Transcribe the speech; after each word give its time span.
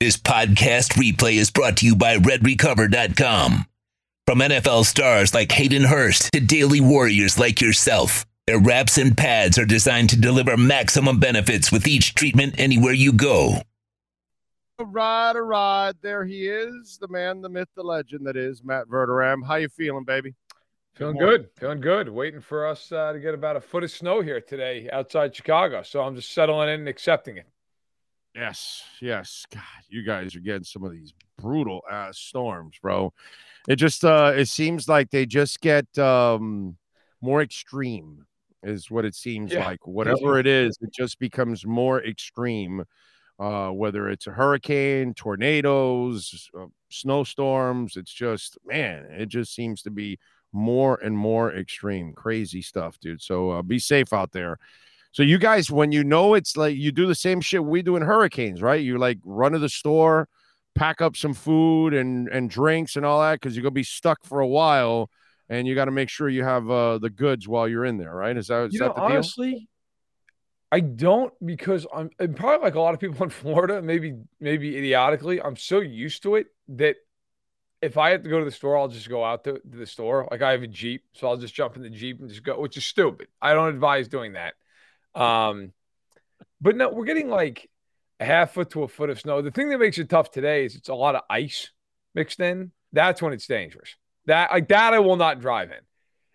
This 0.00 0.16
podcast 0.16 0.94
replay 0.94 1.34
is 1.34 1.50
brought 1.50 1.76
to 1.76 1.84
you 1.86 1.94
by 1.94 2.16
RedRecover.com. 2.16 3.66
From 4.26 4.38
NFL 4.38 4.86
stars 4.86 5.34
like 5.34 5.52
Hayden 5.52 5.84
Hurst 5.84 6.32
to 6.32 6.40
daily 6.40 6.80
warriors 6.80 7.38
like 7.38 7.60
yourself, 7.60 8.24
their 8.46 8.58
wraps 8.58 8.96
and 8.96 9.14
pads 9.14 9.58
are 9.58 9.66
designed 9.66 10.08
to 10.08 10.18
deliver 10.18 10.56
maximum 10.56 11.20
benefits 11.20 11.70
with 11.70 11.86
each 11.86 12.14
treatment 12.14 12.54
anywhere 12.56 12.94
you 12.94 13.12
go. 13.12 13.60
All 14.78 14.86
right, 14.86 15.32
all 15.32 15.42
right. 15.42 15.92
There 16.00 16.24
he 16.24 16.48
is, 16.48 16.96
the 16.98 17.08
man, 17.08 17.42
the 17.42 17.50
myth, 17.50 17.68
the 17.76 17.82
legend 17.82 18.26
that 18.26 18.38
is 18.38 18.64
Matt 18.64 18.86
Verderame. 18.86 19.46
How 19.46 19.56
you 19.56 19.68
feeling, 19.68 20.04
baby? 20.04 20.34
Feeling 20.94 21.18
good, 21.18 21.50
feeling 21.58 21.82
good. 21.82 22.08
Waiting 22.08 22.40
for 22.40 22.66
us 22.66 22.90
uh, 22.90 23.12
to 23.12 23.20
get 23.20 23.34
about 23.34 23.56
a 23.56 23.60
foot 23.60 23.84
of 23.84 23.90
snow 23.90 24.22
here 24.22 24.40
today 24.40 24.88
outside 24.90 25.36
Chicago. 25.36 25.82
So 25.82 26.00
I'm 26.00 26.16
just 26.16 26.32
settling 26.32 26.70
in 26.70 26.80
and 26.80 26.88
accepting 26.88 27.36
it. 27.36 27.46
Yes, 28.34 28.84
yes. 29.00 29.44
God, 29.52 29.62
you 29.88 30.02
guys 30.04 30.36
are 30.36 30.40
getting 30.40 30.64
some 30.64 30.84
of 30.84 30.92
these 30.92 31.12
brutal 31.38 31.82
ass 31.90 32.18
storms, 32.18 32.76
bro. 32.80 33.12
It 33.68 33.76
just 33.76 34.04
uh 34.04 34.32
it 34.36 34.46
seems 34.46 34.88
like 34.88 35.10
they 35.10 35.26
just 35.26 35.60
get 35.60 35.98
um 35.98 36.76
more 37.20 37.42
extreme 37.42 38.26
is 38.62 38.90
what 38.90 39.04
it 39.04 39.14
seems 39.14 39.52
Yeah. 39.52 39.64
like. 39.66 39.86
Whatever 39.86 40.38
it 40.38 40.46
is, 40.46 40.78
it 40.80 40.92
just 40.92 41.18
becomes 41.18 41.66
more 41.66 42.02
extreme. 42.04 42.84
Uh 43.38 43.70
whether 43.70 44.08
it's 44.08 44.26
a 44.26 44.32
hurricane, 44.32 45.12
tornadoes, 45.14 46.50
uh, 46.58 46.66
snowstorms, 46.88 47.96
it's 47.96 48.12
just 48.12 48.58
man, 48.64 49.06
it 49.10 49.26
just 49.28 49.54
seems 49.54 49.82
to 49.82 49.90
be 49.90 50.18
more 50.52 50.98
and 51.02 51.16
more 51.16 51.52
extreme. 51.54 52.12
Crazy 52.12 52.62
stuff, 52.62 52.98
dude. 53.00 53.22
So 53.22 53.50
uh, 53.50 53.62
be 53.62 53.78
safe 53.78 54.12
out 54.12 54.32
there. 54.32 54.58
So 55.12 55.22
you 55.22 55.38
guys, 55.38 55.70
when 55.70 55.92
you 55.92 56.04
know 56.04 56.34
it's 56.34 56.56
like 56.56 56.76
you 56.76 56.92
do 56.92 57.06
the 57.06 57.14
same 57.14 57.40
shit 57.40 57.64
we 57.64 57.82
do 57.82 57.96
in 57.96 58.02
hurricanes, 58.02 58.62
right? 58.62 58.80
You 58.80 58.98
like 58.98 59.18
run 59.24 59.52
to 59.52 59.58
the 59.58 59.68
store, 59.68 60.28
pack 60.74 61.00
up 61.00 61.16
some 61.16 61.34
food 61.34 61.94
and 61.94 62.28
and 62.28 62.48
drinks 62.48 62.96
and 62.96 63.04
all 63.04 63.20
that 63.20 63.40
because 63.40 63.56
you're 63.56 63.62
gonna 63.62 63.72
be 63.72 63.82
stuck 63.82 64.24
for 64.24 64.40
a 64.40 64.46
while, 64.46 65.10
and 65.48 65.66
you 65.66 65.74
got 65.74 65.86
to 65.86 65.90
make 65.90 66.08
sure 66.08 66.28
you 66.28 66.44
have 66.44 66.70
uh, 66.70 66.98
the 66.98 67.10
goods 67.10 67.48
while 67.48 67.66
you're 67.68 67.84
in 67.84 67.98
there, 67.98 68.14
right? 68.14 68.36
Is 68.36 68.46
that 68.48 68.66
is 68.68 68.74
You 68.74 68.78
that 68.78 68.86
know, 68.86 68.94
the 68.94 69.00
deal? 69.02 69.06
honestly, 69.06 69.68
I 70.72 70.80
don't 70.80 71.32
because 71.44 71.86
I'm 71.92 72.10
and 72.18 72.36
probably 72.36 72.64
like 72.64 72.74
a 72.74 72.80
lot 72.80 72.94
of 72.94 73.00
people 73.00 73.22
in 73.24 73.30
Florida, 73.30 73.82
maybe 73.82 74.14
maybe 74.38 74.76
idiotically, 74.76 75.40
I'm 75.42 75.56
so 75.56 75.80
used 75.80 76.22
to 76.22 76.36
it 76.36 76.48
that 76.68 76.96
if 77.82 77.98
I 77.98 78.10
have 78.10 78.22
to 78.24 78.30
go 78.30 78.38
to 78.40 78.44
the 78.44 78.50
store, 78.50 78.78
I'll 78.78 78.88
just 78.88 79.08
go 79.08 79.24
out 79.24 79.44
to, 79.44 79.54
to 79.54 79.78
the 79.78 79.86
store. 79.86 80.28
Like 80.30 80.42
I 80.42 80.52
have 80.52 80.62
a 80.62 80.68
Jeep, 80.68 81.04
so 81.14 81.28
I'll 81.28 81.36
just 81.38 81.54
jump 81.54 81.76
in 81.76 81.82
the 81.82 81.90
Jeep 81.90 82.20
and 82.20 82.28
just 82.28 82.42
go, 82.44 82.60
which 82.60 82.76
is 82.76 82.84
stupid. 82.86 83.28
I 83.42 83.54
don't 83.54 83.68
advise 83.70 84.08
doing 84.08 84.34
that. 84.34 84.54
Um, 85.14 85.72
but 86.60 86.76
no, 86.76 86.90
we're 86.90 87.04
getting 87.04 87.28
like 87.28 87.68
a 88.18 88.24
half 88.24 88.52
foot 88.52 88.70
to 88.70 88.82
a 88.82 88.88
foot 88.88 89.10
of 89.10 89.20
snow. 89.20 89.42
The 89.42 89.50
thing 89.50 89.70
that 89.70 89.78
makes 89.78 89.98
it 89.98 90.08
tough 90.08 90.30
today 90.30 90.64
is 90.64 90.76
it's 90.76 90.88
a 90.88 90.94
lot 90.94 91.14
of 91.14 91.22
ice 91.30 91.70
mixed 92.14 92.40
in. 92.40 92.72
That's 92.92 93.22
when 93.22 93.32
it's 93.32 93.46
dangerous. 93.46 93.96
That 94.26 94.50
like 94.50 94.68
that 94.68 94.94
I 94.94 94.98
will 94.98 95.16
not 95.16 95.40
drive 95.40 95.70
in. 95.70 95.78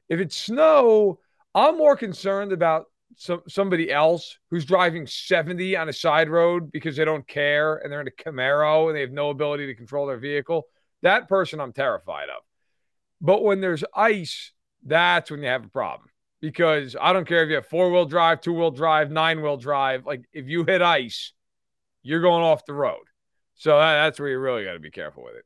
If 0.09 0.19
it's 0.19 0.35
snow, 0.35 1.19
I'm 1.53 1.77
more 1.77 1.95
concerned 1.95 2.51
about 2.51 2.85
some 3.17 3.43
somebody 3.47 3.91
else 3.91 4.37
who's 4.49 4.65
driving 4.65 5.07
70 5.07 5.75
on 5.77 5.89
a 5.89 5.93
side 5.93 6.29
road 6.29 6.71
because 6.71 6.97
they 6.97 7.05
don't 7.05 7.27
care 7.27 7.75
and 7.77 7.91
they're 7.91 8.01
in 8.01 8.07
a 8.07 8.11
Camaro 8.11 8.87
and 8.87 8.95
they 8.95 9.01
have 9.01 9.11
no 9.11 9.29
ability 9.29 9.67
to 9.67 9.75
control 9.75 10.07
their 10.07 10.17
vehicle. 10.17 10.63
That 11.01 11.29
person 11.29 11.59
I'm 11.59 11.73
terrified 11.73 12.29
of. 12.29 12.43
But 13.21 13.43
when 13.43 13.61
there's 13.61 13.83
ice, 13.95 14.51
that's 14.83 15.31
when 15.31 15.41
you 15.41 15.47
have 15.47 15.65
a 15.65 15.69
problem. 15.69 16.09
Because 16.45 16.95
I 16.99 17.11
don't 17.13 17.27
care 17.27 17.43
if 17.43 17.49
you 17.49 17.55
have 17.55 17.65
four 17.67 17.91
wheel 17.91 18.05
drive, 18.05 18.41
two 18.41 18.53
wheel 18.53 18.71
drive, 18.71 19.09
nine 19.11 19.41
wheel 19.41 19.57
drive. 19.57 20.05
Like 20.05 20.25
if 20.31 20.47
you 20.47 20.63
hit 20.63 20.81
ice, 20.81 21.33
you're 22.03 22.21
going 22.21 22.43
off 22.43 22.65
the 22.65 22.73
road. 22.73 23.05
So 23.55 23.71
that- 23.79 24.03
that's 24.03 24.19
where 24.19 24.29
you 24.29 24.37
really 24.39 24.63
got 24.63 24.73
to 24.73 24.79
be 24.79 24.91
careful 24.91 25.23
with 25.23 25.35
it. 25.35 25.45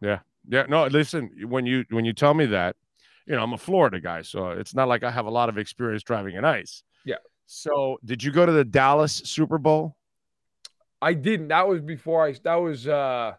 Yeah. 0.00 0.20
Yeah, 0.50 0.64
no, 0.68 0.86
listen, 0.86 1.30
when 1.46 1.66
you 1.66 1.84
when 1.90 2.06
you 2.06 2.14
tell 2.14 2.32
me 2.32 2.46
that, 2.46 2.74
you 3.26 3.34
know, 3.36 3.42
I'm 3.42 3.52
a 3.52 3.58
Florida 3.58 4.00
guy, 4.00 4.22
so 4.22 4.48
it's 4.52 4.74
not 4.74 4.88
like 4.88 5.02
I 5.04 5.10
have 5.10 5.26
a 5.26 5.30
lot 5.30 5.50
of 5.50 5.58
experience 5.58 6.02
driving 6.02 6.36
in 6.36 6.44
ice. 6.46 6.82
Yeah. 7.04 7.16
So, 7.44 7.98
did 8.02 8.22
you 8.24 8.32
go 8.32 8.46
to 8.46 8.52
the 8.52 8.64
Dallas 8.64 9.12
Super 9.12 9.58
Bowl? 9.58 9.96
I 11.02 11.12
didn't. 11.12 11.48
That 11.48 11.68
was 11.68 11.82
before 11.82 12.24
I. 12.26 12.32
That 12.44 12.54
was 12.54 12.88
uh, 12.88 13.34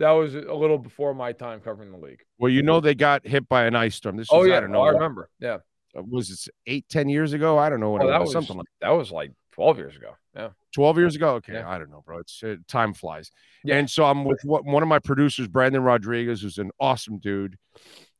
that 0.00 0.10
was 0.10 0.34
a 0.34 0.54
little 0.54 0.78
before 0.78 1.14
my 1.14 1.32
time 1.32 1.60
covering 1.60 1.92
the 1.92 1.98
league. 1.98 2.20
Well, 2.38 2.50
you 2.50 2.62
know 2.62 2.80
they 2.80 2.94
got 2.94 3.26
hit 3.26 3.48
by 3.48 3.64
an 3.64 3.76
ice 3.76 3.96
storm. 3.96 4.16
This 4.16 4.28
Oh 4.30 4.40
was, 4.40 4.48
yeah, 4.48 4.56
I 4.56 4.60
don't 4.60 4.72
no, 4.72 4.78
know, 4.78 4.88
I 4.88 4.90
remember. 4.90 5.28
Yeah, 5.38 5.58
uh, 5.96 6.02
was 6.02 6.30
it 6.30 6.52
eight, 6.66 6.86
ten 6.88 7.08
years 7.08 7.32
ago? 7.34 7.58
I 7.58 7.68
don't 7.68 7.80
know 7.80 7.90
what 7.90 8.02
oh, 8.02 8.08
it 8.08 8.10
that 8.10 8.20
was, 8.20 8.28
was 8.28 8.32
something 8.32 8.56
like 8.56 8.66
that 8.80 8.90
was 8.90 9.12
like 9.12 9.32
twelve 9.52 9.78
years 9.78 9.96
ago. 9.96 10.16
Yeah, 10.34 10.50
12 10.74 10.98
years 10.98 11.16
ago. 11.16 11.30
Okay, 11.34 11.54
Yeah. 11.54 11.68
I 11.68 11.78
don't 11.78 11.90
know, 11.90 12.02
bro. 12.06 12.18
It's 12.18 12.40
uh, 12.42 12.54
time 12.68 12.94
flies. 12.94 13.32
Yeah. 13.64 13.76
And 13.76 13.90
so 13.90 14.04
I'm 14.04 14.24
with 14.24 14.40
one 14.44 14.82
of 14.82 14.88
my 14.88 15.00
producers, 15.00 15.48
Brandon 15.48 15.82
Rodriguez, 15.82 16.42
who's 16.42 16.58
an 16.58 16.70
awesome 16.78 17.18
dude, 17.18 17.56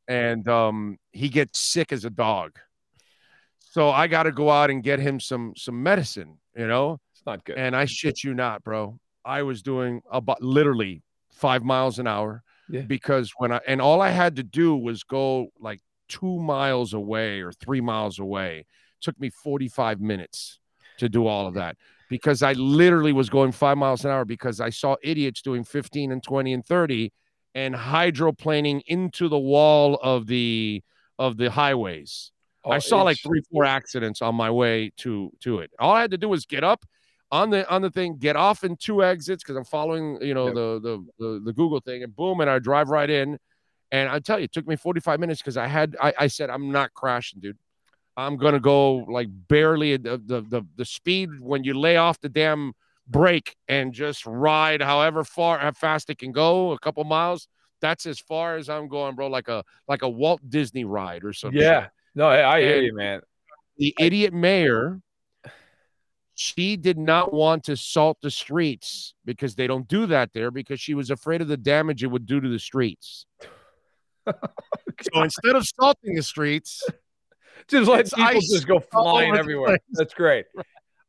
and 0.09 0.45
um, 0.49 0.97
he 1.13 1.29
gets 1.29 1.57
sick 1.57 1.93
as 1.93 2.03
a 2.03 2.09
dog. 2.09 2.59
So 3.59 3.89
I 3.89 4.07
got 4.07 4.23
to 4.23 4.33
go 4.33 4.49
out 4.49 4.69
and 4.69 4.83
get 4.83 4.99
him 4.99 5.21
some 5.21 5.53
some 5.55 5.81
medicine, 5.81 6.37
you 6.55 6.67
know. 6.67 6.99
it's 7.13 7.25
not 7.25 7.45
good. 7.45 7.57
And 7.57 7.75
I 7.75 7.85
shit 7.85 8.23
you 8.23 8.33
not, 8.33 8.63
bro. 8.63 8.99
I 9.23 9.43
was 9.43 9.61
doing 9.61 10.01
about 10.11 10.41
literally 10.41 11.03
five 11.31 11.63
miles 11.63 11.99
an 11.99 12.07
hour 12.07 12.43
Yeah. 12.69 12.81
because 12.81 13.31
when 13.37 13.51
I 13.51 13.59
and 13.67 13.81
all 13.81 14.01
I 14.01 14.09
had 14.09 14.35
to 14.37 14.43
do 14.43 14.75
was 14.75 15.03
go 15.03 15.47
like 15.59 15.81
two 16.09 16.39
miles 16.39 16.93
away 16.93 17.41
or 17.41 17.51
three 17.51 17.81
miles 17.81 18.19
away. 18.19 18.65
took 19.01 19.19
me 19.19 19.29
45 19.31 19.99
minutes 19.99 20.59
to 20.99 21.09
do 21.09 21.25
all 21.25 21.47
of 21.47 21.55
that 21.55 21.75
because 22.09 22.43
I 22.43 22.53
literally 22.53 23.13
was 23.13 23.29
going 23.31 23.51
five 23.51 23.77
miles 23.77 24.05
an 24.05 24.11
hour 24.11 24.25
because 24.25 24.59
I 24.59 24.69
saw 24.69 24.95
idiots 25.01 25.41
doing 25.41 25.63
15 25.63 26.11
and 26.11 26.21
20 26.21 26.53
and 26.53 26.63
30 26.65 27.11
and 27.55 27.73
hydroplaning 27.73 28.81
into 28.85 29.27
the 29.27 29.39
wall 29.39 29.95
of 30.03 30.27
the 30.27 30.83
of 31.17 31.37
the 31.37 31.49
highways. 31.49 32.31
Oh, 32.63 32.71
I 32.71 32.75
Oh, 32.75 32.79
saw 32.79 33.01
like 33.01 33.17
three, 33.19 33.41
four 33.51 33.65
accidents 33.65 34.21
on 34.21 34.35
my 34.35 34.51
way 34.51 34.91
to 34.97 35.31
to 35.39 35.59
it. 35.59 35.71
All 35.79 35.93
I 35.93 36.01
had 36.01 36.11
to 36.11 36.17
do 36.17 36.29
was 36.29 36.45
get 36.45 36.63
up 36.63 36.85
on 37.31 37.49
the 37.49 37.69
on 37.69 37.81
the 37.81 37.89
thing, 37.89 38.17
get 38.17 38.35
off 38.35 38.63
in 38.63 38.75
two 38.75 39.03
exits 39.03 39.43
because 39.43 39.55
I'm 39.55 39.63
following, 39.63 40.17
you 40.21 40.33
know, 40.33 40.47
Yep. 40.47 40.55
the, 40.55 40.79
the 40.81 41.05
the 41.19 41.41
the 41.45 41.53
Google 41.53 41.79
thing, 41.79 42.03
and 42.03 42.15
boom, 42.15 42.41
and 42.41 42.49
I 42.49 42.59
drive 42.59 42.89
right 42.89 43.09
in. 43.09 43.37
And 43.93 44.09
I 44.09 44.19
tell 44.19 44.39
you, 44.39 44.45
it 44.45 44.53
took 44.53 44.67
me 44.67 44.77
45 44.77 45.19
minutes 45.19 45.41
because 45.41 45.57
I 45.57 45.67
had 45.67 45.95
I, 46.01 46.13
I 46.19 46.27
said 46.27 46.49
I'm 46.49 46.71
not 46.71 46.93
crashing, 46.93 47.39
dude. 47.39 47.57
I'm 48.17 48.37
gonna 48.37 48.59
go 48.59 48.97
like 48.97 49.27
barely 49.47 49.97
the, 49.97 50.17
the 50.17 50.41
the 50.41 50.65
the 50.75 50.85
speed 50.85 51.29
when 51.39 51.63
you 51.63 51.73
lay 51.73 51.97
off 51.97 52.19
the 52.19 52.29
damn 52.29 52.73
brake 53.07 53.55
and 53.67 53.93
just 53.93 54.25
ride 54.25 54.81
however 54.81 55.23
far 55.23 55.59
how 55.59 55.71
fast 55.71 56.09
it 56.09 56.17
can 56.17 56.31
go, 56.31 56.71
a 56.71 56.79
couple 56.79 57.03
miles. 57.03 57.47
That's 57.81 58.05
as 58.05 58.19
far 58.19 58.57
as 58.57 58.69
I'm 58.69 58.87
going, 58.87 59.15
bro. 59.15 59.27
Like 59.27 59.47
a 59.47 59.63
like 59.87 60.01
a 60.01 60.09
Walt 60.09 60.41
Disney 60.49 60.85
ride 60.85 61.23
or 61.23 61.33
something 61.33 61.61
yeah. 61.61 61.87
No, 62.13 62.27
I, 62.27 62.57
I 62.57 62.61
hear 62.61 62.81
you, 62.81 62.93
man. 62.93 63.21
the 63.77 63.95
idiot 63.97 64.33
mayor 64.33 65.01
she 66.41 66.75
did 66.75 66.97
not 66.97 67.33
want 67.33 67.63
to 67.63 67.77
salt 67.77 68.17
the 68.21 68.31
streets 68.31 69.13
because 69.25 69.55
they 69.55 69.67
don't 69.67 69.87
do 69.87 70.05
that 70.07 70.33
there 70.33 70.51
because 70.51 70.79
she 70.79 70.93
was 70.93 71.09
afraid 71.09 71.41
of 71.41 71.47
the 71.47 71.57
damage 71.57 72.03
it 72.03 72.07
would 72.07 72.25
do 72.25 72.41
to 72.41 72.49
the 72.49 72.59
streets 72.59 73.25
so 74.25 75.21
instead 75.23 75.55
of 75.55 75.65
salting 75.65 76.15
the 76.15 76.23
streets 76.23 76.83
Just 77.67 77.89
let 77.89 78.05
people 78.05 78.23
ice 78.23 78.49
just 78.51 78.67
go 78.67 78.79
flying 78.79 79.35
everywhere. 79.35 79.77
That's 79.91 80.13
great. 80.13 80.45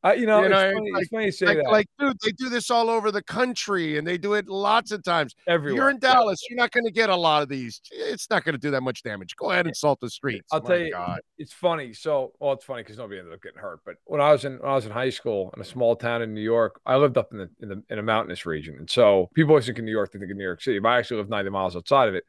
Uh, 0.05 0.13
you 0.13 0.27
know, 0.27 0.41
You 0.41 0.47
it's, 0.47 0.55
funny, 0.55 0.91
it's 0.91 1.01
it's 1.01 1.09
funny 1.11 1.25
you 1.27 1.33
say 1.33 1.47
like, 1.47 1.57
that. 1.59 1.71
like 1.71 1.87
dude 1.99 2.17
they 2.25 2.33
do 2.33 2.49
this 2.49 2.71
all 2.71 2.91
over 2.91 3.13
the 3.13 3.23
country 3.23 3.99
and 3.99 4.07
they 4.07 4.19
do 4.19 4.35
it 4.35 4.49
lots 4.49 4.91
of 4.91 5.03
times 5.05 5.35
everywhere. 5.47 5.77
you're 5.83 5.91
in 5.91 5.99
dallas 6.01 6.41
you're 6.51 6.57
not 6.57 6.73
going 6.73 6.85
to 6.85 6.91
get 6.91 7.09
a 7.09 7.15
lot 7.17 7.43
of 7.43 7.49
these 7.49 7.81
it's 7.93 8.29
not 8.29 8.43
going 8.43 8.53
to 8.55 8.59
do 8.59 8.71
that 8.73 8.83
much 8.83 9.03
damage 9.05 9.37
go 9.37 9.51
ahead 9.53 9.67
and 9.67 9.77
salt 9.77 10.01
the 10.01 10.11
streets 10.11 10.49
I'll 10.51 10.61
My 10.61 10.69
tell 10.69 10.79
you, 10.79 10.91
God. 10.93 11.21
it's 11.39 11.53
funny. 11.53 11.93
So, 11.93 12.33
well, 12.41 12.53
it's 12.55 12.65
funny 12.65 12.83
because 12.83 12.99
nobody 12.99 13.19
ended 13.21 13.33
up 13.35 13.43
getting 13.43 13.59
hurt. 13.61 13.81
But 13.85 13.95
when 14.05 14.21
I 14.21 14.33
was 14.33 14.45
in 14.45 14.55
when 14.59 14.71
I 14.71 14.75
was 14.75 14.87
in 14.87 14.93
high 14.93 15.11
school 15.11 15.53
in 15.57 15.63
a 15.63 15.65
small 15.65 15.95
town 15.97 16.21
in 16.23 16.35
New 16.35 16.41
York, 16.43 16.81
I 16.85 16.97
lived 16.97 17.17
up 17.17 17.29
in 17.33 17.39
the 17.39 17.51
in, 17.61 17.69
the, 17.69 17.83
in 17.91 17.99
a 17.99 18.03
mountainous 18.03 18.45
region, 18.45 18.77
and 18.79 18.91
so 18.91 19.29
people 19.35 19.51
always 19.53 19.67
think 19.67 19.79
of 19.79 19.85
New 19.85 19.93
York, 19.93 20.13
they 20.13 20.19
think 20.19 20.31
of 20.31 20.37
New 20.37 20.45
York 20.45 20.63
City. 20.63 20.79
But 20.79 20.89
I 20.91 20.99
actually 20.99 21.19
live 21.19 21.29
90 21.31 21.51
miles 21.51 21.77
outside 21.77 22.09
of 22.09 22.15
it, 22.15 22.25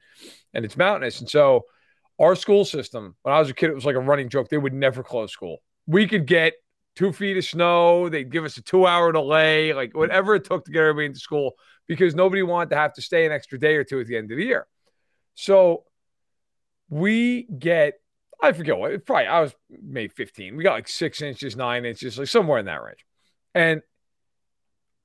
and 0.53 0.63
it's 0.65 0.77
mountainous. 0.77 1.19
And 1.19 1.29
so, 1.29 1.61
our 2.19 2.35
school 2.35 2.65
system, 2.65 3.15
when 3.23 3.33
I 3.33 3.39
was 3.39 3.49
a 3.49 3.53
kid, 3.53 3.69
it 3.69 3.75
was 3.75 3.85
like 3.85 3.95
a 3.95 3.99
running 3.99 4.29
joke. 4.29 4.49
They 4.49 4.57
would 4.57 4.73
never 4.73 5.03
close 5.03 5.31
school. 5.31 5.57
We 5.87 6.07
could 6.07 6.25
get 6.27 6.53
two 6.95 7.11
feet 7.11 7.37
of 7.37 7.45
snow. 7.45 8.09
They'd 8.09 8.31
give 8.31 8.45
us 8.45 8.57
a 8.57 8.61
two-hour 8.61 9.11
delay, 9.11 9.73
like 9.73 9.91
mm. 9.93 9.97
whatever 9.97 10.35
it 10.35 10.45
took 10.45 10.65
to 10.65 10.71
get 10.71 10.81
everybody 10.81 11.07
into 11.07 11.19
school, 11.19 11.53
because 11.87 12.15
nobody 12.15 12.43
wanted 12.43 12.69
to 12.71 12.77
have 12.77 12.93
to 12.93 13.01
stay 13.01 13.25
an 13.25 13.31
extra 13.31 13.59
day 13.59 13.75
or 13.75 13.83
two 13.83 13.99
at 13.99 14.07
the 14.07 14.17
end 14.17 14.31
of 14.31 14.37
the 14.37 14.45
year. 14.45 14.67
So 15.35 15.83
we 16.89 17.43
get 17.43 17.95
I 18.41 18.51
forget 18.51 18.77
what 18.77 19.05
probably 19.05 19.27
I 19.27 19.39
was 19.39 19.55
maybe 19.69 20.09
15. 20.09 20.57
We 20.57 20.63
got 20.63 20.73
like 20.73 20.89
six 20.89 21.21
inches, 21.21 21.55
nine 21.55 21.85
inches, 21.85 22.17
like 22.17 22.27
somewhere 22.27 22.59
in 22.59 22.65
that 22.65 22.83
range. 22.83 23.05
And 23.55 23.81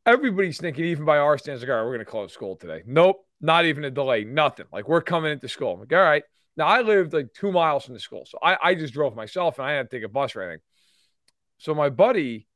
everybody's 0.04 0.58
thinking, 0.58 0.86
even 0.86 1.04
by 1.04 1.18
our 1.18 1.38
standards, 1.38 1.62
like, 1.62 1.70
all 1.70 1.76
right, 1.76 1.84
we're 1.84 1.92
gonna 1.92 2.04
close 2.04 2.32
school 2.32 2.56
today. 2.56 2.82
Nope, 2.84 3.24
not 3.40 3.64
even 3.64 3.84
a 3.84 3.90
delay, 3.90 4.24
nothing. 4.24 4.66
Like 4.72 4.88
we're 4.88 5.02
coming 5.02 5.30
into 5.30 5.48
school. 5.48 5.74
I'm 5.74 5.80
like, 5.80 5.92
all 5.92 6.00
right. 6.00 6.24
Now 6.56 6.66
I 6.66 6.80
lived 6.80 7.12
like 7.12 7.32
two 7.32 7.52
miles 7.52 7.84
from 7.84 7.94
the 7.94 8.00
school. 8.00 8.24
So 8.26 8.38
I, 8.42 8.56
I 8.60 8.74
just 8.74 8.92
drove 8.92 9.14
myself 9.14 9.60
and 9.60 9.68
I 9.68 9.74
had 9.74 9.88
to 9.88 9.96
take 9.96 10.04
a 10.04 10.08
bus 10.08 10.34
or 10.34 10.42
anything. 10.42 10.62
So 11.58 11.74
my 11.74 11.90
buddy 11.90 12.46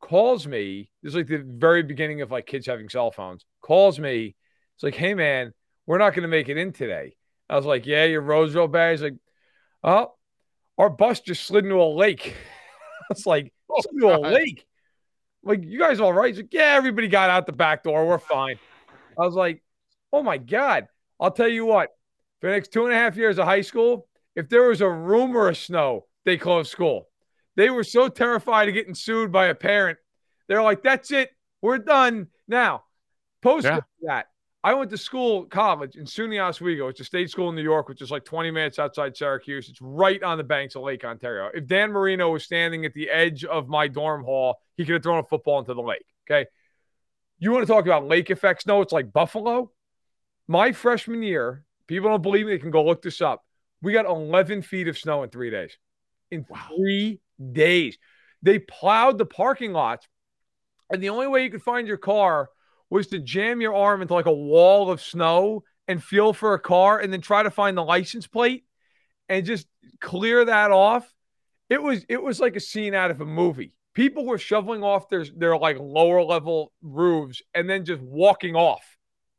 calls 0.00 0.46
me. 0.46 0.90
This 1.02 1.10
is 1.10 1.16
like 1.16 1.26
the 1.28 1.44
very 1.44 1.82
beginning 1.82 2.22
of 2.22 2.30
like 2.30 2.46
kids 2.46 2.66
having 2.66 2.88
cell 2.88 3.10
phones. 3.10 3.44
Calls 3.60 3.98
me. 3.98 4.34
It's 4.74 4.82
like, 4.82 4.94
hey 4.94 5.14
man, 5.14 5.52
we're 5.86 5.98
not 5.98 6.10
going 6.10 6.22
to 6.22 6.28
make 6.28 6.48
it 6.48 6.56
in 6.56 6.72
today. 6.72 7.14
I 7.48 7.56
was 7.56 7.66
like, 7.66 7.86
yeah, 7.86 8.04
your 8.04 8.22
Roseville 8.22 8.68
bag. 8.68 8.92
He's 8.92 9.02
like, 9.02 9.16
oh, 9.84 10.12
our 10.78 10.90
bus 10.90 11.20
just 11.20 11.44
slid 11.44 11.64
into 11.64 11.76
a 11.76 11.84
lake. 11.94 12.34
It's 13.10 13.26
like, 13.26 13.52
Oh, 13.68 13.80
slid 13.82 13.94
into 13.94 14.16
a 14.16 14.18
lake. 14.18 14.64
I'm 15.44 15.50
like, 15.50 15.64
you 15.64 15.78
guys 15.78 16.00
all 16.00 16.12
right? 16.12 16.28
He's 16.28 16.38
like, 16.38 16.54
yeah, 16.54 16.74
everybody 16.76 17.08
got 17.08 17.28
out 17.28 17.46
the 17.46 17.52
back 17.52 17.82
door. 17.82 18.06
We're 18.06 18.18
fine. 18.18 18.58
I 19.18 19.26
was 19.26 19.34
like, 19.34 19.62
oh 20.12 20.22
my 20.22 20.38
God. 20.38 20.86
I'll 21.20 21.32
tell 21.32 21.48
you 21.48 21.66
what, 21.66 21.90
for 22.40 22.48
the 22.48 22.54
next 22.54 22.72
two 22.72 22.84
and 22.84 22.94
a 22.94 22.96
half 22.96 23.16
years 23.16 23.38
of 23.38 23.44
high 23.44 23.60
school, 23.60 24.06
if 24.34 24.48
there 24.48 24.68
was 24.68 24.80
a 24.80 24.88
rumor 24.88 25.48
of 25.48 25.58
snow, 25.58 26.06
they 26.24 26.38
closed 26.38 26.70
school. 26.70 27.08
They 27.56 27.70
were 27.70 27.84
so 27.84 28.08
terrified 28.08 28.68
of 28.68 28.74
getting 28.74 28.94
sued 28.94 29.30
by 29.32 29.46
a 29.46 29.54
parent. 29.54 29.98
They're 30.48 30.62
like, 30.62 30.82
that's 30.82 31.10
it. 31.10 31.30
We're 31.60 31.78
done. 31.78 32.28
Now, 32.48 32.84
post 33.42 33.64
Yeah. 33.66 33.80
that, 34.02 34.26
I 34.64 34.74
went 34.74 34.90
to 34.90 34.98
school, 34.98 35.46
college 35.46 35.96
in 35.96 36.04
SUNY 36.04 36.40
Oswego. 36.40 36.88
It's 36.88 37.00
a 37.00 37.04
state 37.04 37.30
school 37.30 37.48
in 37.48 37.56
New 37.56 37.62
York, 37.62 37.88
which 37.88 38.00
is 38.00 38.10
like 38.10 38.24
20 38.24 38.50
minutes 38.50 38.78
outside 38.78 39.16
Syracuse. 39.16 39.68
It's 39.68 39.80
right 39.82 40.22
on 40.22 40.38
the 40.38 40.44
banks 40.44 40.76
of 40.76 40.82
Lake 40.82 41.04
Ontario. 41.04 41.50
If 41.52 41.66
Dan 41.66 41.90
Marino 41.90 42.30
was 42.30 42.44
standing 42.44 42.84
at 42.84 42.94
the 42.94 43.10
edge 43.10 43.44
of 43.44 43.68
my 43.68 43.88
dorm 43.88 44.22
hall, 44.24 44.60
he 44.76 44.84
could 44.84 44.94
have 44.94 45.02
thrown 45.02 45.18
a 45.18 45.24
football 45.24 45.58
into 45.58 45.74
the 45.74 45.82
lake. 45.82 46.06
Okay. 46.30 46.48
You 47.38 47.50
want 47.50 47.66
to 47.66 47.72
talk 47.72 47.86
about 47.86 48.06
lake 48.06 48.30
effects? 48.30 48.64
snow? 48.64 48.82
It's 48.82 48.92
like 48.92 49.12
Buffalo. 49.12 49.72
My 50.46 50.70
freshman 50.70 51.22
year, 51.24 51.64
people 51.88 52.10
don't 52.10 52.22
believe 52.22 52.46
me, 52.46 52.52
they 52.52 52.58
can 52.58 52.70
go 52.70 52.84
look 52.84 53.02
this 53.02 53.20
up. 53.20 53.44
We 53.80 53.92
got 53.92 54.06
11 54.06 54.62
feet 54.62 54.86
of 54.86 54.96
snow 54.96 55.24
in 55.24 55.30
three 55.30 55.50
days. 55.50 55.76
In 56.30 56.44
three 56.68 57.20
days. 57.52 57.98
They 58.42 58.58
plowed 58.58 59.18
the 59.18 59.26
parking 59.26 59.72
lots, 59.72 60.06
and 60.90 61.02
the 61.02 61.10
only 61.10 61.28
way 61.28 61.44
you 61.44 61.50
could 61.50 61.62
find 61.62 61.86
your 61.86 61.96
car 61.96 62.50
was 62.90 63.06
to 63.08 63.18
jam 63.18 63.60
your 63.60 63.74
arm 63.74 64.02
into 64.02 64.14
like 64.14 64.26
a 64.26 64.32
wall 64.32 64.90
of 64.90 65.00
snow 65.00 65.64
and 65.88 66.02
feel 66.02 66.32
for 66.32 66.54
a 66.54 66.58
car 66.60 66.98
and 66.98 67.12
then 67.12 67.20
try 67.20 67.42
to 67.42 67.50
find 67.50 67.76
the 67.76 67.82
license 67.84 68.26
plate 68.26 68.64
and 69.28 69.46
just 69.46 69.66
clear 70.00 70.44
that 70.44 70.70
off. 70.70 71.10
It 71.70 71.82
was 71.82 72.04
it 72.08 72.22
was 72.22 72.38
like 72.38 72.56
a 72.56 72.60
scene 72.60 72.94
out 72.94 73.10
of 73.10 73.20
a 73.20 73.24
movie. 73.24 73.72
People 73.94 74.26
were 74.26 74.38
shoveling 74.38 74.82
off 74.82 75.08
their 75.08 75.24
their 75.24 75.56
like 75.56 75.78
lower 75.78 76.22
level 76.22 76.72
roofs 76.82 77.40
and 77.54 77.68
then 77.68 77.84
just 77.84 78.02
walking 78.02 78.56
off 78.56 78.84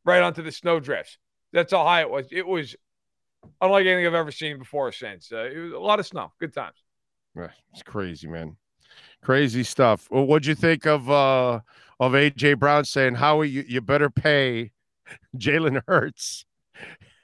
right 0.04 0.22
onto 0.22 0.42
the 0.42 0.52
snowdrifts. 0.52 1.18
That's 1.52 1.74
how 1.74 1.84
high 1.84 2.02
it 2.02 2.10
was. 2.10 2.28
It 2.32 2.48
was 2.48 2.76
unlike 3.62 3.86
anything 3.86 4.08
I've 4.08 4.14
ever 4.14 4.32
seen 4.32 4.58
before 4.58 4.88
or 4.88 4.92
since. 4.92 5.32
Uh, 5.32 5.46
it 5.46 5.60
was 5.60 5.74
a 5.74 5.80
lot 5.80 6.00
of 6.00 6.08
snow. 6.08 6.34
Good 6.40 6.54
times. 6.54 6.78
It's 7.36 7.84
crazy, 7.84 8.28
man. 8.28 8.58
Crazy 9.22 9.64
stuff. 9.64 10.08
Well, 10.12 10.26
what'd 10.26 10.46
you 10.46 10.56
think 10.56 10.86
of 10.86 11.10
uh 11.10 11.62
of 12.00 12.12
AJ 12.14 12.60
Brown 12.60 12.86
saying, 12.86 13.16
Howie, 13.16 13.50
you, 13.50 13.64
you 13.68 13.82
better 13.82 14.10
pay 14.10 14.72
Jalen 15.38 15.82
Hurts, 15.88 16.46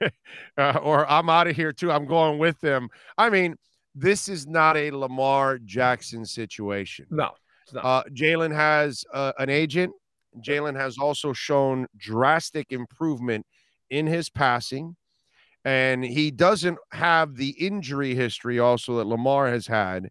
uh, 0.00 0.78
or 0.82 1.10
I'm 1.10 1.28
out 1.28 1.46
of 1.46 1.56
here 1.56 1.72
too. 1.72 1.92
I'm 1.92 2.06
going 2.06 2.38
with 2.38 2.60
them. 2.60 2.88
I 3.18 3.30
mean, 3.30 3.56
this 3.94 4.28
is 4.28 4.46
not 4.46 4.76
a 4.76 4.90
Lamar 4.90 5.58
Jackson 5.58 6.24
situation. 6.24 7.06
No, 7.10 7.30
it's 7.64 7.74
not. 7.74 7.84
Uh, 7.84 8.02
Jalen 8.10 8.54
has 8.54 9.04
uh, 9.12 9.32
an 9.38 9.50
agent. 9.50 9.92
Jalen 10.40 10.76
has 10.76 10.96
also 10.96 11.32
shown 11.32 11.86
drastic 11.96 12.72
improvement 12.72 13.44
in 13.90 14.06
his 14.06 14.30
passing, 14.30 14.96
and 15.64 16.04
he 16.04 16.30
doesn't 16.30 16.78
have 16.92 17.36
the 17.36 17.50
injury 17.50 18.14
history 18.14 18.58
also 18.58 18.96
that 18.96 19.06
Lamar 19.06 19.48
has 19.48 19.66
had. 19.66 20.08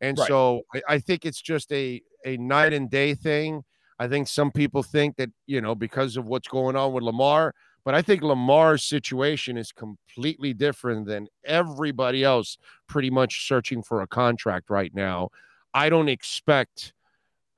And 0.00 0.18
Right. 0.18 0.28
so 0.28 0.62
I, 0.74 0.82
I 0.88 0.98
think 0.98 1.24
it's 1.24 1.40
just 1.42 1.72
a 1.72 2.00
a 2.24 2.36
night 2.36 2.72
and 2.72 2.90
day 2.90 3.14
thing. 3.14 3.64
I 3.98 4.08
think 4.08 4.28
some 4.28 4.50
people 4.50 4.82
think 4.82 5.16
that 5.16 5.30
you 5.46 5.60
know 5.60 5.74
because 5.74 6.16
of 6.16 6.24
what's 6.26 6.48
going 6.48 6.76
on 6.76 6.92
with 6.92 7.04
Lamar, 7.04 7.54
but 7.84 7.94
I 7.94 8.02
think 8.02 8.22
Lamar's 8.22 8.84
situation 8.84 9.56
is 9.56 9.72
completely 9.72 10.54
different 10.54 11.06
than 11.06 11.28
everybody 11.44 12.24
else 12.24 12.56
pretty 12.88 13.10
much 13.10 13.46
searching 13.46 13.82
for 13.82 14.00
a 14.02 14.06
contract 14.06 14.70
right 14.70 14.94
now. 14.94 15.28
I 15.74 15.88
don't 15.88 16.08
expect 16.08 16.92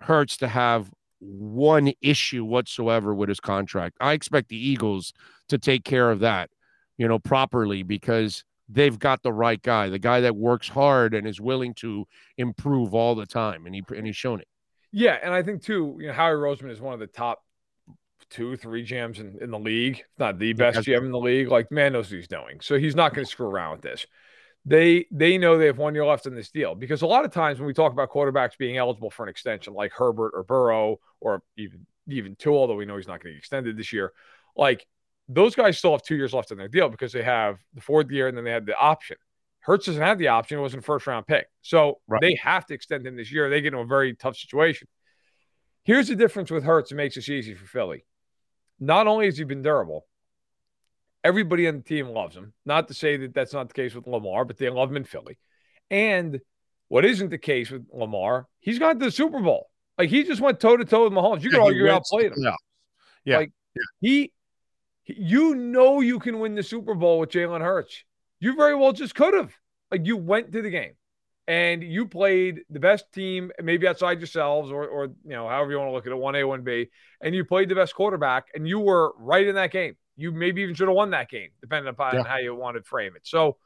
Hurts 0.01 0.37
to 0.39 0.49
have 0.49 0.91
one 1.21 1.93
issue 2.03 2.45
whatsoever 2.45 3.15
with 3.15 3.29
his 3.29 3.41
contract. 3.41 3.97
I 4.01 4.13
expect 4.13 4.49
the 4.49 4.59
Eagles 4.59 5.13
to 5.49 5.59
take 5.59 5.85
care 5.85 6.11
of 6.11 6.21
that, 6.21 6.51
you 6.99 7.09
know, 7.09 7.19
properly 7.19 7.83
because 7.83 8.45
they've 8.69 8.99
got 8.99 9.23
the 9.23 9.33
right 9.33 9.61
guy, 9.63 9.89
the 9.89 9.99
guy 9.99 10.21
that 10.21 10.37
works 10.37 10.69
hard 10.69 11.15
and 11.15 11.27
is 11.27 11.41
willing 11.41 11.75
to 11.75 12.07
improve 12.39 12.95
all 12.95 13.15
the 13.15 13.27
time, 13.27 13.67
and 13.67 13.75
he 13.75 13.83
and 13.97 14.07
he's 14.07 14.17
shown 14.17 14.41
it. 14.41 14.49
Yeah, 14.93 15.19
and 15.23 15.35
I 15.35 15.43
think 15.43 15.63
too, 15.63 15.97
you 16.01 16.07
know, 16.07 16.13
Howie 16.13 16.35
Roseman 16.35 16.71
is 16.71 16.81
one 16.81 16.95
of 16.95 17.01
the 17.01 17.07
top 17.07 17.43
two, 18.31 18.57
three 18.57 18.87
GMs 18.87 19.19
in, 19.19 19.37
in 19.41 19.51
the 19.51 19.59
league. 19.59 19.99
If 19.99 20.07
Not 20.19 20.39
the 20.39 20.53
best 20.53 20.77
has- 20.77 20.87
GM 20.87 21.05
in 21.05 21.11
the 21.11 21.19
league. 21.19 21.49
Like, 21.49 21.71
man 21.71 21.93
knows 21.93 22.11
what 22.11 22.17
he's 22.17 22.29
doing. 22.29 22.61
So 22.61 22.79
he's 22.79 22.95
not 22.97 23.13
going 23.15 23.25
to 23.25 23.31
screw 23.31 23.47
around 23.47 23.73
with 23.73 23.83
this. 23.83 24.07
They 24.67 25.05
they 25.11 25.37
know 25.37 25.59
they 25.59 25.67
have 25.67 25.77
one 25.77 25.95
year 25.95 26.07
left 26.07 26.25
in 26.27 26.35
this 26.35 26.51
deal 26.51 26.75
because 26.75 27.03
a 27.03 27.07
lot 27.07 27.27
of 27.27 27.33
times 27.33 27.59
when 27.59 27.67
we 27.67 27.75
talk 27.75 27.93
about 27.93 28.09
quarterbacks 28.09 28.57
being 28.57 28.79
eligible 28.79 29.11
for 29.11 29.23
an 29.25 29.29
extension, 29.29 29.75
like 29.75 29.93
Herbert 29.93 30.33
or 30.35 30.43
Burrow 30.43 31.01
or 31.21 31.43
even 31.59 31.87
even 32.09 32.35
Tua, 32.35 32.57
although 32.57 32.75
we 32.77 32.87
know 32.87 32.97
he's 32.97 33.07
not 33.07 33.21
going 33.23 33.33
to 33.33 33.35
get 33.35 33.39
extended 33.41 33.77
this 33.77 33.93
year, 33.93 34.13
like 34.57 34.87
those 35.29 35.55
guys 35.55 35.79
still 35.79 35.93
have 35.93 36.03
two 36.03 36.17
years 36.17 36.33
left 36.35 36.51
in 36.51 36.59
their 36.59 36.69
deal 36.69 36.89
because 36.89 37.13
they 37.13 37.23
have 37.23 37.59
the 37.75 37.81
fourth 37.81 38.11
year 38.11 38.29
and 38.29 38.37
then 38.37 38.45
they 38.45 38.51
had 38.51 38.67
the 38.67 38.77
option. 38.77 39.17
Hurts 39.61 39.87
doesn't 39.87 40.03
have 40.03 40.19
the 40.19 40.29
option; 40.29 40.59
it 40.59 40.61
wasn't 40.61 40.83
a 40.83 40.85
first 40.85 41.07
round 41.07 41.27
pick, 41.27 41.47
so 41.63 42.01
Right. 42.07 42.21
they 42.21 42.35
have 42.35 42.67
to 42.67 42.75
extend 42.75 43.07
him 43.07 43.17
this 43.17 43.33
year. 43.33 43.49
They 43.49 43.63
get 43.63 43.73
in 43.73 43.79
a 43.81 43.85
very 43.87 44.15
tough 44.15 44.37
situation. 44.37 44.89
Here's 45.85 46.09
the 46.09 46.17
difference 46.17 46.51
with 46.51 46.65
Hurts. 46.65 46.93
It 46.93 46.97
makes 46.97 47.15
this 47.15 47.29
easy 47.31 47.55
for 47.55 47.67
Philly. 47.67 48.05
Not 48.79 49.07
only 49.07 49.25
has 49.27 49.39
he 49.39 49.45
been 49.45 49.63
durable, 49.63 50.07
everybody 51.23 51.67
on 51.69 51.77
the 51.77 51.83
team 51.83 52.09
loves 52.09 52.37
him. 52.37 52.53
Not 52.67 52.89
to 52.89 52.95
say 52.95 53.17
that 53.19 53.35
that's 53.35 53.53
not 53.53 53.69
the 53.69 53.75
case 53.75 53.95
with 53.95 54.07
Lamar, 54.07 54.45
but 54.45 54.59
they 54.59 54.69
love 54.69 54.91
him 54.91 54.97
in 54.99 55.05
Philly. 55.05 55.39
And 55.91 56.41
what 56.89 57.05
isn't 57.05 57.31
the 57.31 57.39
case 57.39 57.71
with 57.71 57.87
Lamar, 57.93 58.47
he's 58.61 58.79
gone 58.79 58.99
to 58.99 59.05
the 59.07 59.11
Super 59.11 59.41
Bowl. 59.41 59.71
Like 59.99 60.11
he 60.11 60.25
just 60.25 60.41
went 60.41 60.61
toe 60.61 60.77
to 60.77 60.85
toe 60.85 61.05
with 61.05 61.13
Mahomes. 61.13 61.43
You 61.43 61.51
could 61.51 61.59
Yeah, 61.59 61.65
argue 61.65 61.89
outplayed 61.89 62.33
him. 62.33 62.39
playoffs. 62.39 62.55
Yeah. 63.25 63.37
Like 63.39 63.53
he, 64.01 64.09
he- 64.11 64.33
you 65.07 65.55
know, 65.55 66.01
you 66.01 66.19
can 66.19 66.39
win 66.41 66.55
the 66.55 66.63
Super 66.63 66.95
Bowl 66.95 67.19
with 67.19 67.31
Jalen 67.31 67.61
Hurts. 67.61 68.05
You 68.41 68.55
very 68.57 68.75
well 68.75 68.93
just 68.93 69.15
could 69.15 69.35
have. 69.35 69.53
Like 69.91 70.07
you 70.07 70.17
went 70.17 70.53
to 70.53 70.63
the 70.63 70.71
game 70.71 70.95
and 71.47 71.83
you 71.83 72.07
played 72.07 72.63
the 72.71 72.81
best 72.81 73.13
team, 73.13 73.53
maybe 73.63 73.87
outside 73.87 74.19
yourselves, 74.19 74.71
or 74.71 74.87
or 74.87 75.05
you 75.07 75.31
know, 75.31 75.49
however 75.49 75.71
you 75.71 75.79
want 75.79 75.89
to 75.89 75.93
look 75.93 76.07
at 76.07 76.13
it, 76.13 76.17
one 76.17 76.35
A, 76.35 76.45
one 76.45 76.63
B, 76.63 76.89
and 77.21 77.35
you 77.35 77.45
played 77.45 77.69
the 77.69 77.75
best 77.75 77.95
quarterback, 77.95 78.47
and 78.55 78.67
you 78.67 78.81
were 78.81 79.13
right 79.19 79.47
in 79.47 79.55
that 79.57 79.71
game. 79.71 79.97
You 80.17 80.33
maybe 80.33 80.63
even 80.63 80.75
should 80.75 80.89
have 80.89 80.97
won 80.97 81.11
that 81.11 81.29
game, 81.29 81.51
depending 81.61 81.91
upon 81.91 82.15
Yeah. 82.15 82.25
how 82.25 82.39
you 82.39 82.55
want 82.55 82.77
to 82.77 82.83
frame 82.83 83.15
it. 83.17 83.27
So, 83.27 83.57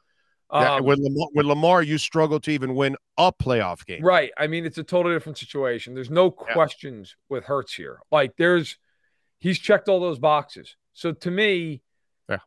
Yeah, 0.51 0.75
um, 0.77 0.83
with 0.83 0.97
Lamar, 0.99 1.27
with 1.33 1.45
Lamar, 1.45 1.83
you 1.83 1.99
struggle 1.99 2.39
to 2.39 2.51
even 2.51 2.73
win 2.73 2.97
a 3.17 3.31
playoff 3.31 3.85
game. 3.85 4.03
Right. 4.03 4.31
I 4.35 4.47
mean, 4.47 4.65
it's 4.65 4.79
a 4.79 4.83
totally 4.83 5.13
different 5.13 5.37
situation. 5.37 5.93
There's 5.93 6.09
no 6.09 6.25
Yeah. 6.47 6.53
questions 6.53 7.15
with 7.29 7.43
Hurts 7.45 7.75
here. 7.75 7.99
Like, 8.11 8.35
there's, 8.37 8.77
he's 9.37 9.59
checked 9.59 9.87
all 9.87 9.99
those 9.99 10.17
boxes. 10.17 10.75
So 10.93 11.11
to 11.13 11.31
me, 11.31 11.81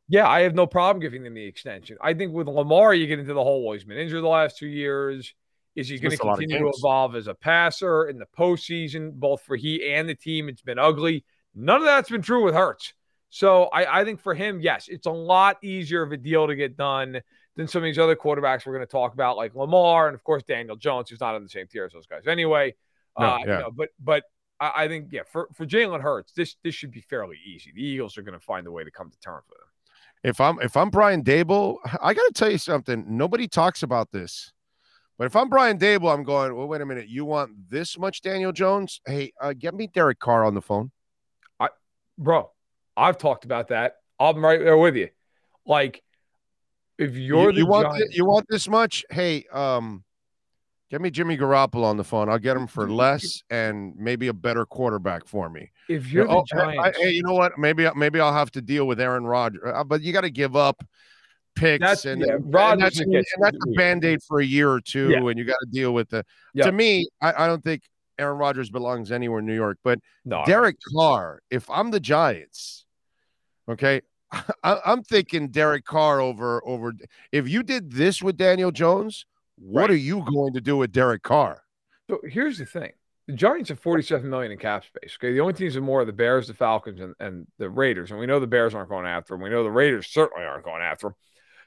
Yeah. 0.09 0.29
I 0.29 0.41
have 0.43 0.55
no 0.55 0.67
problem 0.67 1.01
giving 1.01 1.23
them 1.23 1.35
the 1.35 1.45
extension. 1.45 1.97
I 2.01 2.15
think 2.15 2.33
with 2.33 2.49
Lamar, 2.49 2.95
you 2.95 3.07
get 3.07 3.19
into 3.19 3.35
the 3.35 3.43
whole, 3.43 3.65
well, 3.65 3.73
he's 3.73 3.85
been 3.85 3.99
injured 3.99 4.23
the 4.23 4.29
last 4.29 4.59
two 4.59 4.69
years. 4.69 5.35
Is 5.75 5.89
he 5.89 5.97
going 5.97 6.11
to 6.11 6.11
missed 6.11 6.23
a 6.23 6.27
lot 6.27 6.33
of 6.35 6.39
continue 6.41 6.71
to 6.71 6.73
evolve 6.77 7.17
as 7.17 7.27
a 7.27 7.35
passer 7.35 8.09
in 8.09 8.19
the 8.19 8.27
postseason, 8.39 9.15
both 9.15 9.43
for 9.43 9.57
he 9.57 9.93
and 9.93 10.09
the 10.09 10.15
team? 10.15 10.49
It's 10.49 10.61
been 10.63 10.79
ugly. 10.79 11.25
None 11.55 11.79
of 11.79 11.85
that's 11.85 12.11
been 12.11 12.23
true 12.23 12.45
with 12.45 12.55
Hurts. 12.55 12.93
So 13.31 13.65
I, 13.65 14.01
I 14.01 14.05
think 14.05 14.21
for 14.21 14.35
him, 14.35 14.61
yes, 14.61 14.89
it's 14.89 15.07
a 15.07 15.11
lot 15.11 15.57
easier 15.65 16.03
of 16.03 16.13
a 16.13 16.19
deal 16.19 16.47
to 16.47 16.55
get 16.55 16.77
done 16.77 17.23
than 17.57 17.67
some 17.67 17.81
of 17.81 17.85
these 17.85 17.99
other 17.99 18.17
quarterbacks 18.17 18.67
we're 18.67 18.75
going 18.75 18.87
to 18.87 18.91
talk 18.91 19.15
about, 19.15 19.39
like 19.39 19.55
Lamar 19.55 20.09
and 20.09 20.15
of 20.15 20.23
course 20.23 20.43
Daniel 20.43 20.77
Jones, 20.77 21.09
who's 21.09 21.21
not 21.21 21.35
on 21.35 21.43
the 21.43 21.49
same 21.49 21.67
tier 21.67 21.87
as 21.87 21.93
those 21.93 22.07
guys 22.07 22.27
anyway. 22.27 22.75
No, 23.19 23.27
uh, 23.27 23.39
you 23.39 23.47
know, 23.47 23.71
but 23.75 23.89
but 23.99 24.25
I, 24.63 24.85
I 24.85 24.89
think 24.89 25.09
yeah, 25.11 25.23
for 25.27 25.49
for 25.53 25.67
Jalen 25.67 26.01
Hurts, 26.01 26.33
this 26.33 26.57
this 26.63 26.75
should 26.75 26.93
be 26.93 27.01
fairly 27.01 27.37
easy. 27.45 27.73
The 27.75 27.83
Eagles 27.83 28.17
are 28.17 28.23
going 28.23 28.39
to 28.39 28.45
find 28.45 28.67
a 28.67 28.71
way 28.71 28.85
to 28.85 28.91
come 28.91 29.11
to 29.11 29.19
terms 29.19 29.45
with 29.51 29.59
him. 29.59 30.31
If 30.31 30.41
I'm 30.41 30.61
if 30.61 30.77
I'm 30.77 30.89
Brian 30.89 31.25
Daboll, 31.25 31.79
I 32.01 32.15
got 32.15 32.27
to 32.29 32.33
tell 32.33 32.51
you 32.51 32.59
something. 32.59 33.05
Nobody 33.09 33.49
talks 33.49 33.83
about 33.83 34.13
this, 34.13 34.53
but 35.19 35.27
if 35.27 35.35
I'm 35.35 35.49
Brian 35.49 35.79
Daboll, 35.79 36.15
I'm 36.15 36.23
going. 36.23 36.55
Well, 36.55 36.69
wait 36.69 36.81
a 36.81 36.87
minute. 36.87 37.09
You 37.09 37.25
want 37.25 37.69
this 37.69 37.99
much 37.99 38.23
Daniel 38.23 38.53
Jones? 38.53 39.01
Hey, 39.05 39.33
uh, 39.41 39.53
get 39.53 39.75
me 39.75 39.89
Derek 39.89 40.21
Carr 40.21 40.45
on 40.45 40.55
the 40.55 40.63
phone. 40.63 40.93
I, 41.59 41.71
Bro, 42.17 42.53
I've 42.97 43.19
talked 43.19 43.45
about 43.45 43.69
that. 43.69 43.97
I'm 44.21 44.45
right 44.45 44.61
there 44.61 44.79
with 44.79 44.95
you. 44.95 45.09
Like, 45.67 46.05
if 46.99 47.17
you're 47.17 47.47
you, 47.47 47.53
the 47.53 47.59
you 47.59 47.67
want 47.67 47.89
Giants, 47.89 48.17
you 48.17 48.25
want 48.25 48.47
this 48.49 48.69
much? 48.69 49.05
Hey, 49.11 49.45
um, 49.53 50.05
get 50.93 51.01
me 51.01 51.11
Jimmy 51.11 51.37
Garoppolo 51.37 51.85
on 51.85 51.97
the 51.97 52.05
phone. 52.05 52.29
I'll 52.29 52.39
get 52.39 52.57
him 52.57 52.69
for 52.69 52.89
less 53.03 53.43
and 53.51 53.95
maybe 53.97 54.29
a 54.29 54.33
better 54.33 54.65
quarterback 54.65 55.27
for 55.27 55.49
me. 55.51 55.73
if 55.89 56.13
you're 56.13 56.27
the 56.27 56.31
Oh, 56.33 56.45
hey, 56.53 56.61
I- 56.61 56.75
Giants, 56.75 56.99
hey, 56.99 57.11
you 57.11 57.23
know 57.25 57.33
what? 57.35 57.59
Maybe 57.59 57.89
maybe 57.97 58.21
I'll 58.21 58.33
have 58.33 58.51
to 58.53 58.63
deal 58.63 58.87
with 58.87 59.01
Aaron 59.01 59.25
Rodgers, 59.25 59.63
uh, 59.75 59.83
but 59.83 60.03
you 60.03 60.13
got 60.13 60.21
to 60.21 60.31
give 60.31 60.55
up 60.55 60.85
picks 61.57 61.81
That's- 61.81 62.05
and, 62.05 62.21
yeah, 62.25 62.35
and 62.35 62.55
Rodgers 62.55 62.83
that's, 62.83 63.01
and 63.01 63.25
that's 63.41 63.57
a 63.67 63.71
band 63.73 64.05
aid 64.05 64.23
for 64.23 64.41
a 64.41 64.45
year 64.45 64.71
or 64.71 64.81
two, 64.81 65.11
Yeah. 65.11 65.19
and 65.27 65.39
you 65.39 65.45
got 65.45 65.59
to 65.65 65.69
deal 65.71 65.93
with 65.95 66.11
the. 66.11 66.25
Yeah. 66.55 66.67
To 66.67 66.73
me, 66.73 67.09
I, 67.21 67.45
I 67.45 67.47
don't 67.47 67.65
think 67.65 67.83
Aaron 68.19 68.37
Rodgers 68.39 68.71
belongs 68.71 69.11
anywhere 69.11 69.41
in 69.41 69.47
New 69.47 69.55
York, 69.55 69.79
but 69.83 69.99
No, 70.25 70.45
Derek 70.47 70.77
Carr, 70.95 71.41
if 71.51 71.69
I'm 71.71 71.91
the 71.91 72.01
Giants, 72.01 72.85
okay, 73.69 74.03
I, 74.63 74.79
I'm 74.85 75.03
thinking 75.03 75.49
Derek 75.49 75.85
Carr 75.85 76.21
over 76.21 76.63
over. 76.67 76.93
If 77.33 77.49
you 77.49 77.63
did 77.63 77.93
this 77.93 78.23
with 78.23 78.37
Daniel 78.37 78.71
Jones, 78.71 79.25
what 79.63 79.83
Right. 79.83 79.91
are 79.91 79.95
you 79.95 80.25
going 80.25 80.55
to 80.55 80.61
do 80.61 80.77
with 80.77 80.93
Derek 80.93 81.23
Carr? 81.23 81.63
So 82.11 82.21
here's 82.25 82.59
the 82.59 82.67
thing: 82.67 82.93
the 83.27 83.33
Giants 83.35 83.69
have 83.71 83.79
47 83.81 84.29
million 84.29 84.53
in 84.53 84.59
cap 84.59 84.85
space. 84.85 85.17
Okay, 85.19 85.33
the 85.33 85.41
only 85.41 85.55
teams 85.55 85.77
are 85.77 85.81
more 85.81 86.03
are 86.03 86.05
the 86.05 86.13
Bears, 86.13 86.49
the 86.49 86.55
Falcons, 86.55 87.01
and, 87.01 87.15
and 87.21 87.47
the 87.59 87.71
Raiders. 87.71 88.11
And 88.11 88.19
we 88.21 88.27
know 88.27 88.41
the 88.41 88.47
Bears 88.47 88.75
aren't 88.75 88.89
going 88.89 89.07
after 89.07 89.35
them. 89.35 89.43
We 89.43 89.51
know 89.51 89.63
the 89.63 89.71
Raiders 89.71 90.09
certainly 90.09 90.45
aren't 90.45 90.65
going 90.65 90.83
after 90.83 91.09
them. 91.09 91.17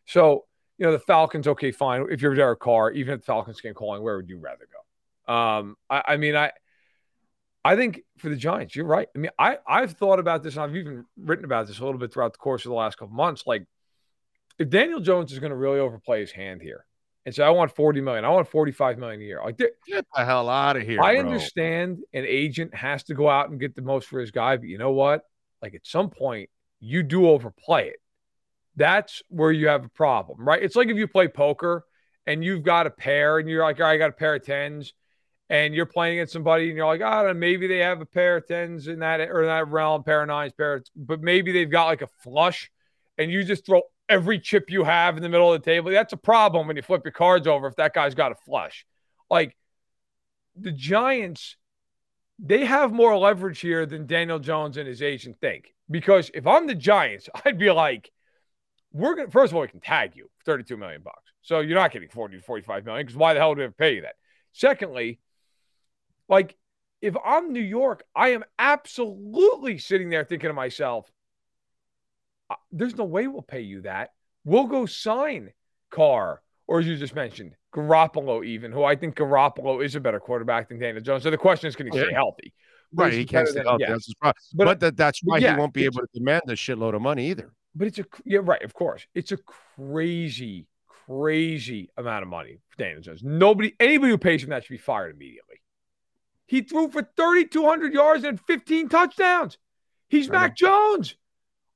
So 0.06 0.46
you 0.78 0.86
know 0.86 0.92
the 0.92 1.00
Falcons, 1.00 1.48
okay, 1.48 1.72
fine. 1.72 2.06
If 2.12 2.22
you're 2.22 2.36
Derek 2.36 2.60
Carr, 2.60 2.92
even 2.92 3.14
if 3.14 3.22
the 3.22 3.26
Falcons 3.26 3.62
came 3.62 3.74
calling, 3.74 4.04
where 4.04 4.18
would 4.18 4.30
you 4.30 4.38
rather 4.40 4.68
go? 5.28 5.34
Um, 5.34 5.76
I, 5.90 6.04
I 6.10 6.18
mean, 6.18 6.36
I. 6.36 6.52
I 7.64 7.76
think 7.76 8.02
for 8.20 8.30
the 8.30 8.36
Giants, 8.36 8.76
you're 8.76 8.86
right. 8.86 9.08
I 9.16 9.18
mean, 9.18 9.32
I 9.40 9.58
I've 9.68 9.94
thought 9.94 10.20
about 10.20 10.44
this, 10.44 10.54
and 10.54 10.64
I've 10.64 10.76
even 10.76 11.04
written 11.18 11.46
about 11.46 11.66
this 11.66 11.80
a 11.80 11.84
little 11.84 12.00
bit 12.00 12.14
throughout 12.14 12.34
the 12.34 12.38
course 12.38 12.64
of 12.64 12.70
the 12.70 12.76
last 12.76 12.96
couple 13.00 13.16
months. 13.16 13.48
Like, 13.48 13.66
if 14.60 14.70
Daniel 14.70 15.00
Jones 15.00 15.32
is 15.32 15.40
going 15.40 15.50
to 15.50 15.56
really 15.56 15.80
overplay 15.80 16.20
his 16.20 16.32
hand 16.32 16.62
here, 16.62 16.86
and 17.26 17.34
say, 17.34 17.44
"I 17.44 17.50
want 17.50 17.76
40 17.76 18.02
million, 18.02 18.26
I 18.26 18.30
want 18.30 18.48
45 18.48 18.98
million 18.98 19.22
a 19.22 19.24
year," 19.24 19.42
like 19.44 19.58
Get 19.58 20.06
the 20.16 20.26
hell 20.26 20.50
out 20.50 20.78
of 20.78 20.84
here! 20.84 21.02
I 21.02 21.16
bro. 21.16 21.22
understand 21.22 22.00
an 22.14 22.26
agent 22.28 22.74
has 22.76 23.04
to 23.06 23.14
go 23.14 23.30
out 23.30 23.50
and 23.50 23.60
get 23.60 23.76
the 23.76 23.82
most 23.82 24.08
for 24.08 24.20
his 24.20 24.32
guy, 24.32 24.58
but 24.58 24.68
you 24.68 24.78
know 24.78 24.92
what? 24.92 25.24
Like 25.62 25.74
at 25.76 25.86
some 25.86 26.10
point, 26.10 26.50
you 26.80 27.04
do 27.04 27.28
overplay 27.30 27.90
it. 27.90 27.98
That's 28.76 29.24
where 29.30 29.52
you 29.52 29.70
have 29.70 29.86
a 29.86 29.90
problem, 29.90 30.48
right? 30.48 30.62
It's 30.62 30.76
like 30.76 30.90
if 30.90 30.98
you 30.98 31.08
play 31.08 31.28
poker 31.28 31.86
and 32.28 32.44
you've 32.44 32.64
got 32.64 32.88
a 32.88 32.90
pair 32.90 33.40
and 33.40 33.50
you're 33.50 33.64
like, 33.64 33.80
all 33.80 33.86
right, 33.86 33.94
I 33.94 33.98
got 33.98 34.10
a 34.10 34.14
pair 34.14 34.36
of 34.36 34.44
tens, 34.44 34.94
and 35.50 35.74
you're 35.74 35.86
playing 35.86 36.18
against 36.18 36.34
somebody 36.34 36.68
and 36.70 36.78
you're 36.78 36.88
like, 36.88 37.02
oh, 37.02 37.34
maybe 37.34 37.68
they 37.68 37.78
have 37.78 38.02
a 38.02 38.06
pair 38.06 38.38
of 38.38 38.48
tens 38.48 38.88
in 38.88 39.00
that 39.00 39.22
or 39.22 39.42
in 39.42 39.48
that 39.48 39.68
realm, 39.70 40.04
pair 40.04 40.22
of 40.22 40.28
nines, 40.28 40.54
pair, 40.54 40.76
of, 40.76 40.86
but 40.96 41.22
maybe 41.22 41.52
they've 41.52 41.70
got 41.70 41.86
like 41.86 42.02
a 42.02 42.10
flush, 42.24 42.72
and 43.18 43.32
you 43.32 43.44
just 43.44 43.66
throw 43.66 43.82
every 44.10 44.40
chip 44.40 44.70
you 44.70 44.84
have 44.84 45.18
in 45.18 45.24
the 45.24 45.30
middle 45.30 45.54
of 45.54 45.62
the 45.62 45.66
table. 45.66 45.92
That's 45.92 46.14
a 46.14 46.18
problem 46.18 46.68
when 46.68 46.76
you 46.76 46.82
flip 46.82 47.02
your 47.04 47.12
cards 47.12 47.48
over 47.48 47.68
if 47.68 47.76
that 47.78 47.94
guy's 47.94 48.16
got 48.16 48.32
a 48.32 48.36
flush. 48.36 48.86
Like 49.30 49.56
the 50.56 50.72
Giants, 50.72 51.58
they 52.40 52.66
have 52.66 52.92
more 52.92 53.18
leverage 53.18 53.60
here 53.60 53.86
than 53.86 54.08
Daniel 54.08 54.40
Jones 54.40 54.78
and 54.78 54.88
his 54.88 55.02
agent 55.02 55.38
think. 55.40 55.74
Because 55.90 56.32
if 56.34 56.48
I'm 56.48 56.68
the 56.68 56.76
Giants, 56.76 57.30
I'd 57.46 57.58
be 57.58 57.72
like, 57.72 58.12
we're 58.92 59.16
gonna 59.16 59.32
first 59.32 59.52
of 59.52 59.56
all, 59.56 59.62
we 59.62 59.68
can 59.68 59.82
tag 59.82 60.16
you 60.16 60.30
for 60.38 60.52
32 60.52 60.78
million 60.78 61.02
bucks. 61.02 61.32
So 61.42 61.60
you're 61.60 61.78
not 61.78 61.92
getting 61.92 62.10
40 62.10 62.38
to 62.38 62.44
45 62.44 62.86
million 62.86 63.06
because 63.06 63.18
why 63.18 63.34
the 63.34 63.40
hell 63.40 63.54
do 63.54 63.62
we 63.62 63.68
to 63.68 63.72
pay 63.72 63.96
you 63.96 64.02
that? 64.02 64.16
Secondly, 64.54 65.20
like 66.30 66.56
if 67.02 67.16
I'm 67.24 67.54
New 67.54 67.62
York, 67.62 68.04
I 68.16 68.30
am 68.30 68.44
absolutely 68.58 69.78
sitting 69.78 70.10
there 70.10 70.24
thinking 70.24 70.50
to 70.50 70.54
myself, 70.54 71.08
"Uh, 71.08 71.12
there's 72.72 72.96
no 72.96 73.06
way 73.06 73.28
we'll 73.28 73.42
pay 73.42 73.62
you 73.62 73.82
that. 73.82 74.12
We'll 74.44 74.68
go 74.68 74.86
sign 74.86 75.52
Carr, 75.90 76.42
or 76.68 76.80
as 76.80 76.88
you 76.88 76.98
just 76.98 77.16
mentioned, 77.16 77.54
Garoppolo, 77.74 78.46
even, 78.46 78.72
who 78.72 78.84
I 78.84 78.96
think 78.96 79.16
Garoppolo 79.16 79.84
is 79.84 79.96
a 79.96 80.00
better 80.00 80.20
quarterback 80.20 80.70
than 80.70 80.80
Daniel 80.80 81.04
Jones. 81.04 81.24
So 81.24 81.32
the 81.32 81.38
question 81.38 81.68
is, 81.68 81.76
can 81.76 81.88
he 81.88 81.92
stay 81.92 82.14
healthy? 82.14 82.54
Right, 82.94 83.12
he 83.14 83.26
can't 83.26 83.48
stay 83.48 83.60
than- 83.60 83.68
healthy. 83.68 83.84
yeah. 83.84 83.92
That's 83.92 84.06
his 84.06 84.16
problem. 84.16 84.36
But- 84.54 84.66
But, 84.66 84.80
that, 84.82 84.98
that's 84.98 85.22
why 85.24 85.38
yeah, 85.40 85.54
he 85.54 85.60
won't 85.60 85.74
be 85.74 85.86
able 85.86 86.02
to 86.02 86.08
demand 86.14 86.44
a 86.48 86.54
shitload 86.54 86.96
of 86.96 87.02
money 87.02 87.30
either. 87.30 87.52
But 87.74 87.88
it's 87.88 88.00
a 88.00 88.06
yeah, 88.24 88.40
right, 88.42 88.62
of 88.64 88.74
course. 88.74 89.06
It's 89.14 89.34
a 89.34 89.38
crazy, 89.38 90.66
crazy 90.88 91.90
amount 91.98 92.24
of 92.24 92.30
money 92.30 92.60
for 92.70 92.78
Daniel 92.78 93.02
Jones. 93.02 93.22
Nobody, 93.22 93.74
anybody 93.82 94.12
who 94.12 94.18
pays 94.18 94.44
him 94.44 94.52
that 94.52 94.64
should 94.64 94.72
be 94.72 94.78
fired 94.78 95.14
immediately. 95.14 95.56
He 96.46 96.62
threw 96.62 96.90
for 96.90 97.02
3,200 97.02 97.94
yards 97.94 98.24
and 98.24 98.40
15 98.40 98.88
touchdowns. 98.88 99.58
He's 100.08 100.30
know. 100.30 100.40
Mac 100.40 100.56
Jones. 100.56 101.16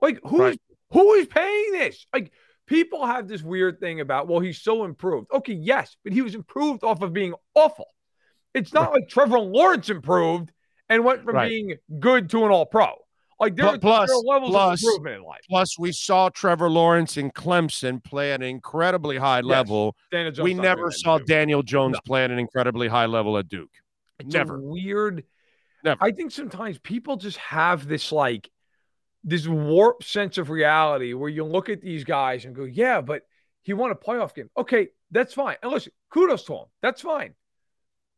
Like, 0.02 0.20
who's 0.24 0.40
Right. 0.40 0.62
who 0.92 1.14
is 1.14 1.28
paying 1.28 1.72
this? 1.74 2.06
Like, 2.14 2.32
people 2.66 3.06
have 3.06 3.28
this 3.28 3.42
weird 3.44 3.80
thing 3.80 4.00
about, 4.00 4.28
well, 4.28 4.40
he's 4.40 4.62
so 4.62 4.84
improved. 4.86 5.28
Okay, 5.32 5.54
yes, 5.54 5.96
but 6.04 6.14
he 6.14 6.22
was 6.22 6.36
improved 6.36 6.84
off 6.84 7.02
of 7.02 7.14
being 7.14 7.34
awful. 7.56 7.88
It's 8.54 8.74
not 8.74 8.92
like 8.92 9.08
Trevor 9.10 9.40
Lawrence 9.40 9.90
improved 9.90 10.52
and 10.90 11.04
went 11.04 11.24
from 11.24 11.36
Right. 11.36 11.50
being 11.50 11.76
good 12.00 12.30
to 12.32 12.46
an 12.46 12.52
all 12.52 12.66
pro. 12.66 12.94
Like 13.40 13.56
there 13.56 13.68
are, 13.68 13.78
plus- 13.80 14.10
are 14.12 14.18
levels 14.18 14.52
plus- 14.52 14.84
of 14.84 14.88
improvement 14.88 15.16
in 15.18 15.24
life. 15.24 15.40
Plus, 15.48 15.80
we 15.80 15.92
saw 15.94 16.28
Trevor 16.30 16.70
Lawrence 16.70 17.16
in 17.16 17.32
Clemson 17.32 18.04
play 18.04 18.34
at 18.34 18.42
an 18.42 18.48
incredibly 18.48 19.18
high 19.18 19.38
Yes. 19.38 19.46
level. 19.46 19.96
We 20.42 20.54
never 20.54 20.92
saw 20.92 21.20
too. 21.20 21.24
Daniel 21.26 21.64
Jones 21.64 21.94
No. 21.94 22.00
play 22.06 22.26
at 22.26 22.32
an 22.32 22.40
incredibly 22.40 22.88
high 22.90 23.06
level 23.06 23.38
at 23.38 23.48
Duke. 23.48 23.72
It's 24.20 24.34
Never. 24.34 24.58
a 24.58 24.62
weird. 24.62 25.24
Never. 25.86 26.04
I 26.04 26.12
think 26.12 26.32
sometimes 26.32 26.80
people 26.80 27.16
just 27.16 27.38
have 27.38 27.88
this 27.88 28.12
like 28.12 28.50
this 29.24 29.48
warped 29.48 30.04
sense 30.06 30.38
of 30.38 30.50
reality 30.50 31.14
where 31.14 31.30
you 31.30 31.44
look 31.44 31.70
at 31.70 31.82
these 31.82 32.04
guys 32.04 32.46
and 32.46 32.56
go, 32.56 32.64
"Yeah, 32.64 33.02
but 33.02 33.24
he 33.64 33.74
won 33.74 33.92
a 33.92 33.96
playoff 33.96 34.34
game." 34.34 34.50
Okay, 34.58 34.90
that's 35.12 35.34
fine. 35.34 35.58
And 35.62 35.72
listen, 35.72 35.92
kudos 36.10 36.44
to 36.46 36.54
him. 36.56 36.66
That's 36.82 37.02
fine. 37.02 37.34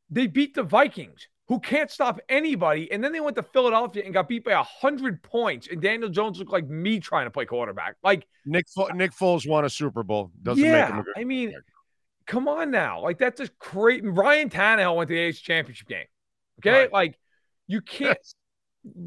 They 0.09 0.27
beat 0.27 0.53
the 0.53 0.63
Vikings, 0.63 1.27
who 1.47 1.59
can't 1.59 1.89
stop 1.89 2.19
anybody, 2.29 2.91
and 2.91 3.03
then 3.03 3.13
they 3.13 3.19
went 3.21 3.35
to 3.37 3.43
Philadelphia 3.43 4.03
and 4.03 4.13
got 4.13 4.27
beat 4.27 4.43
by 4.43 4.53
hundred 4.53 5.23
points. 5.23 5.67
And 5.71 5.81
Daniel 5.81 6.09
Jones 6.09 6.37
looked 6.37 6.51
like 6.51 6.67
me 6.67 6.99
trying 6.99 7.25
to 7.25 7.31
play 7.31 7.45
quarterback. 7.45 7.95
Like, 8.03 8.27
Nick 8.45 8.65
Nick 8.93 9.11
Foles 9.11 9.47
won 9.47 9.65
a 9.65 9.69
Super 9.69 10.03
Bowl. 10.03 10.31
Doesn't 10.41 10.61
make 10.61 10.71
him 10.87 10.95
yeah, 10.95 10.99
a 10.99 11.03
good 11.03 11.13
I 11.17 11.23
mean, 11.23 11.53
come 12.27 12.47
on 12.47 12.71
now. 12.71 13.01
Like 13.01 13.17
that's 13.17 13.39
just 13.39 13.57
great. 13.59 14.01
Ryan 14.05 14.49
Tannehill 14.49 14.95
went 14.95 15.07
to 15.07 15.13
the 15.15 15.19
AFC 15.19 15.41
Championship 15.41 15.87
game. 15.87 16.05
Okay, 16.59 16.81
Right. 16.81 16.93
like 16.93 17.19
you 17.67 17.81
can't. 17.81 18.17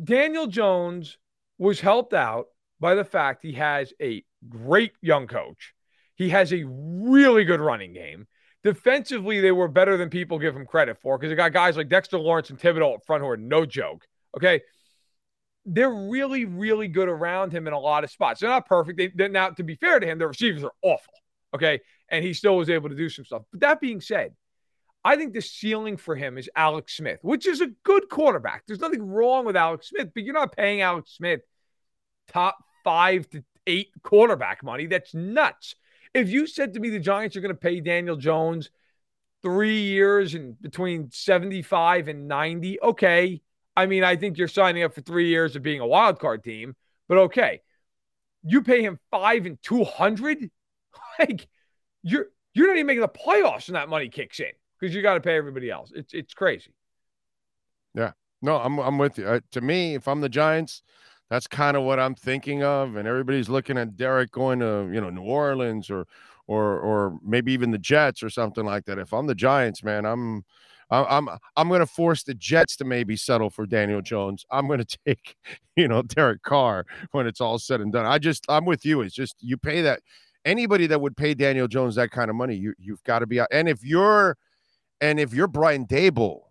Daniel 0.05 0.47
Jones 0.47 1.19
was 1.59 1.81
helped 1.81 2.15
out 2.15 2.47
by 2.81 2.95
the 2.95 3.05
fact 3.05 3.43
he 3.43 3.53
has 3.53 3.93
a 4.01 4.25
great 4.49 4.93
young 5.01 5.27
coach. 5.27 5.75
He 6.17 6.29
has 6.31 6.53
a 6.53 6.65
really 6.67 7.45
good 7.45 7.61
running 7.61 7.93
game. 7.93 8.27
Defensively, 8.63 9.41
they 9.41 9.53
were 9.53 9.69
better 9.69 9.97
than 9.97 10.09
people 10.11 10.39
give 10.39 10.57
him 10.57 10.67
credit 10.67 10.99
for 11.01 11.19
because 11.19 11.31
they 11.31 11.37
got 11.37 11.53
guys 11.53 11.77
like 11.77 11.89
Dexter 11.89 12.19
Lawrence 12.19 12.51
and 12.51 12.59
Thibodeaux 12.59 12.95
up 12.95 13.05
front 13.05 13.23
who 13.23 13.29
are 13.29 13.37
no 13.37 13.67
joke. 13.67 14.07
Okay. 14.37 14.63
They're 15.67 15.91
really, 15.91 16.45
really 16.45 16.89
good 16.89 17.09
around 17.09 17.53
him 17.53 17.67
in 17.67 17.73
a 17.73 17.79
lot 17.79 18.05
of 18.05 18.11
spots. 18.11 18.41
They're 18.41 18.51
not 18.51 18.67
perfect. 18.67 18.99
They, 18.99 19.09
they're 19.15 19.29
now, 19.29 19.51
to 19.51 19.63
be 19.63 19.77
fair 19.77 19.99
to 19.99 20.07
him, 20.07 20.19
the 20.19 20.29
receivers 20.29 20.65
are 20.65 20.73
awful. 20.83 21.15
Okay. 21.55 21.81
And 22.11 22.25
he 22.25 22.35
still 22.35 22.57
was 22.57 22.71
able 22.71 22.89
to 22.91 22.95
do 22.95 23.09
some 23.09 23.25
stuff. 23.25 23.43
But 23.51 23.61
that 23.61 23.81
being 23.81 24.01
said, 24.01 24.35
I 25.05 25.17
think 25.17 25.35
the 25.35 25.43
ceiling 25.43 25.99
for 25.99 26.17
him 26.17 26.39
is 26.39 26.49
Alex 26.57 26.97
Smith, 26.97 27.19
which 27.23 27.47
is 27.47 27.61
a 27.61 27.69
good 27.83 28.09
quarterback. 28.09 28.65
There's 28.67 28.81
nothing 28.81 29.07
wrong 29.07 29.45
with 29.45 29.57
Alex 29.57 29.89
Smith, 29.89 30.09
but 30.15 30.25
you're 30.25 30.33
not 30.33 30.57
paying 30.57 30.81
Alex 30.81 31.13
Smith 31.13 31.43
top 32.29 32.57
five 32.85 33.29
to 33.31 33.45
eight 33.67 33.89
quarterback 34.03 34.63
money. 34.63 34.87
That's 34.87 35.15
nuts. 35.15 35.75
If 36.15 36.31
you 36.31 36.47
said 36.47 36.73
to 36.75 36.81
me 36.81 36.89
the 36.89 36.99
Giants 36.99 37.37
are 37.37 37.41
going 37.41 37.55
to 37.55 37.61
pay 37.61 37.81
Daniel 37.81 38.17
Jones 38.17 38.71
three 39.43 39.83
years 39.83 40.35
and 40.35 40.61
between 40.63 41.11
75 41.11 42.09
and 42.09 42.27
90, 42.27 42.81
okay. 42.81 43.43
I 43.77 43.87
mean, 43.87 44.05
I 44.05 44.17
think 44.17 44.39
you're 44.39 44.49
signing 44.49 44.85
up 44.85 44.95
for 44.95 45.03
three 45.03 45.29
years 45.29 45.55
of 45.55 45.63
being 45.63 45.81
a 45.81 45.87
wild 45.87 46.19
card 46.19 46.43
team, 46.43 46.77
but 47.09 47.19
okay. 47.19 47.61
You 48.43 48.63
pay 48.63 48.83
him 48.83 48.99
five 49.11 49.45
and 49.47 49.63
200? 49.63 50.51
Like, 51.19 51.49
you're 52.03 52.27
you're 52.55 52.69
not 52.69 52.77
even 52.77 52.87
making 52.87 53.01
the 53.01 53.09
playoffs 53.09 53.69
when 53.69 53.75
that 53.75 53.89
money 53.89 54.09
kicks 54.09 54.39
in 54.41 54.51
because 54.79 54.95
you 54.95 55.03
got 55.03 55.15
to 55.15 55.21
pay 55.21 55.37
everybody 55.37 55.71
else. 55.71 55.93
It's 55.95 56.15
it's 56.15 56.35
crazy. 56.35 56.75
Yeah. 57.95 58.13
No, 58.43 58.59
I'm 58.59 58.79
I'm 58.79 58.99
with 58.99 59.19
you. 59.19 59.27
Uh, 59.27 59.41
to 59.53 59.61
me, 59.61 59.95
if 59.95 60.07
I'm 60.07 60.21
the 60.21 60.29
Giants, 60.29 60.83
that's 61.31 61.47
kind 61.47 61.77
of 61.77 61.85
what 61.85 61.99
I'm 61.99 62.15
thinking 62.15 62.63
of. 62.63 62.97
And 62.97 63.09
everybody's 63.09 63.49
looking 63.49 63.79
at 63.79 63.97
Derek 63.97 64.31
going 64.33 64.61
to 64.61 64.91
you 64.93 65.01
know 65.01 65.11
New 65.11 65.23
Orleans 65.23 65.91
or 65.91 66.07
or 66.47 66.79
or 66.79 67.19
maybe 67.25 67.53
even 67.53 67.71
the 67.71 67.79
Jets 67.79 68.23
or 68.23 68.31
something 68.31 68.65
like 68.65 68.85
that. 68.85 68.99
If 68.99 69.13
I'm 69.13 69.27
the 69.27 69.35
Giants, 69.35 69.83
man, 69.83 70.05
I'm 70.05 70.45
I'm 70.91 71.29
I'm, 71.57 71.69
going 71.69 71.81
to 71.81 71.87
force 71.87 72.23
the 72.23 72.35
Jets 72.35 72.77
to 72.77 72.85
maybe 72.85 73.17
settle 73.17 73.51
for 73.51 73.67
Daniel 73.67 74.03
Jones. 74.03 74.45
I'm 74.51 74.67
going 74.67 74.79
to 74.85 74.99
take 75.07 75.37
you 75.77 75.89
know 75.89 76.03
Derek 76.03 76.43
Carr 76.43 76.85
when 77.13 77.27
it's 77.27 77.41
all 77.41 77.59
said 77.59 77.81
and 77.81 77.93
done. 77.93 78.07
I 78.07 78.19
just 78.19 78.45
I'm 78.49 78.65
with 78.65 78.85
you. 78.85 79.01
It's 79.01 79.15
just 79.15 79.37
you 79.41 79.57
pay 79.57 79.83
that 79.83 80.01
anybody 80.45 80.87
that 80.89 81.01
would 81.01 81.17
pay 81.17 81.35
Daniel 81.35 81.69
Jones 81.69 81.95
that 81.95 82.11
kind 82.11 82.31
of 82.31 82.37
money, 82.37 82.57
you 82.57 82.75
you've 82.79 83.03
got 83.05 83.21
to 83.21 83.27
be 83.27 83.41
out. 83.41 83.49
And 83.51 83.69
if 83.69 83.83
you're 83.83 84.37
and 85.05 85.21
if 85.21 85.33
you're 85.33 85.49
Brian 85.49 85.87
Daboll 85.87 86.45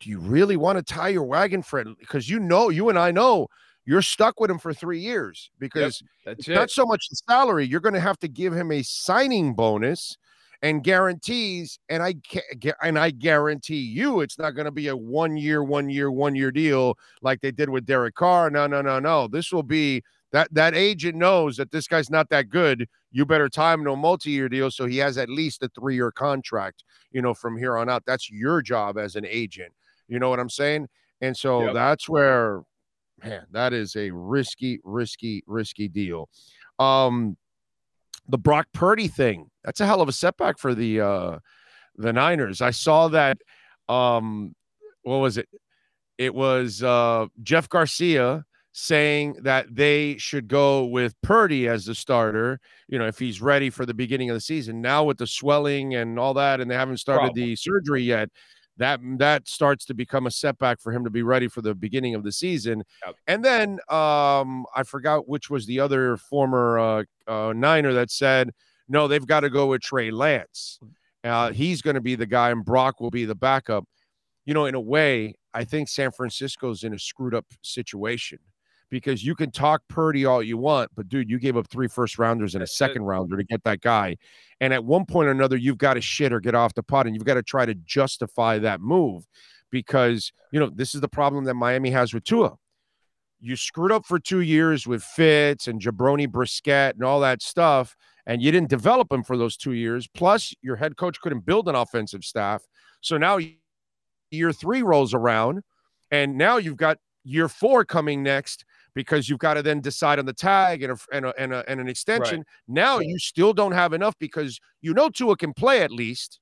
do 0.00 0.08
you 0.10 0.18
really 0.18 0.56
want 0.56 0.78
to 0.78 0.82
tie 0.82 1.08
your 1.08 1.24
wagon 1.24 1.62
for 1.62 1.78
it? 1.78 1.86
Because 1.98 2.28
you 2.28 2.40
know, 2.40 2.70
you 2.70 2.88
and 2.88 2.98
I 2.98 3.10
know 3.10 3.48
you're 3.84 4.02
stuck 4.02 4.40
with 4.40 4.50
him 4.50 4.58
for 4.58 4.74
three 4.74 4.98
years 4.98 5.50
because 5.58 6.02
That's 6.24 6.40
it's 6.40 6.48
it. 6.48 6.54
not 6.54 6.70
so 6.70 6.84
much 6.86 7.08
the 7.08 7.16
salary. 7.28 7.66
You're 7.66 7.80
going 7.80 7.94
to 7.94 8.00
have 8.00 8.18
to 8.20 8.28
give 8.28 8.52
him 8.52 8.72
a 8.72 8.82
signing 8.82 9.54
bonus 9.54 10.16
and 10.62 10.82
guarantees. 10.82 11.78
And 11.88 12.02
I 12.02 12.14
and 12.82 12.98
I 12.98 13.10
guarantee 13.10 13.80
you, 13.80 14.20
it's 14.20 14.38
not 14.38 14.52
going 14.52 14.64
to 14.64 14.70
be 14.70 14.88
a 14.88 14.96
one 14.96 15.36
year, 15.36 15.62
one 15.62 15.90
year, 15.90 16.10
one 16.10 16.34
year 16.34 16.50
deal 16.50 16.96
like 17.22 17.40
they 17.40 17.52
did 17.52 17.68
with 17.68 17.86
Derek 17.86 18.14
Carr. 18.14 18.50
No, 18.50 18.66
no, 18.66 18.80
no, 18.80 18.98
no. 18.98 19.28
This 19.28 19.52
will 19.52 19.62
be 19.62 20.02
that 20.32 20.52
that 20.54 20.74
agent 20.74 21.16
knows 21.16 21.56
that 21.56 21.70
this 21.70 21.86
guy's 21.86 22.10
not 22.10 22.28
that 22.30 22.48
good. 22.48 22.88
You 23.10 23.26
better 23.26 23.48
time 23.48 23.80
him 23.80 23.86
to 23.86 23.92
a 23.92 23.96
multi-year 23.96 24.48
deal 24.48 24.70
so 24.70 24.86
he 24.86 24.98
has 24.98 25.18
at 25.18 25.28
least 25.28 25.62
a 25.62 25.68
three-year 25.68 26.12
contract. 26.12 26.84
You 27.10 27.22
know, 27.22 27.34
from 27.34 27.56
here 27.58 27.76
on 27.76 27.88
out. 27.88 28.04
That's 28.06 28.30
your 28.30 28.62
job 28.62 28.96
as 28.98 29.16
an 29.16 29.26
agent 29.26 29.72
You 30.06 30.18
know 30.18 30.30
what 30.30 30.38
I'm 30.40 30.50
saying? 30.50 30.88
And 31.20 31.36
so 31.36 31.64
Yep. 31.64 31.74
that's 31.74 32.08
where, 32.08 32.62
man, 33.22 33.46
that 33.50 33.72
is 33.72 33.96
a 33.96 34.10
risky, 34.10 34.80
risky, 34.84 35.42
risky 35.46 35.88
deal. 35.88 36.28
Um, 36.78 37.36
the 38.28 38.38
Brock 38.38 38.68
Purdy 38.72 39.08
thing, 39.08 39.50
that's 39.64 39.80
a 39.80 39.86
hell 39.86 40.00
of 40.00 40.08
a 40.08 40.12
setback 40.12 40.58
for 40.58 40.74
the 40.74 41.00
uh 41.00 41.38
the 41.96 42.12
Niners. 42.12 42.60
I 42.60 42.70
saw 42.70 43.08
that 43.08 43.38
um 43.88 44.54
what 45.02 45.16
was 45.16 45.36
it? 45.36 45.48
It 46.16 46.34
was 46.34 46.82
uh 46.82 47.26
Jeff 47.42 47.68
Garcia 47.68 48.44
saying 48.72 49.36
that 49.42 49.74
they 49.74 50.16
should 50.18 50.46
go 50.46 50.84
with 50.84 51.20
Purdy 51.22 51.68
as 51.68 51.84
the 51.86 51.94
starter, 51.94 52.60
you 52.88 52.98
know, 52.98 53.06
if 53.06 53.18
he's 53.18 53.42
ready 53.42 53.68
for 53.70 53.84
the 53.84 53.94
beginning 53.94 54.30
of 54.30 54.34
the 54.34 54.40
season. 54.40 54.80
Now 54.80 55.04
with 55.04 55.18
the 55.18 55.26
swelling 55.26 55.94
and 55.94 56.18
all 56.18 56.34
that, 56.34 56.60
and 56.60 56.70
they 56.70 56.76
haven't 56.76 56.98
started 56.98 57.28
Problem. 57.28 57.44
the 57.44 57.56
surgery 57.56 58.02
yet, 58.02 58.28
that 58.76 59.00
that 59.18 59.48
starts 59.48 59.84
to 59.86 59.94
become 59.94 60.26
a 60.26 60.30
setback 60.30 60.80
for 60.80 60.92
him 60.92 61.04
to 61.04 61.10
be 61.10 61.22
ready 61.22 61.48
for 61.48 61.60
the 61.62 61.74
beginning 61.74 62.14
of 62.14 62.22
the 62.22 62.32
season. 62.32 62.82
Yep. 63.04 63.16
And 63.26 63.44
then 63.44 63.72
um 63.88 64.64
I 64.74 64.84
forgot 64.84 65.28
which 65.28 65.50
was 65.50 65.66
the 65.66 65.80
other 65.80 66.16
former 66.16 66.78
uh, 66.78 67.04
uh 67.26 67.52
Niner 67.52 67.92
that 67.92 68.10
said, 68.10 68.50
no, 68.88 69.08
they've 69.08 69.26
got 69.26 69.40
to 69.40 69.50
go 69.50 69.66
with 69.66 69.82
Trey 69.82 70.10
Lance. 70.10 70.78
Uh, 71.22 71.52
he's 71.52 71.82
going 71.82 71.94
to 71.94 72.00
be 72.00 72.14
the 72.14 72.24
guy, 72.24 72.50
and 72.50 72.64
Brock 72.64 72.98
will 72.98 73.10
be 73.10 73.26
the 73.26 73.34
backup. 73.34 73.84
You 74.46 74.54
know, 74.54 74.64
in 74.64 74.74
a 74.74 74.80
way, 74.80 75.34
I 75.52 75.64
think 75.64 75.88
San 75.88 76.10
Francisco's 76.10 76.82
in 76.82 76.94
a 76.94 76.98
screwed 76.98 77.34
up 77.34 77.44
situation 77.62 78.38
because 78.90 79.24
you 79.24 79.34
can 79.34 79.50
talk 79.50 79.82
Purdy 79.88 80.24
all 80.24 80.42
you 80.42 80.58
want, 80.58 80.90
but 80.96 81.08
dude, 81.08 81.30
you 81.30 81.38
gave 81.38 81.56
up 81.56 81.68
three 81.68 81.88
first 81.88 82.18
rounders 82.18 82.54
and 82.54 82.64
a 82.64 82.66
second 82.66 83.02
rounder 83.02 83.36
to 83.36 83.44
get 83.44 83.62
that 83.64 83.80
guy. 83.80 84.16
And 84.60 84.74
at 84.74 84.84
one 84.84 85.06
point 85.06 85.28
or 85.28 85.30
another, 85.30 85.56
you've 85.56 85.78
got 85.78 85.94
to 85.94 86.00
shit 86.00 86.32
or 86.32 86.40
get 86.40 86.54
off 86.54 86.74
the 86.74 86.82
pot, 86.82 87.06
and 87.06 87.14
you've 87.14 87.24
got 87.24 87.34
to 87.34 87.42
try 87.42 87.64
to 87.64 87.74
justify 87.74 88.58
that 88.58 88.80
move 88.80 89.26
because 89.70 90.32
you 90.52 90.60
know 90.60 90.70
this 90.74 90.94
is 90.94 91.00
the 91.00 91.08
problem 91.08 91.44
that 91.44 91.54
Miami 91.54 91.90
has 91.90 92.12
with 92.12 92.24
Tua. 92.24 92.56
You 93.40 93.56
screwed 93.56 93.92
up 93.92 94.04
for 94.04 94.18
two 94.18 94.40
years 94.40 94.86
with 94.86 95.02
Fitz 95.02 95.66
and 95.66 95.80
Jacoby 95.80 96.26
Brissett 96.26 96.92
and 96.92 97.04
all 97.04 97.20
that 97.20 97.40
stuff, 97.40 97.96
and 98.26 98.42
you 98.42 98.52
didn't 98.52 98.68
develop 98.68 99.10
him 99.10 99.22
for 99.22 99.38
those 99.38 99.56
two 99.56 99.72
years. 99.72 100.06
Plus, 100.08 100.52
your 100.60 100.76
head 100.76 100.96
coach 100.96 101.20
couldn't 101.20 101.46
build 101.46 101.68
an 101.68 101.74
offensive 101.74 102.24
staff. 102.24 102.62
So 103.00 103.16
now 103.16 103.38
year 104.30 104.52
three 104.52 104.82
rolls 104.82 105.14
around, 105.14 105.62
and 106.10 106.36
now 106.36 106.58
you've 106.58 106.76
got 106.76 106.98
year 107.24 107.48
four 107.48 107.84
coming 107.84 108.22
next 108.22 108.64
because 108.94 109.28
you've 109.28 109.38
got 109.38 109.54
to 109.54 109.62
then 109.62 109.80
decide 109.80 110.18
on 110.18 110.26
the 110.26 110.32
tag 110.32 110.82
and 110.82 110.92
a, 110.92 110.98
and, 111.12 111.26
a, 111.26 111.34
and, 111.38 111.52
a, 111.52 111.64
and 111.68 111.80
an 111.80 111.88
extension. 111.88 112.44
Now 112.68 112.98
you 112.98 113.18
still 113.18 113.52
don't 113.52 113.72
have 113.72 113.92
enough 113.92 114.14
because 114.18 114.60
you 114.80 114.94
know 114.94 115.08
Tua 115.08 115.36
can 115.36 115.52
play 115.52 115.82
at 115.82 115.90
least, 115.90 116.40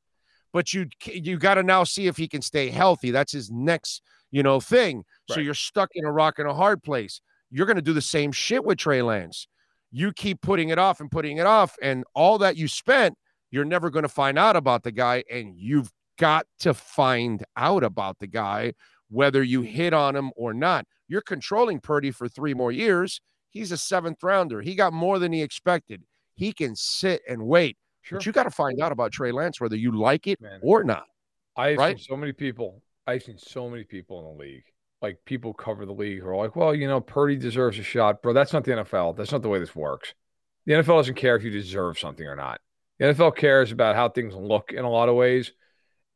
but 0.52 0.72
you 0.72 0.86
you 1.04 1.38
got 1.38 1.54
to 1.54 1.62
now 1.62 1.84
see 1.84 2.06
if 2.06 2.16
he 2.16 2.28
can 2.28 2.42
stay 2.42 2.68
healthy. 2.68 3.10
That's 3.10 3.32
his 3.32 3.50
next 3.50 4.02
you 4.30 4.42
know 4.42 4.60
thing. 4.60 5.04
So 5.30 5.40
you're 5.40 5.54
stuck 5.54 5.90
in 5.94 6.04
a 6.04 6.12
rock 6.12 6.38
and 6.38 6.48
a 6.48 6.54
hard 6.54 6.82
place. 6.82 7.20
You're 7.50 7.66
going 7.66 7.76
to 7.76 7.82
do 7.82 7.92
the 7.92 8.02
same 8.02 8.32
shit 8.32 8.64
with 8.64 8.78
Trey 8.78 9.02
Lance. 9.02 9.48
You 9.90 10.12
keep 10.12 10.42
putting 10.42 10.68
it 10.68 10.78
off 10.78 11.00
and 11.00 11.10
putting 11.10 11.38
it 11.38 11.46
off, 11.46 11.76
and 11.80 12.04
all 12.14 12.38
that 12.38 12.56
you 12.56 12.68
spent, 12.68 13.16
you're 13.50 13.64
never 13.64 13.88
going 13.88 14.02
to 14.02 14.08
find 14.08 14.38
out 14.38 14.56
about 14.56 14.82
the 14.82 14.92
guy, 14.92 15.24
and 15.30 15.56
you've 15.56 15.90
got 16.18 16.46
to 16.60 16.74
find 16.74 17.44
out 17.56 17.84
about 17.84 18.18
the 18.18 18.26
guy 18.26 18.74
whether 19.08 19.42
you 19.42 19.62
hit 19.62 19.94
on 19.94 20.14
him 20.14 20.30
or 20.36 20.52
not. 20.52 20.84
You're 21.08 21.22
controlling 21.22 21.80
Purdy 21.80 22.10
for 22.10 22.28
three 22.28 22.54
more 22.54 22.70
years. 22.70 23.20
He's 23.50 23.72
a 23.72 23.78
seventh 23.78 24.22
rounder. 24.22 24.60
He 24.60 24.74
got 24.74 24.92
more 24.92 25.18
than 25.18 25.32
he 25.32 25.42
expected. 25.42 26.02
He 26.34 26.52
can 26.52 26.76
sit 26.76 27.22
and 27.28 27.46
wait. 27.46 27.76
Sure. 28.02 28.18
But 28.18 28.26
you 28.26 28.32
got 28.32 28.44
to 28.44 28.50
find 28.50 28.80
out 28.80 28.92
about 28.92 29.12
Trey 29.12 29.32
Lance 29.32 29.60
whether 29.60 29.76
you 29.76 29.92
like 29.92 30.26
it 30.26 30.40
Man. 30.40 30.60
or 30.62 30.84
not. 30.84 31.04
I've 31.56 31.78
right? 31.78 31.98
seen 31.98 32.06
so 32.06 32.16
many 32.16 32.32
people. 32.32 32.82
I've 33.06 33.22
seen 33.22 33.38
so 33.38 33.68
many 33.68 33.84
people 33.84 34.18
in 34.20 34.24
the 34.26 34.44
league. 34.44 34.64
Like 35.00 35.18
people 35.24 35.54
cover 35.54 35.86
the 35.86 35.92
league 35.92 36.20
who 36.20 36.28
are 36.28 36.36
like, 36.36 36.56
well, 36.56 36.74
you 36.74 36.88
know, 36.88 37.00
Purdy 37.00 37.36
deserves 37.36 37.78
a 37.78 37.82
shot, 37.82 38.22
bro. 38.22 38.32
That's 38.32 38.52
not 38.52 38.64
the 38.64 38.72
NFL. 38.72 39.16
That's 39.16 39.32
not 39.32 39.42
the 39.42 39.48
way 39.48 39.58
this 39.58 39.74
works. 39.74 40.14
The 40.66 40.74
NFL 40.74 40.98
doesn't 40.98 41.14
care 41.14 41.36
if 41.36 41.42
you 41.42 41.50
deserve 41.50 41.98
something 41.98 42.26
or 42.26 42.36
not. 42.36 42.60
The 42.98 43.06
NFL 43.06 43.36
cares 43.36 43.72
about 43.72 43.96
how 43.96 44.08
things 44.08 44.34
look 44.34 44.72
in 44.72 44.84
a 44.84 44.90
lot 44.90 45.08
of 45.08 45.14
ways. 45.14 45.52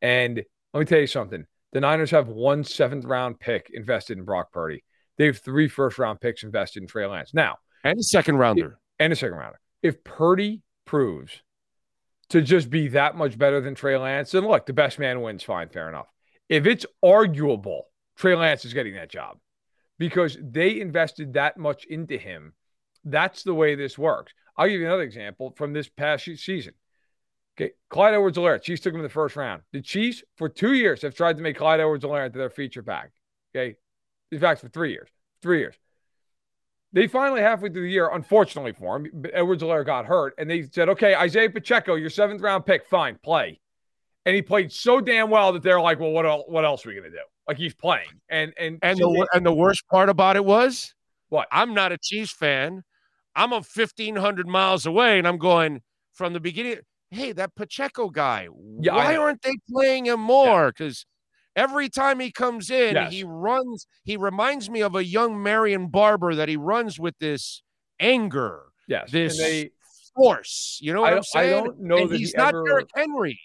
And 0.00 0.42
let 0.74 0.80
me 0.80 0.86
tell 0.86 1.00
you 1.00 1.06
something. 1.06 1.46
The 1.72 1.80
Niners 1.80 2.10
have 2.10 2.28
one 2.28 2.64
seventh 2.64 3.04
round 3.04 3.40
pick 3.40 3.70
invested 3.72 4.18
in 4.18 4.24
Brock 4.24 4.52
Purdy. 4.52 4.84
They 5.18 5.26
have 5.26 5.38
three 5.38 5.68
first 5.68 5.98
round 5.98 6.20
picks 6.20 6.42
invested 6.42 6.82
in 6.82 6.88
Trey 6.88 7.06
Lance. 7.06 7.34
Now, 7.34 7.58
And 7.84 7.98
a 7.98 8.02
second 8.02 8.36
rounder. 8.38 8.78
and 8.98 9.12
a 9.12 9.16
second 9.16 9.36
rounder. 9.36 9.60
If 9.82 10.02
Purdy 10.04 10.62
proves 10.84 11.42
to 12.30 12.40
just 12.40 12.70
be 12.70 12.88
that 12.88 13.16
much 13.16 13.36
better 13.36 13.60
than 13.60 13.74
Trey 13.74 13.96
Lance, 13.96 14.30
then 14.30 14.46
look, 14.46 14.66
the 14.66 14.72
best 14.72 14.98
man 14.98 15.20
wins. 15.20 15.42
Fine, 15.42 15.68
fair 15.68 15.88
enough. 15.88 16.06
If 16.48 16.66
it's 16.66 16.86
arguable, 17.02 17.88
Trey 18.16 18.34
Lance 18.34 18.64
is 18.64 18.74
getting 18.74 18.94
that 18.94 19.10
job 19.10 19.38
because 19.98 20.36
they 20.40 20.80
invested 20.80 21.34
that 21.34 21.56
much 21.56 21.84
into 21.84 22.16
him. 22.16 22.54
That's 23.04 23.42
the 23.42 23.54
way 23.54 23.74
this 23.74 23.98
works. 23.98 24.32
I'll 24.56 24.68
give 24.68 24.80
you 24.80 24.86
another 24.86 25.02
example 25.02 25.52
from 25.56 25.72
this 25.72 25.88
past 25.88 26.24
season. 26.36 26.74
Okay, 27.58 27.72
Clyde 27.90 28.14
Edwards-Helaire. 28.14 28.62
Chiefs 28.62 28.80
took 28.82 28.92
him 28.94 29.00
in 29.00 29.04
the 29.04 29.08
first 29.10 29.36
round. 29.36 29.62
The 29.72 29.82
Chiefs, 29.82 30.22
for 30.36 30.48
two 30.48 30.72
years, 30.72 31.02
have 31.02 31.14
tried 31.14 31.36
to 31.36 31.42
make 31.42 31.56
Clyde 31.58 31.80
Edwards-Helaire 31.80 32.26
into 32.26 32.38
their 32.38 32.48
feature 32.50 32.80
back. 32.82 33.10
Okay, 33.54 33.76
in 34.32 34.40
fact, 34.40 34.60
for 34.60 34.68
three 34.68 34.90
years. 34.90 35.08
Three 35.42 35.60
years. 35.60 35.74
They 36.92 37.06
finally, 37.06 37.40
halfway 37.40 37.70
through 37.70 37.82
the 37.82 37.90
year, 37.90 38.10
unfortunately 38.12 38.72
for 38.72 38.96
him, 38.96 39.24
Edwards-Helaire 39.32 39.86
got 39.86 40.04
hurt, 40.04 40.34
and 40.36 40.50
they 40.50 40.62
said, 40.62 40.88
okay, 40.90 41.14
Isaiah 41.14 41.48
Pacheco, 41.48 41.94
your 41.94 42.10
seventh 42.10 42.42
round 42.42 42.66
pick, 42.66 42.86
fine, 42.86 43.18
play. 43.22 43.60
And 44.26 44.34
he 44.36 44.42
played 44.42 44.70
so 44.72 45.00
damn 45.00 45.30
well 45.30 45.52
that 45.54 45.62
they're 45.62 45.80
like, 45.80 45.98
well, 46.00 46.10
what 46.10 46.26
else, 46.26 46.44
what 46.48 46.64
else 46.64 46.84
are 46.84 46.90
we 46.90 46.94
going 46.96 47.10
to 47.10 47.16
do? 47.16 47.22
Like 47.48 47.56
he's 47.56 47.74
playing. 47.74 48.06
And 48.28 48.52
and, 48.58 48.78
And 48.82 48.98
so 48.98 49.06
the 49.10 49.18
they- 49.32 49.36
and 49.38 49.44
the 49.46 49.52
worst 49.54 49.82
part 49.88 50.08
about 50.08 50.36
it 50.36 50.44
was 50.44 50.94
What? 51.28 51.48
I'm 51.50 51.74
not 51.74 51.90
a 51.92 51.98
Chiefs 51.98 52.32
fan. 52.32 52.84
I'm 53.34 53.52
a 53.52 53.56
1500 53.62 54.46
miles 54.46 54.84
away, 54.86 55.18
and 55.18 55.26
I'm 55.26 55.38
going 55.38 55.80
from 56.12 56.34
the 56.34 56.40
beginning. 56.40 56.76
Hey, 57.10 57.32
that 57.32 57.54
Pacheco 57.56 58.10
guy. 58.10 58.48
Yeah, 58.80 58.94
why 58.94 59.16
aren't 59.16 59.42
they 59.42 59.54
playing 59.70 60.06
him 60.06 60.20
more? 60.20 60.68
Because 60.68 61.04
every 61.56 61.88
time 61.88 62.20
he 62.20 62.30
comes 62.30 62.70
in, 62.70 62.94
Yes. 62.94 63.12
he 63.12 63.24
runs. 63.24 63.86
He 64.04 64.16
reminds 64.16 64.68
me 64.70 64.80
of 64.82 64.94
a 64.94 65.04
young 65.04 65.42
Marion 65.42 65.88
Barber 65.88 66.34
that 66.34 66.48
he 66.48 66.56
runs 66.56 66.98
with 66.98 67.16
this 67.18 67.62
anger, 68.00 68.62
yes, 68.88 69.10
this 69.10 69.38
they, 69.38 69.70
force. 70.16 70.78
You 70.82 70.92
know 70.92 71.02
what 71.02 71.12
I'm 71.14 71.22
don't, 71.32 71.36
I 71.36 71.50
don't 71.50 71.80
know 71.80 71.96
and 71.98 72.10
that 72.10 72.18
he's 72.18 72.32
he 72.32 72.36
not 72.36 72.54
ever, 72.54 72.64
Derrick 72.64 72.88
Henry. 72.94 73.40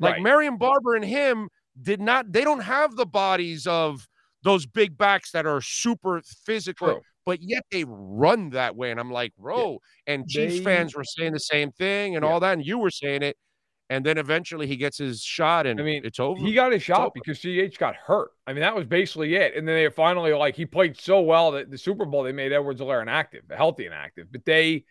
Like 0.00 0.14
Right. 0.14 0.22
Marion 0.22 0.56
Barber 0.58 0.94
and 0.94 1.04
him 1.04 1.48
did 1.82 2.00
not, 2.00 2.32
they 2.32 2.42
don't 2.44 2.60
have 2.60 2.96
the 2.96 3.06
bodies 3.06 3.66
of 3.66 4.06
those 4.42 4.66
big 4.66 4.96
backs 4.96 5.32
that 5.32 5.46
are 5.46 5.60
super 5.60 6.22
physical, 6.46 6.86
True. 6.88 7.00
but 7.26 7.40
yet 7.42 7.64
they 7.70 7.84
run 7.86 8.50
that 8.50 8.76
way. 8.76 8.90
And 8.92 8.98
I'm 9.00 9.10
like, 9.10 9.34
bro, 9.36 9.78
and 10.06 10.26
Chiefs 10.28 10.58
They- 10.58 10.64
fans 10.64 10.94
were 10.96 11.04
saying 11.04 11.32
the 11.32 11.40
same 11.40 11.70
thing 11.72 12.16
and 12.16 12.24
Yeah. 12.24 12.30
all 12.30 12.40
that, 12.40 12.52
and 12.54 12.64
you 12.64 12.78
were 12.78 12.90
saying 12.90 13.22
it. 13.22 13.36
And 13.90 14.04
then 14.04 14.18
eventually 14.18 14.66
he 14.66 14.76
gets 14.76 14.98
his 14.98 15.22
shot 15.22 15.66
and 15.66 15.80
I 15.80 15.82
mean, 15.82 16.04
it's 16.04 16.20
over. 16.20 16.38
He 16.38 16.52
got 16.52 16.72
his 16.72 16.82
shot 16.82 17.14
because 17.14 17.38
CH 17.40 17.78
got 17.78 17.96
hurt. 17.96 18.32
I 18.46 18.52
mean, 18.52 18.60
that 18.60 18.74
was 18.74 18.86
basically 18.86 19.34
it. 19.34 19.56
And 19.56 19.66
then 19.66 19.76
they 19.76 19.88
finally 19.88 20.34
like 20.34 20.56
he 20.56 20.66
played 20.66 21.00
so 21.00 21.22
well 21.22 21.52
that 21.52 21.70
the 21.70 21.78
Super 21.78 22.04
Bowl 22.04 22.22
they 22.22 22.32
made 22.32 22.52
Edwards-Helaire 22.52 23.00
inactive, 23.00 23.44
healthy 23.50 23.86
and 23.86 23.94
active. 23.94 24.26
But 24.30 24.44
they, 24.44 24.84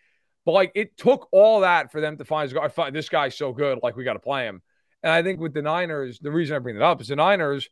but 0.44 0.52
like 0.52 0.72
it 0.74 0.96
took 0.96 1.28
all 1.30 1.60
that 1.60 1.92
for 1.92 2.00
them 2.00 2.18
to 2.18 2.24
find, 2.24 2.52
I 2.58 2.68
find 2.68 2.94
this 2.94 3.08
guy's 3.08 3.36
so 3.36 3.52
good, 3.52 3.78
like 3.82 3.96
we 3.96 4.02
got 4.02 4.14
to 4.14 4.18
play 4.18 4.46
him. 4.46 4.62
And 5.04 5.12
I 5.12 5.22
think 5.22 5.38
with 5.38 5.54
the 5.54 5.62
Niners, 5.62 6.18
the 6.18 6.32
reason 6.32 6.56
I 6.56 6.58
bring 6.58 6.74
it 6.74 6.82
up 6.82 7.00
is 7.00 7.08
the 7.08 7.16
Niners 7.16 7.68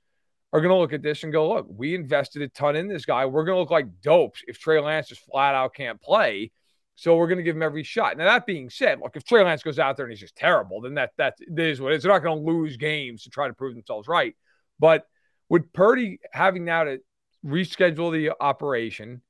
are 0.53 0.61
going 0.61 0.71
to 0.71 0.79
look 0.79 0.93
at 0.93 1.03
this 1.03 1.25
and 1.25 1.33
go, 1.33 1.53
look, 1.53 1.67
we 1.69 1.97
invested 1.97 2.43
a 2.43 2.49
ton 2.49 2.77
in 2.77 2.87
this 2.87 3.05
guy. 3.05 3.27
We're 3.27 3.45
going 3.45 3.57
to 3.57 3.61
look 3.61 3.71
like 3.73 4.01
dopes 4.01 4.43
if 4.47 4.61
Trey 4.61 4.81
Lance 4.81 5.09
just 5.09 5.25
flat 5.25 5.57
out 5.57 5.75
can't 5.75 6.01
play. 6.01 6.53
So 6.97 7.15
we're 7.17 7.29
going 7.29 7.39
to 7.39 7.45
give 7.45 7.55
him 7.55 7.63
every 7.63 7.83
shot. 7.83 8.17
Now 8.17 8.25
that 8.25 8.47
being 8.47 8.71
said, 8.71 9.01
look, 9.01 9.17
if 9.17 9.25
Trey 9.25 9.45
Lance 9.45 9.63
goes 9.63 9.79
out 9.79 9.97
there 9.97 10.07
and 10.07 10.13
he's 10.13 10.21
just 10.21 10.35
terrible, 10.35 10.81
then 10.81 10.95
that 10.95 11.13
that 11.19 11.35
is 11.39 11.81
what 11.81 11.93
it 11.93 11.97
is. 11.97 12.03
They're 12.03 12.13
not 12.13 12.23
going 12.23 12.39
to 12.39 12.51
lose 12.51 12.79
games 12.79 13.23
to 13.25 13.31
try 13.31 13.49
to 13.49 13.55
prove 13.55 13.75
themselves 13.75 14.09
right. 14.09 14.35
But 14.79 15.07
with 15.49 15.73
Purdy 15.75 16.19
having 16.33 16.65
now 16.65 16.85
to 16.85 17.01
reschedule 17.45 18.13
the 18.13 18.33
operation, 18.41 19.21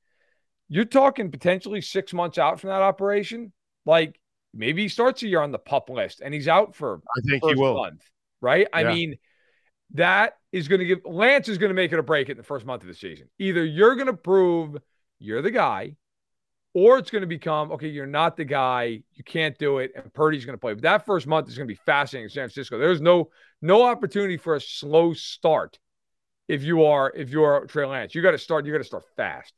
you're 0.69 0.85
talking 0.85 1.29
potentially 1.29 1.81
six 1.81 2.13
months 2.13 2.37
out 2.37 2.59
from 2.59 2.69
that 2.69 2.81
operation. 2.81 3.51
Like 3.85 4.17
maybe 4.53 4.83
he 4.83 4.87
starts 4.87 5.21
a 5.23 5.27
year 5.27 5.41
on 5.41 5.51
the 5.51 5.59
pup 5.59 5.89
list 5.89 6.21
and 6.23 6.33
he's 6.33 6.47
out 6.47 6.73
for 6.73 7.01
I 7.17 7.21
think 7.29 7.43
he 7.45 7.55
will. 7.55 7.75
month, 7.75 8.09
right? 8.39 8.67
I 8.71 8.85
mean, 8.85 9.17
that 9.93 10.37
is 10.53 10.69
going 10.69 10.79
to 10.79 10.85
give 10.85 10.99
Lance 11.05 11.49
is 11.49 11.57
going 11.57 11.69
to 11.69 11.75
make 11.75 11.91
it 11.91 11.99
a 11.99 12.03
break 12.03 12.29
in 12.29 12.37
the 12.37 12.43
first 12.43 12.65
month 12.65 12.81
of 12.83 12.87
the 12.87 12.93
season. 12.93 13.29
Either 13.39 13.63
you're 13.63 13.95
going 13.95 14.07
to 14.07 14.13
prove 14.13 14.77
you're 15.19 15.41
the 15.41 15.51
guy, 15.51 15.95
or 16.77 16.99
it's 16.99 17.09
going 17.09 17.21
to 17.21 17.27
become 17.27 17.71
okay, 17.71 17.87
you're 17.87 18.05
not 18.05 18.37
the 18.37 18.45
guy, 18.45 19.01
you 19.15 19.23
can't 19.25 19.57
do 19.57 19.79
it, 19.79 19.91
and 19.95 20.13
Purdy's 20.13 20.45
going 20.45 20.53
to 20.53 20.59
play. 20.59 20.73
But 20.73 20.83
that 20.83 21.07
first 21.07 21.25
month 21.25 21.47
is 21.47 21.57
going 21.57 21.67
to 21.67 21.73
be 21.73 21.79
fascinating 21.87 22.25
in 22.25 22.29
San 22.29 22.43
Francisco. 22.43 22.77
There's 22.77 23.01
no 23.01 23.31
no 23.63 23.81
opportunity 23.81 24.37
for 24.37 24.53
a 24.53 24.61
slow 24.61 25.13
start 25.13 25.79
if 26.47 26.61
you 26.61 26.85
are 26.85 27.11
if 27.15 27.31
you 27.31 27.41
are 27.41 27.65
Trey 27.65 27.87
Lance. 27.87 28.13
You 28.13 28.21
got 28.21 28.31
to 28.31 28.37
start. 28.37 28.67
You 28.67 28.73
got 28.73 28.77
to 28.77 28.83
start 28.83 29.05
fast. 29.15 29.53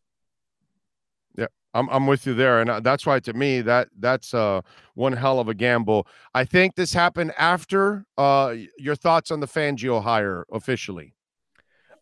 Yeah, 1.37 1.47
I'm 1.73 1.89
I'm 1.89 2.07
with 2.07 2.25
you 2.25 2.33
there, 2.35 2.61
and 2.61 2.69
uh, 2.69 2.79
that's 2.79 3.05
why 3.05 3.19
to 3.19 3.33
me 3.33 3.59
that 3.63 3.89
that's 3.99 4.33
uh 4.33 4.61
one 4.93 5.11
hell 5.11 5.41
of 5.41 5.49
a 5.49 5.53
gamble. 5.53 6.07
I 6.33 6.45
think 6.45 6.75
this 6.75 6.93
happened 6.93 7.33
after 7.37 8.05
uh 8.17 8.55
your 8.77 8.95
thoughts 8.95 9.29
on 9.29 9.41
the 9.41 9.47
Fangio 9.47 10.01
hire 10.01 10.45
officially. 10.53 11.15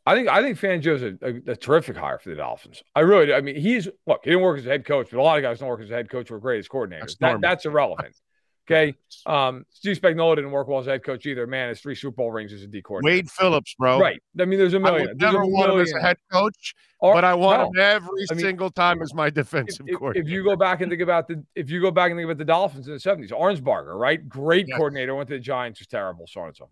I 0.07 0.15
think 0.15 0.29
I 0.29 0.41
think 0.41 0.57
Fangio's 0.57 1.03
a, 1.03 1.17
a, 1.21 1.51
a, 1.51 1.55
terrific 1.57 1.97
hire 1.97 2.17
for 2.17 2.29
the 2.29 2.35
Dolphins. 2.35 2.81
I 2.95 3.01
really, 3.01 3.33
I 3.33 3.41
mean, 3.41 3.57
he's 3.57 3.89
look. 4.07 4.21
He 4.23 4.29
didn't 4.29 4.41
work 4.41 4.57
as 4.57 4.65
a 4.65 4.69
head 4.69 4.85
coach, 4.85 5.09
but 5.11 5.19
a 5.19 5.21
lot 5.21 5.37
of 5.37 5.41
guys 5.41 5.59
don't 5.59 5.67
work 5.67 5.81
as 5.81 5.91
a 5.91 5.95
head 5.95 6.09
coach 6.09 6.31
or 6.31 6.39
great 6.39 6.59
as 6.59 6.69
coordinators. 6.69 6.99
That's, 6.99 7.15
that, 7.19 7.41
that's 7.41 7.65
irrelevant. 7.65 8.15
Okay. 8.69 8.95
Um, 9.25 9.65
Steve 9.69 9.97
Spagnuolo 9.97 10.35
didn't 10.35 10.51
work 10.51 10.67
well 10.67 10.79
as 10.79 10.87
a 10.87 10.89
head 10.89 11.03
coach 11.05 11.25
either. 11.25 11.47
Man, 11.47 11.69
his 11.69 11.79
three 11.79 11.95
Super 11.95 12.17
Bowl 12.17 12.33
rings 12.33 12.51
as 12.51 12.63
a 12.63 12.67
D 12.67 12.81
coordinator. 12.81 13.15
Wade 13.15 13.31
Phillips, 13.31 13.73
bro. 13.79 13.97
Right. 13.97 14.21
I 14.37 14.43
mean, 14.43 14.59
there's 14.59 14.73
a 14.73 14.79
million. 14.81 15.07
I 15.07 15.11
would 15.11 15.21
never 15.21 15.45
want 15.45 15.71
him 15.71 15.79
as 15.79 15.93
a 15.93 16.01
head 16.01 16.17
coach, 16.29 16.75
or, 16.99 17.13
but 17.13 17.23
I 17.23 17.33
want 17.33 17.61
no. 17.61 17.67
him 17.67 17.79
every 17.79 18.25
I 18.29 18.33
mean, 18.33 18.43
single 18.43 18.69
time 18.69 19.01
as 19.01 19.13
my 19.13 19.29
defensive 19.29 19.85
if, 19.87 19.97
coordinator. 19.97 20.27
If 20.27 20.33
you 20.33 20.43
go 20.43 20.57
back 20.57 20.81
and 20.81 20.91
think 20.91 21.01
about 21.01 21.29
the, 21.29 21.41
if 21.55 21.69
you 21.69 21.79
go 21.79 21.91
back 21.91 22.11
and 22.11 22.19
think 22.19 22.25
about 22.25 22.39
the 22.39 22.43
Dolphins 22.43 22.89
in 22.89 22.93
the 22.93 22.99
'70s, 22.99 23.31
Arnsparger, 23.31 23.97
right? 23.97 24.27
Great 24.27 24.67
yes. 24.67 24.75
coordinator. 24.75 25.15
Went 25.15 25.29
to 25.29 25.35
the 25.35 25.39
Giants, 25.39 25.79
was 25.79 25.87
terrible, 25.87 26.27
so 26.27 26.41
on 26.41 26.47
and 26.47 26.57
so. 26.57 26.67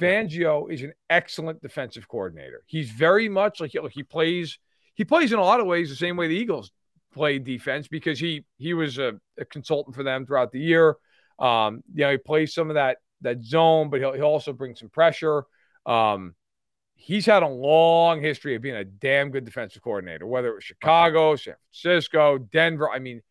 Fangio 0.00 0.72
is 0.72 0.82
an 0.82 0.92
excellent 1.10 1.62
defensive 1.62 2.08
coordinator. 2.08 2.62
He's 2.66 2.90
very 2.90 3.28
much 3.28 3.60
like 3.60 3.72
he 3.92 4.02
plays. 4.02 4.58
He 4.94 5.04
plays 5.04 5.32
in 5.32 5.38
a 5.38 5.42
lot 5.42 5.60
of 5.60 5.66
ways 5.66 5.88
the 5.88 5.96
same 5.96 6.16
way 6.16 6.28
the 6.28 6.36
Eagles 6.36 6.70
played 7.12 7.44
defense 7.44 7.88
because 7.88 8.18
he 8.18 8.44
he 8.58 8.74
was 8.74 8.98
a, 8.98 9.14
a 9.38 9.44
consultant 9.44 9.94
for 9.94 10.02
them 10.02 10.26
throughout 10.26 10.52
the 10.52 10.60
year. 10.60 10.96
Um, 11.38 11.82
you 11.94 12.04
know, 12.04 12.10
he 12.12 12.18
plays 12.18 12.54
some 12.54 12.70
of 12.70 12.74
that 12.74 12.98
that 13.22 13.42
zone, 13.42 13.90
but 13.90 14.00
he'll, 14.00 14.12
he'll 14.12 14.24
also 14.24 14.52
bring 14.52 14.74
some 14.74 14.88
pressure. 14.88 15.44
Um, 15.86 16.34
he's 16.94 17.26
had 17.26 17.42
a 17.42 17.48
long 17.48 18.20
history 18.20 18.54
of 18.54 18.62
being 18.62 18.76
a 18.76 18.84
damn 18.84 19.30
good 19.30 19.44
defensive 19.44 19.82
coordinator, 19.82 20.26
whether 20.26 20.48
it 20.48 20.54
was 20.54 20.64
Chicago, 20.64 21.36
San 21.36 21.54
Francisco, 21.72 22.38
Denver. 22.38 22.90
I 22.90 22.98
mean, 22.98 23.22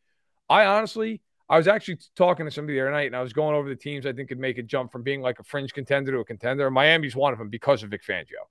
I 0.50 0.66
honestly, 0.66 1.22
I 1.52 1.58
was 1.58 1.68
actually 1.68 2.00
talking 2.16 2.46
to 2.46 2.52
somebody 2.52 2.78
the 2.78 2.82
other 2.82 2.92
night, 2.92 3.08
and 3.08 3.16
I 3.16 3.22
was 3.22 3.34
going 3.34 3.58
over 3.58 3.68
the 3.68 3.76
teams 3.76 4.06
I 4.06 4.14
think 4.14 4.30
could 4.30 4.40
make 4.40 4.58
a 4.58 4.64
jump 4.64 4.90
from 4.90 5.04
being 5.04 5.22
like 5.22 5.38
a 5.38 5.44
fringe 5.44 5.74
contender 5.74 6.14
to 6.14 6.20
a 6.20 6.26
contender. 6.26 6.72
Miami's 6.72 7.14
one 7.14 7.34
of 7.34 7.40
them 7.40 7.50
because 7.50 7.84
of 7.84 7.90
Vic 7.90 8.04
Fangio. 8.08 8.48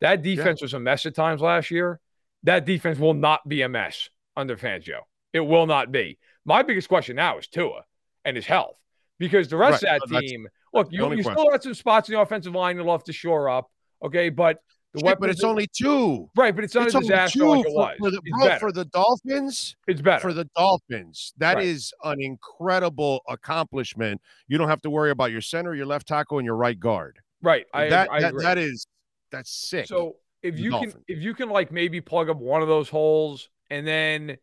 That 0.00 0.22
defense 0.22 0.60
yeah. 0.60 0.66
was 0.66 0.74
a 0.74 0.78
mess 0.78 1.04
at 1.04 1.16
times 1.16 1.40
last 1.40 1.72
year. 1.72 1.98
That 2.44 2.64
defense 2.64 3.00
will 3.00 3.14
not 3.14 3.46
be 3.48 3.62
a 3.62 3.68
mess 3.68 4.08
under 4.36 4.56
Fangio. 4.56 5.00
It 5.32 5.40
will 5.40 5.66
not 5.66 5.90
be. 5.90 6.16
My 6.44 6.62
biggest 6.62 6.88
question 6.88 7.16
now 7.16 7.38
is 7.38 7.48
Tua 7.48 7.84
and 8.24 8.36
his 8.36 8.46
health 8.46 8.76
because 9.18 9.48
the 9.48 9.56
rest 9.56 9.82
right. 9.82 10.00
of 10.00 10.08
that 10.08 10.20
team, 10.20 10.46
look, 10.72 10.92
you, 10.92 11.12
you 11.12 11.22
still 11.24 11.50
got 11.50 11.64
some 11.64 11.74
spots 11.74 12.08
in 12.08 12.14
the 12.14 12.20
offensive 12.20 12.54
line 12.54 12.76
you'll 12.76 12.92
have 12.92 13.02
to 13.04 13.12
shore 13.12 13.48
up. 13.48 13.68
Okay, 14.00 14.28
but 14.28 14.58
the 14.94 15.04
weapons, 15.04 15.20
but 15.20 15.30
it's 15.30 15.44
only 15.44 15.66
two. 15.66 16.30
Right, 16.36 16.54
but 16.54 16.64
it's 16.64 16.74
not 16.74 16.86
it's 16.86 16.94
a 16.94 17.00
disaster 17.00 17.44
like 17.46 17.66
it 17.66 17.72
was. 17.72 17.96
For 17.98 18.10
the, 18.10 18.20
bro, 18.38 18.58
for 18.58 18.72
the 18.72 18.84
Dolphins, 18.86 19.76
it's 19.88 20.00
better. 20.00 20.20
For 20.20 20.32
the 20.32 20.48
Dolphins, 20.56 21.34
that 21.38 21.56
right. 21.56 21.64
is 21.66 21.92
an 22.04 22.20
incredible 22.20 23.20
accomplishment. 23.28 24.20
You 24.46 24.56
don't 24.56 24.68
have 24.68 24.82
to 24.82 24.90
worry 24.90 25.10
about 25.10 25.32
your 25.32 25.40
center, 25.40 25.74
your 25.74 25.86
left 25.86 26.06
tackle, 26.06 26.38
and 26.38 26.46
your 26.46 26.56
right 26.56 26.78
guard. 26.78 27.18
Right. 27.42 27.66
I, 27.74 27.88
that, 27.88 28.10
I 28.10 28.20
that, 28.20 28.34
that 28.38 28.58
is 28.58 28.86
that's 29.32 29.50
sick. 29.50 29.86
So 29.86 30.16
if 30.42 30.58
you 30.58 30.70
Dolphins. 30.70 30.94
can 30.94 31.02
if 31.08 31.22
you 31.22 31.34
can 31.34 31.50
like 31.50 31.72
maybe 31.72 32.00
plug 32.00 32.30
up 32.30 32.38
one 32.38 32.62
of 32.62 32.68
those 32.68 32.88
holes 32.88 33.48
and 33.70 33.86
then 33.86 34.36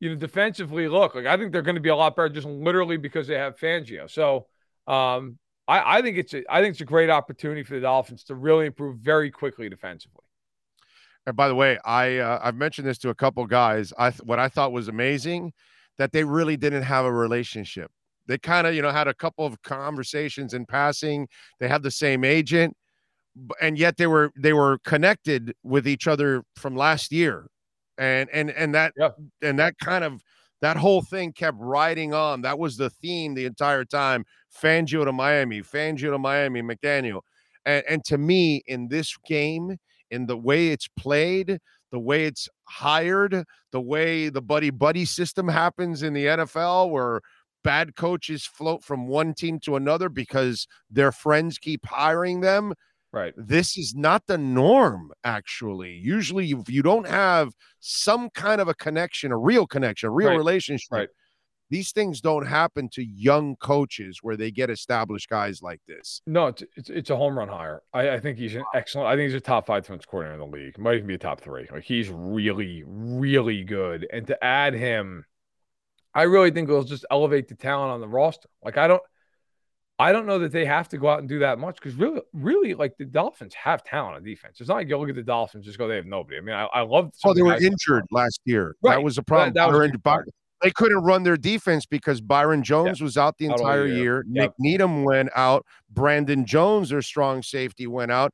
you 0.00 0.08
know, 0.08 0.16
defensively, 0.16 0.88
look, 0.88 1.14
like 1.14 1.26
I 1.26 1.36
think 1.36 1.52
they're 1.52 1.62
going 1.62 1.76
to 1.76 1.80
be 1.80 1.90
a 1.90 1.96
lot 1.96 2.16
better 2.16 2.30
just 2.30 2.46
literally 2.46 2.96
because 2.96 3.26
they 3.28 3.36
have 3.36 3.58
Fangio. 3.58 4.10
So 4.10 4.46
um, 4.86 5.38
I, 5.68 5.98
I 5.98 6.02
think 6.02 6.18
it's 6.18 6.34
a, 6.34 6.42
I 6.50 6.60
think 6.60 6.72
it's 6.72 6.80
a 6.80 6.86
great 6.86 7.10
opportunity 7.10 7.62
for 7.62 7.74
the 7.74 7.80
Dolphins 7.80 8.24
to 8.24 8.34
really 8.34 8.66
improve 8.66 8.98
very 8.98 9.30
quickly 9.30 9.68
defensively. 9.68 10.24
And 11.26 11.36
by 11.36 11.48
the 11.48 11.54
way, 11.54 11.78
I 11.84 12.18
uh, 12.18 12.40
I've 12.42 12.56
mentioned 12.56 12.86
this 12.86 12.98
to 12.98 13.10
a 13.10 13.14
couple 13.14 13.46
guys. 13.46 13.92
I 13.98 14.10
what 14.24 14.38
I 14.38 14.48
thought 14.48 14.72
was 14.72 14.88
amazing 14.88 15.52
that 15.98 16.12
they 16.12 16.24
really 16.24 16.56
didn't 16.56 16.82
have 16.82 17.04
a 17.04 17.12
relationship. 17.12 17.90
They 18.26 18.38
kind 18.38 18.66
of 18.66 18.74
you 18.74 18.82
know 18.82 18.90
had 18.90 19.08
a 19.08 19.14
couple 19.14 19.46
of 19.46 19.60
conversations 19.62 20.52
in 20.52 20.66
passing. 20.66 21.28
They 21.60 21.68
have 21.68 21.82
the 21.82 21.92
same 21.92 22.24
agent, 22.24 22.76
and 23.60 23.78
yet 23.78 23.98
they 23.98 24.08
were 24.08 24.32
they 24.36 24.52
were 24.52 24.78
connected 24.84 25.54
with 25.62 25.86
each 25.86 26.08
other 26.08 26.42
from 26.56 26.76
last 26.76 27.12
year 27.12 27.46
and 27.98 28.28
and 28.30 28.50
and 28.50 28.74
that 28.74 28.92
yep. 28.96 29.16
and 29.42 29.58
that 29.58 29.78
kind 29.78 30.04
of 30.04 30.22
that 30.62 30.76
whole 30.76 31.02
thing 31.02 31.32
kept 31.32 31.58
riding 31.60 32.14
on. 32.14 32.40
That 32.42 32.58
was 32.58 32.76
the 32.76 32.88
theme 32.88 33.34
the 33.34 33.44
entire 33.44 33.84
time. 33.84 34.24
Fangio 34.62 35.04
to 35.04 35.12
Miami, 35.12 35.60
Fangio 35.60 36.12
to 36.12 36.18
Miami, 36.18 36.62
McDaniel, 36.62 37.20
and 37.66 37.84
and 37.88 38.04
to 38.04 38.16
me 38.16 38.62
in 38.66 38.88
this 38.88 39.14
game, 39.26 39.76
in 40.10 40.26
the 40.26 40.36
way 40.36 40.68
it's 40.68 40.88
played, 40.88 41.58
the 41.90 41.98
way 41.98 42.24
it's 42.24 42.48
hired, 42.64 43.44
the 43.72 43.80
way 43.80 44.28
the 44.28 44.40
buddy 44.40 44.70
buddy 44.70 45.04
system 45.04 45.48
happens 45.48 46.02
in 46.02 46.14
the 46.14 46.26
NFL, 46.26 46.90
where 46.90 47.20
bad 47.64 47.96
coaches 47.96 48.46
float 48.46 48.82
from 48.84 49.06
one 49.08 49.34
team 49.34 49.58
to 49.60 49.76
another 49.76 50.08
because 50.08 50.66
their 50.90 51.12
friends 51.12 51.58
keep 51.58 51.84
hiring 51.86 52.40
them 52.40 52.72
Right. 53.12 53.34
This 53.36 53.76
is 53.76 53.94
not 53.94 54.26
the 54.26 54.38
norm, 54.38 55.12
actually. 55.22 55.92
Usually, 55.92 56.50
if 56.50 56.70
you 56.70 56.82
don't 56.82 57.06
have 57.06 57.52
some 57.78 58.30
kind 58.30 58.60
of 58.60 58.68
a 58.68 58.74
connection, 58.74 59.32
a 59.32 59.36
real 59.36 59.66
connection, 59.66 60.08
a 60.08 60.12
real 60.12 60.30
right. 60.30 60.36
relationship, 60.36 60.88
right. 60.90 61.08
these 61.68 61.92
things 61.92 62.22
don't 62.22 62.46
happen 62.46 62.88
to 62.94 63.04
young 63.04 63.56
coaches 63.56 64.20
where 64.22 64.38
they 64.38 64.50
get 64.50 64.70
established 64.70 65.28
guys 65.28 65.60
like 65.60 65.82
this. 65.86 66.22
No, 66.26 66.46
it's 66.46 66.62
it's, 66.74 66.88
it's 66.88 67.10
a 67.10 67.16
home 67.16 67.36
run 67.36 67.48
hire. 67.48 67.82
I, 67.92 68.12
I, 68.12 68.20
think 68.20 68.38
he's 68.38 68.54
an 68.54 68.64
excellent. 68.74 69.08
I 69.08 69.16
think 69.16 69.28
he's 69.28 69.36
a 69.36 69.40
top 69.40 69.66
five 69.66 69.82
defense 69.82 70.06
coordinator 70.06 70.42
in 70.42 70.50
the 70.50 70.56
league. 70.56 70.78
Might 70.78 70.94
even 70.94 71.06
be 71.06 71.14
a 71.14 71.18
top 71.18 71.42
three. 71.42 71.68
Like 71.70 71.84
he's 71.84 72.08
really, 72.08 72.82
really 72.86 73.62
good. 73.62 74.06
And 74.10 74.26
to 74.28 74.42
add 74.42 74.72
him, 74.72 75.26
I 76.14 76.22
really 76.22 76.50
think 76.50 76.66
it'll 76.70 76.82
just 76.82 77.04
elevate 77.10 77.48
the 77.48 77.56
talent 77.56 77.92
on 77.92 78.00
the 78.00 78.08
roster. 78.08 78.48
Like 78.64 78.78
I 78.78 78.88
don't. 78.88 79.02
I 80.02 80.10
don't 80.10 80.26
know 80.26 80.40
that 80.40 80.50
they 80.50 80.64
have 80.64 80.88
to 80.88 80.98
go 80.98 81.08
out 81.08 81.20
and 81.20 81.28
do 81.28 81.38
that 81.38 81.60
much 81.60 81.76
because 81.76 81.94
really, 81.94 82.22
really, 82.32 82.74
like 82.74 82.96
the 82.98 83.04
Dolphins 83.04 83.54
have 83.54 83.84
talent 83.84 84.16
on 84.16 84.24
defense. 84.24 84.58
It's 84.58 84.68
not 84.68 84.74
like 84.74 84.88
you 84.88 84.98
look 84.98 85.08
at 85.08 85.14
the 85.14 85.22
Dolphins 85.22 85.64
just 85.64 85.78
go 85.78 85.86
they 85.86 85.94
have 85.94 86.06
nobody. 86.06 86.38
I 86.38 86.40
mean, 86.40 86.56
I, 86.56 86.64
I 86.64 86.80
love. 86.80 87.12
Oh, 87.24 87.32
they 87.32 87.42
were 87.42 87.54
injured 87.54 88.04
last 88.10 88.40
year. 88.44 88.74
Right. 88.82 88.96
That 88.96 89.04
was 89.04 89.16
a 89.16 89.22
problem. 89.22 89.52
That, 89.54 89.70
that 89.70 90.04
was. 90.04 90.24
They 90.60 90.72
couldn't 90.72 91.04
run 91.04 91.22
their 91.22 91.36
defense 91.36 91.86
because 91.86 92.20
Byron 92.20 92.64
Jones 92.64 92.98
yeah. 92.98 93.04
was 93.04 93.16
out 93.16 93.38
the 93.38 93.46
entire 93.46 93.86
year. 93.86 94.24
Yep. 94.28 94.42
Nik 94.42 94.52
Needham 94.58 95.04
went 95.04 95.30
out. 95.36 95.64
Brandon 95.90 96.46
Jones, 96.46 96.88
their 96.90 97.02
strong 97.02 97.42
safety, 97.42 97.86
went 97.86 98.10
out 98.10 98.32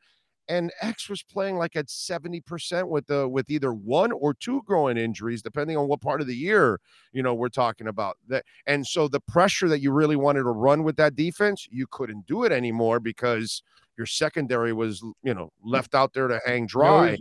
and 0.49 0.73
X 0.81 1.09
was 1.09 1.23
playing 1.23 1.57
like 1.57 1.77
at 1.77 1.87
70% 1.87 2.89
with 2.89 3.07
the 3.07 3.29
with 3.29 3.51
either 3.51 3.73
one 3.73 4.13
or 4.13 4.35
two 4.35 4.63
growing 4.65 4.97
injuries, 4.97 5.43
depending 5.43 5.77
on 5.77 5.89
what 5.89 6.01
part 6.01 6.21
of 6.21 6.27
the 6.27 6.37
year 6.37 6.81
you 7.13 7.23
know 7.23 7.35
we're 7.35 7.49
talking 7.49 7.89
about. 7.89 8.17
That 8.29 8.45
and 8.67 8.87
so 8.87 9.09
the 9.09 9.21
pressure 9.21 9.69
that 9.69 9.81
you 9.81 9.93
really 9.93 10.17
wanted 10.17 10.45
to 10.45 10.51
run 10.51 10.85
with 10.85 10.97
that 10.97 11.17
defense, 11.17 11.67
you 11.71 11.87
couldn't 11.91 12.27
do 12.27 12.45
it 12.45 12.53
anymore 12.53 13.01
because 13.01 13.63
your 13.97 14.07
secondary 14.07 14.73
was 14.73 15.03
you 15.23 15.35
know 15.35 15.47
mm. 15.47 15.51
left 15.65 15.95
out 15.95 16.13
there 16.13 16.29
to 16.29 16.41
hang 16.47 16.67
dry. 16.67 17.09
And, 17.11 17.19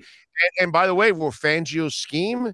and 0.60 0.72
by 0.72 0.88
the 0.88 0.96
way, 0.96 1.12
for 1.12 1.32
Fangio's 1.32 1.96
scheme, 1.96 2.54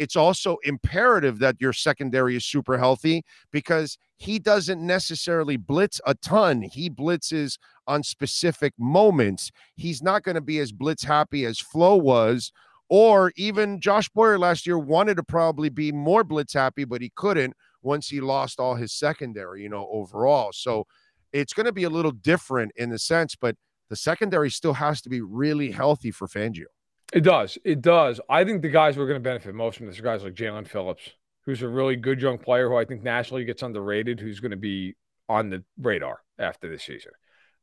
it's 0.00 0.16
also 0.16 0.56
imperative 0.62 1.40
that 1.40 1.60
your 1.60 1.74
secondary 1.74 2.34
is 2.34 2.46
super 2.46 2.78
healthy 2.78 3.22
because 3.52 3.98
he 4.16 4.38
doesn't 4.38 4.80
necessarily 4.80 5.58
blitz 5.58 6.00
a 6.06 6.14
ton. 6.14 6.62
He 6.62 6.88
blitzes 6.88 7.58
on 7.86 8.02
specific 8.02 8.72
moments. 8.78 9.50
He's 9.76 10.02
not 10.02 10.22
going 10.22 10.36
to 10.36 10.40
be 10.40 10.58
as 10.58 10.72
blitz 10.72 11.04
happy 11.04 11.44
as 11.44 11.58
Flo 11.58 11.96
was, 11.96 12.50
or 12.88 13.30
even 13.36 13.78
Josh 13.78 14.08
Boyer 14.08 14.38
last 14.38 14.66
year 14.66 14.78
wanted 14.78 15.18
to 15.18 15.22
probably 15.22 15.68
be 15.68 15.92
more 15.92 16.24
blitz 16.24 16.54
happy, 16.54 16.84
but 16.84 17.02
he 17.02 17.12
couldn't 17.14 17.52
once 17.82 18.08
he 18.08 18.22
lost 18.22 18.58
all 18.58 18.76
his 18.76 18.94
secondary, 18.94 19.62
you 19.62 19.68
know, 19.68 19.86
overall. 19.92 20.50
So 20.54 20.86
it's 21.34 21.52
going 21.52 21.66
to 21.66 21.72
be 21.72 21.84
a 21.84 21.90
little 21.90 22.12
different 22.12 22.72
in 22.74 22.88
the 22.88 22.98
sense, 22.98 23.36
but 23.36 23.54
the 23.90 23.96
secondary 23.96 24.48
still 24.48 24.72
has 24.72 25.02
to 25.02 25.10
be 25.10 25.20
really 25.20 25.72
healthy 25.72 26.10
for 26.10 26.26
Fangio. 26.26 26.64
It 27.12 27.20
does. 27.20 27.58
It 27.64 27.82
does. 27.82 28.20
I 28.28 28.44
think 28.44 28.62
the 28.62 28.68
guys 28.68 28.94
who 28.94 29.02
are 29.02 29.06
going 29.06 29.18
to 29.18 29.22
benefit 29.22 29.54
most 29.54 29.78
from 29.78 29.86
this 29.86 29.98
are 29.98 30.02
guys 30.02 30.22
like 30.22 30.34
Jaelan 30.34 30.68
Phillips, 30.68 31.10
who's 31.44 31.62
a 31.62 31.68
really 31.68 31.96
good 31.96 32.20
young 32.20 32.38
player 32.38 32.68
who 32.68 32.76
I 32.76 32.84
think 32.84 33.02
nationally 33.02 33.44
gets 33.44 33.62
underrated, 33.62 34.20
who's 34.20 34.40
going 34.40 34.52
to 34.52 34.56
be 34.56 34.94
on 35.28 35.50
the 35.50 35.64
radar 35.78 36.20
after 36.38 36.68
this 36.68 36.84
season. 36.84 37.12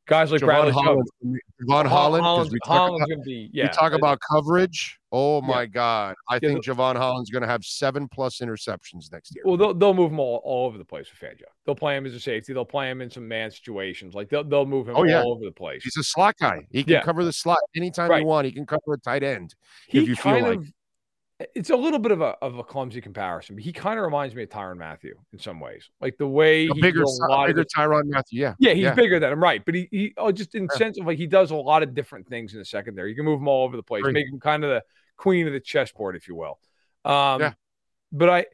Guys 0.07 0.31
like 0.31 0.39
Jevon 0.39 0.45
Bradley 0.45 0.71
Holland, 0.71 1.07
Jevon 1.61 1.85
Holland, 1.85 2.23
Holland's, 2.23 2.51
we 2.51 2.59
Holland's 2.63 3.05
going 3.07 3.19
to 3.19 3.25
be. 3.25 3.49
Yeah, 3.51 3.65
we 3.65 3.69
talk 3.69 3.91
about 3.91 4.19
coverage. 4.31 4.99
Oh 5.11 5.41
my 5.41 5.61
yeah. 5.61 5.65
God, 5.67 6.15
I 6.29 6.35
yeah, 6.35 6.39
think 6.39 6.65
Jevon 6.65 6.95
Holland's 6.95 7.29
going 7.29 7.41
to 7.41 7.47
have 7.47 7.65
seven 7.65 8.07
plus 8.07 8.39
interceptions 8.39 9.11
next 9.11 9.35
year. 9.35 9.43
Well, 9.45 9.57
they'll, 9.57 9.73
they'll 9.73 9.93
move 9.93 10.11
him 10.11 10.19
all, 10.19 10.41
all 10.45 10.65
over 10.65 10.77
the 10.77 10.85
place 10.85 11.07
with 11.11 11.19
Fangio. 11.19 11.45
They'll 11.65 11.75
play 11.75 11.97
him 11.97 12.05
as 12.05 12.13
a 12.13 12.21
safety. 12.21 12.53
They'll 12.53 12.65
play 12.65 12.89
him 12.89 13.01
in 13.01 13.09
some 13.09 13.27
man 13.27 13.51
situations. 13.51 14.15
Like 14.15 14.29
they'll 14.29 14.45
they'll 14.45 14.65
move 14.65 14.87
him 14.87 14.95
oh, 14.95 15.03
yeah. 15.03 15.21
all 15.21 15.33
over 15.33 15.43
the 15.43 15.51
place. 15.51 15.83
He's 15.83 15.97
a 15.97 16.03
slot 16.03 16.35
guy. 16.39 16.65
He 16.71 16.85
can 16.85 17.01
cover 17.03 17.25
the 17.25 17.33
slot 17.33 17.59
anytime 17.75 18.09
right. 18.09 18.19
he 18.19 18.25
want. 18.25 18.45
He 18.45 18.53
can 18.53 18.65
cover 18.65 18.93
a 18.93 18.99
tight 18.99 19.23
end 19.23 19.55
he 19.87 19.99
if 19.99 20.07
you 20.07 20.15
feel 20.15 20.41
like. 20.41 20.59
Of, 20.59 20.71
it's 21.53 21.69
a 21.69 21.75
little 21.75 21.99
bit 21.99 22.11
of 22.11 22.21
a 22.21 22.35
of 22.41 22.57
a 22.57 22.63
clumsy 22.63 22.99
comparison, 22.99 23.55
but 23.55 23.63
he 23.63 23.71
kind 23.71 23.99
of 23.99 24.05
reminds 24.05 24.33
me 24.33 24.43
of 24.43 24.49
Tyrann 24.49 24.77
Mathieu 24.77 25.13
in 25.33 25.39
some 25.39 25.59
ways. 25.59 25.89
Like 26.01 26.17
the 26.17 26.27
way 26.27 26.67
a 26.67 26.73
he 26.73 26.81
bigger, 26.81 27.03
a 27.03 27.07
lot 27.07 27.47
bigger 27.47 27.61
of 27.61 27.67
Tyrann 27.67 28.05
Mathieu. 28.05 28.41
Yeah, 28.41 28.53
yeah, 28.59 28.73
he's 28.73 28.83
yeah. 28.83 28.93
bigger 28.95 29.19
than 29.19 29.33
him, 29.33 29.41
right? 29.41 29.63
But 29.63 29.75
he, 29.75 29.87
he 29.91 30.13
oh, 30.17 30.31
just 30.31 30.55
in 30.55 30.67
yeah. 30.71 30.77
sense 30.77 30.99
of 30.99 31.05
like 31.05 31.17
he 31.17 31.27
does 31.27 31.51
a 31.51 31.55
lot 31.55 31.83
of 31.83 31.93
different 31.93 32.27
things 32.27 32.53
in 32.53 32.59
the 32.59 32.65
secondary. 32.65 33.11
You 33.11 33.15
can 33.15 33.25
move 33.25 33.39
him 33.39 33.47
all 33.47 33.65
over 33.65 33.77
the 33.77 33.83
place, 33.83 34.01
Great. 34.01 34.13
make 34.13 34.27
him 34.27 34.39
kind 34.39 34.63
of 34.63 34.71
the 34.71 34.83
queen 35.15 35.45
of 35.45 35.53
the 35.53 35.59
chessboard, 35.59 36.15
if 36.15 36.27
you 36.27 36.35
will. 36.35 36.59
Um, 37.05 37.41
yeah. 37.41 37.53
But 38.11 38.29
I, 38.29 38.45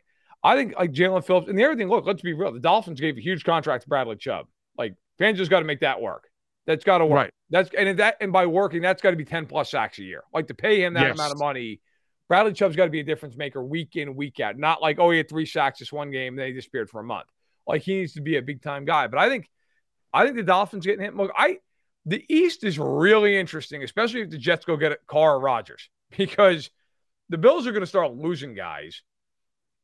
I 0.44 0.56
think 0.58 0.76
like 0.78 0.92
Jaelan 0.92 1.26
Phillips 1.26 1.48
and 1.48 1.58
the 1.58 1.64
other 1.64 1.78
thing. 1.78 1.88
Look, 1.88 2.06
let's 2.06 2.22
be 2.22 2.34
real. 2.34 2.52
The 2.52 2.60
Dolphins 2.60 3.00
gave 3.00 3.18
a 3.18 3.22
huge 3.22 3.46
contract 3.46 3.84
to 3.84 3.90
Bradley 3.90 4.18
Chubb. 4.18 4.48
Like 4.78 4.96
Fans 5.20 5.38
just 5.38 5.50
got 5.50 5.60
to 5.60 5.66
make 5.66 5.80
that 5.82 6.02
work. 6.02 6.30
That's 6.66 6.84
got 6.84 6.98
to 6.98 7.06
work. 7.06 7.16
Right. 7.16 7.34
That's 7.50 7.70
and 7.78 7.98
that 8.00 8.18
and 8.20 8.34
by 8.34 8.46
working, 8.46 8.82
that's 8.82 9.02
got 9.02 9.12
to 9.12 9.16
be 9.16 9.26
10 9.26 9.46
plus 9.46 9.72
sacks 9.72 10.00
a 10.00 10.04
year. 10.04 10.24
Like 10.34 10.48
to 10.48 10.54
pay 10.54 10.84
him 10.84 10.96
that 10.96 11.08
Yes. 11.08 11.16
amount 11.16 11.34
of 11.34 11.40
money. 11.40 11.80
Bradley 12.28 12.54
Chubb's 12.54 12.76
got 12.76 12.86
to 12.86 12.92
be 12.92 13.00
a 13.00 13.04
difference 13.04 13.36
maker 13.36 13.64
week 13.64 13.96
in, 13.96 14.16
week 14.16 14.40
out. 14.40 14.58
Not 14.58 14.82
like, 14.82 15.00
oh, 15.00 15.12
he 15.12 15.18
had 15.18 15.30
three 15.30 15.46
sacks 15.46 15.80
this 15.80 15.92
one 15.92 16.12
game, 16.12 16.36
then 16.36 16.48
he 16.48 16.54
disappeared 16.54 16.90
for 16.90 17.00
a 17.00 17.04
month. 17.04 17.28
Like 17.68 17.82
he 17.82 17.96
needs 17.96 18.14
to 18.14 18.22
be 18.22 18.38
a 18.38 18.42
big 18.42 18.62
time 18.62 18.86
guy. 18.86 19.08
But 19.08 19.20
I 19.20 19.30
think 19.30 19.50
I 20.14 20.24
think 20.24 20.36
the 20.36 20.44
Dolphins 20.44 20.86
getting 20.86 21.04
hit. 21.04 21.16
Look, 21.16 21.32
I 21.36 21.60
the 22.06 22.24
East 22.30 22.64
is 22.64 22.78
really 22.78 23.38
interesting, 23.38 23.84
especially 23.84 24.22
if 24.22 24.30
the 24.30 24.38
Jets 24.38 24.66
go 24.66 24.78
get 24.78 24.98
Carr 25.08 25.40
Rodgers, 25.40 25.90
because 26.18 26.70
the 27.30 27.38
Bills 27.38 27.66
are 27.66 27.72
going 27.72 27.82
to 27.82 27.88
start 27.88 28.14
losing 28.14 28.54
guys. 28.54 29.02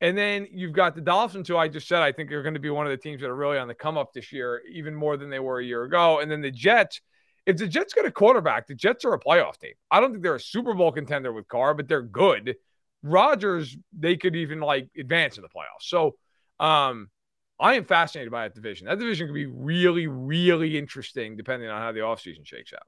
And 0.02 0.18
then 0.18 0.48
you've 0.52 0.72
got 0.72 0.96
the 0.96 1.02
Dolphins, 1.02 1.50
who 1.50 1.58
I 1.58 1.68
just 1.68 1.88
said 1.88 2.02
I 2.02 2.14
think 2.14 2.32
are 2.32 2.42
going 2.42 2.54
to 2.54 2.60
be 2.60 2.70
one 2.70 2.86
of 2.86 2.92
the 2.92 2.98
teams 2.98 3.20
that 3.20 3.30
are 3.30 3.36
really 3.36 3.58
on 3.58 3.68
the 3.68 3.74
come 3.74 3.98
up 3.98 4.14
this 4.14 4.32
year, 4.32 4.62
even 4.72 4.96
more 4.96 5.18
than 5.18 5.30
they 5.30 5.40
were 5.40 5.60
a 5.60 5.66
year 5.66 5.84
ago. 5.84 6.20
And 6.20 6.32
then 6.32 6.42
the 6.42 6.52
Jets, 6.52 7.02
if 7.50 7.58
the 7.58 7.68
Jets 7.68 7.94
get 7.94 8.06
a 8.06 8.12
quarterback, 8.12 8.68
the 8.68 8.76
Jets 8.76 9.04
are 9.06 9.14
a 9.14 9.20
playoff 9.20 9.58
team. 9.58 9.74
I 9.90 10.00
don't 10.00 10.12
think 10.12 10.22
they're 10.22 10.36
a 10.36 10.40
Super 10.40 10.76
Bowl 10.76 10.92
contender 10.92 11.34
with 11.34 11.48
Carr, 11.48 11.74
but 11.74 11.88
they're 11.88 12.04
good. 12.04 12.56
Rodgers, 13.02 13.76
they 13.98 14.18
could 14.18 14.36
even 14.36 14.60
like 14.60 14.88
advance 14.98 15.38
in 15.38 15.42
the 15.42 15.50
playoffs. 15.50 15.82
So 15.82 16.16
um, 16.60 17.10
I 17.60 17.74
am 17.74 17.86
fascinated 17.86 18.32
by 18.32 18.44
that 18.44 18.54
division. 18.54 18.86
That 18.86 19.00
division 19.00 19.28
could 19.28 19.34
be 19.34 19.48
really, 19.48 20.06
really 20.06 20.78
interesting 20.78 21.36
depending 21.36 21.70
on 21.70 21.82
how 21.82 21.92
the 21.92 22.02
offseason 22.02 22.46
shakes 22.46 22.72
out. 22.72 22.84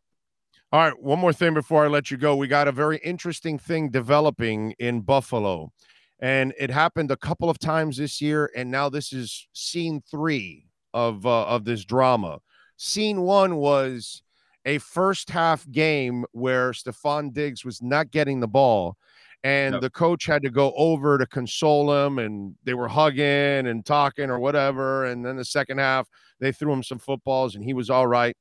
All 0.71 0.79
right, 0.79 1.01
one 1.01 1.19
more 1.19 1.33
thing 1.33 1.55
before 1.55 1.83
I 1.83 1.87
let 1.87 2.11
you 2.11 2.17
go. 2.17 2.35
We 2.35 2.47
got 2.47 2.67
a 2.67 2.71
very 2.71 2.97
interesting 2.99 3.57
thing 3.57 3.89
developing 3.89 4.73
in 4.77 5.01
Buffalo, 5.01 5.73
and 6.19 6.53
it 6.57 6.69
happened 6.69 7.09
a 7.11 7.17
couple 7.17 7.49
of 7.49 7.59
times 7.59 7.97
this 7.97 8.21
year, 8.21 8.49
and 8.55 8.71
now 8.71 8.89
this 8.89 9.11
is 9.11 9.49
scene 9.51 10.01
three 10.09 10.67
of 10.93 11.25
uh, 11.25 11.45
of 11.47 11.65
this 11.65 11.83
drama. 11.83 12.39
Scene 12.77 13.21
one 13.21 13.57
was 13.57 14.23
a 14.65 14.77
first 14.79 15.29
half 15.29 15.69
game 15.71 16.25
where 16.31 16.71
Stefon 16.71 17.33
Diggs 17.33 17.65
was 17.65 17.81
not 17.81 18.11
getting 18.11 18.39
the 18.39 18.47
ball, 18.47 18.97
and 19.43 19.81
the 19.81 19.89
coach 19.89 20.25
had 20.25 20.43
to 20.43 20.49
go 20.49 20.71
over 20.75 21.17
to 21.17 21.25
console 21.25 22.05
him, 22.05 22.19
and 22.19 22.55
they 22.63 22.73
were 22.73 22.87
hugging 22.87 23.67
and 23.67 23.85
talking 23.85 24.29
or 24.29 24.39
whatever. 24.39 25.05
And 25.05 25.25
then 25.25 25.37
the 25.37 25.45
second 25.45 25.79
half, 25.79 26.07
they 26.39 26.51
threw 26.51 26.71
him 26.71 26.83
some 26.83 26.99
footballs, 26.99 27.55
and 27.55 27.63
he 27.63 27.73
was 27.73 27.89
all 27.89 28.07
right. 28.07 28.35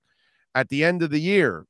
At 0.54 0.68
the 0.68 0.84
end 0.84 1.02
of 1.02 1.10
the 1.10 1.20
year, 1.20 1.64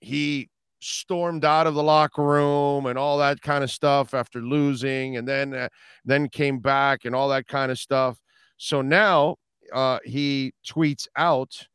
he 0.00 0.48
stormed 0.80 1.44
out 1.44 1.66
of 1.66 1.74
the 1.74 1.82
locker 1.82 2.22
room 2.22 2.86
and 2.86 2.98
all 2.98 3.16
that 3.16 3.40
kind 3.40 3.64
of 3.64 3.70
stuff 3.70 4.12
after 4.12 4.40
losing 4.42 5.16
and 5.16 5.26
then 5.26 5.54
uh, 5.54 5.68
then 6.04 6.28
came 6.28 6.58
back 6.58 7.06
and 7.06 7.14
all 7.14 7.28
that 7.30 7.46
kind 7.46 7.72
of 7.72 7.78
stuff 7.78 8.18
so 8.58 8.82
now 8.82 9.34
uh 9.72 9.98
he 10.04 10.52
tweets 10.66 11.06
out 11.16 11.66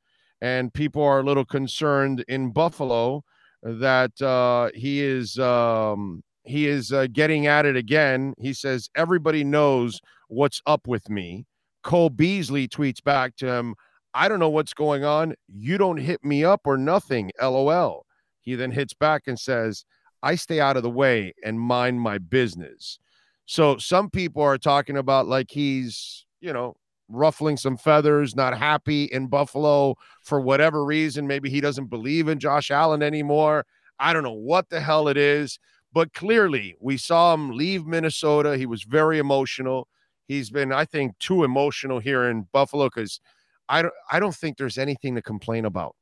and 0.41 0.73
people 0.73 1.03
are 1.03 1.19
a 1.19 1.23
little 1.23 1.45
concerned 1.45 2.23
in 2.27 2.51
buffalo 2.51 3.23
that 3.63 4.21
uh 4.21 4.69
he 4.73 5.01
is 5.01 5.37
um 5.39 6.23
he 6.43 6.67
is 6.67 6.91
uh, 6.91 7.05
getting 7.11 7.45
at 7.45 7.67
it 7.67 7.75
again. 7.75 8.33
He 8.39 8.53
says 8.53 8.89
everybody 8.95 9.43
knows 9.43 10.01
what's 10.29 10.61
up 10.65 10.87
with 10.87 11.07
me. 11.09 11.45
Cole 11.83 12.09
beasley 12.09 12.67
tweets 12.67 13.03
back 13.03 13.35
to 13.37 13.47
him 13.47 13.75
i 14.13 14.27
don't 14.27 14.39
know 14.39 14.49
what's 14.49 14.73
going 14.73 15.03
on. 15.03 15.35
You 15.47 15.77
don't 15.77 15.97
hit 15.97 16.23
me 16.23 16.43
up 16.43 16.61
or 16.65 16.77
nothing 16.77 17.31
lol. 17.41 18.05
He 18.41 18.55
then 18.55 18.71
hits 18.71 18.93
back 18.93 19.23
and 19.27 19.39
says, 19.39 19.85
I 20.23 20.35
stay 20.35 20.59
out 20.59 20.77
of 20.77 20.83
the 20.83 20.89
way 20.89 21.33
and 21.43 21.59
mind 21.59 22.01
my 22.01 22.17
business. 22.17 22.99
So 23.45 23.77
some 23.77 24.09
people 24.09 24.41
are 24.41 24.57
talking 24.57 24.97
about 24.97 25.27
like 25.27 25.51
he's, 25.51 26.25
you 26.41 26.53
know, 26.53 26.75
ruffling 27.09 27.57
some 27.57 27.77
feathers, 27.77 28.35
not 28.35 28.57
happy 28.57 29.05
in 29.05 29.27
Buffalo 29.27 29.95
for 30.21 30.39
whatever 30.39 30.85
reason. 30.85 31.27
Maybe 31.27 31.49
he 31.49 31.61
doesn't 31.61 31.87
believe 31.87 32.27
in 32.27 32.39
Josh 32.39 32.71
Allen 32.71 33.03
anymore. 33.03 33.65
I 33.99 34.13
don't 34.13 34.23
know 34.23 34.31
what 34.31 34.69
the 34.69 34.79
hell 34.79 35.07
it 35.07 35.17
is, 35.17 35.59
but 35.91 36.13
clearly 36.13 36.75
we 36.79 36.97
saw 36.97 37.33
him 37.33 37.51
leave 37.51 37.85
Minnesota. 37.85 38.57
He 38.57 38.65
was 38.65 38.83
very 38.83 39.19
emotional. 39.19 39.87
He's 40.27 40.49
been, 40.49 40.71
I 40.71 40.85
think, 40.85 41.17
too 41.19 41.43
emotional 41.43 41.99
here 41.99 42.29
in 42.29 42.47
Buffalo 42.53 42.85
because 42.85 43.19
I 43.67 43.81
don't 43.81 43.93
I 44.11 44.19
don't 44.19 44.35
think 44.35 44.57
there's 44.57 44.77
anything 44.77 45.15
to 45.15 45.21
complain 45.21 45.65
about. 45.65 45.95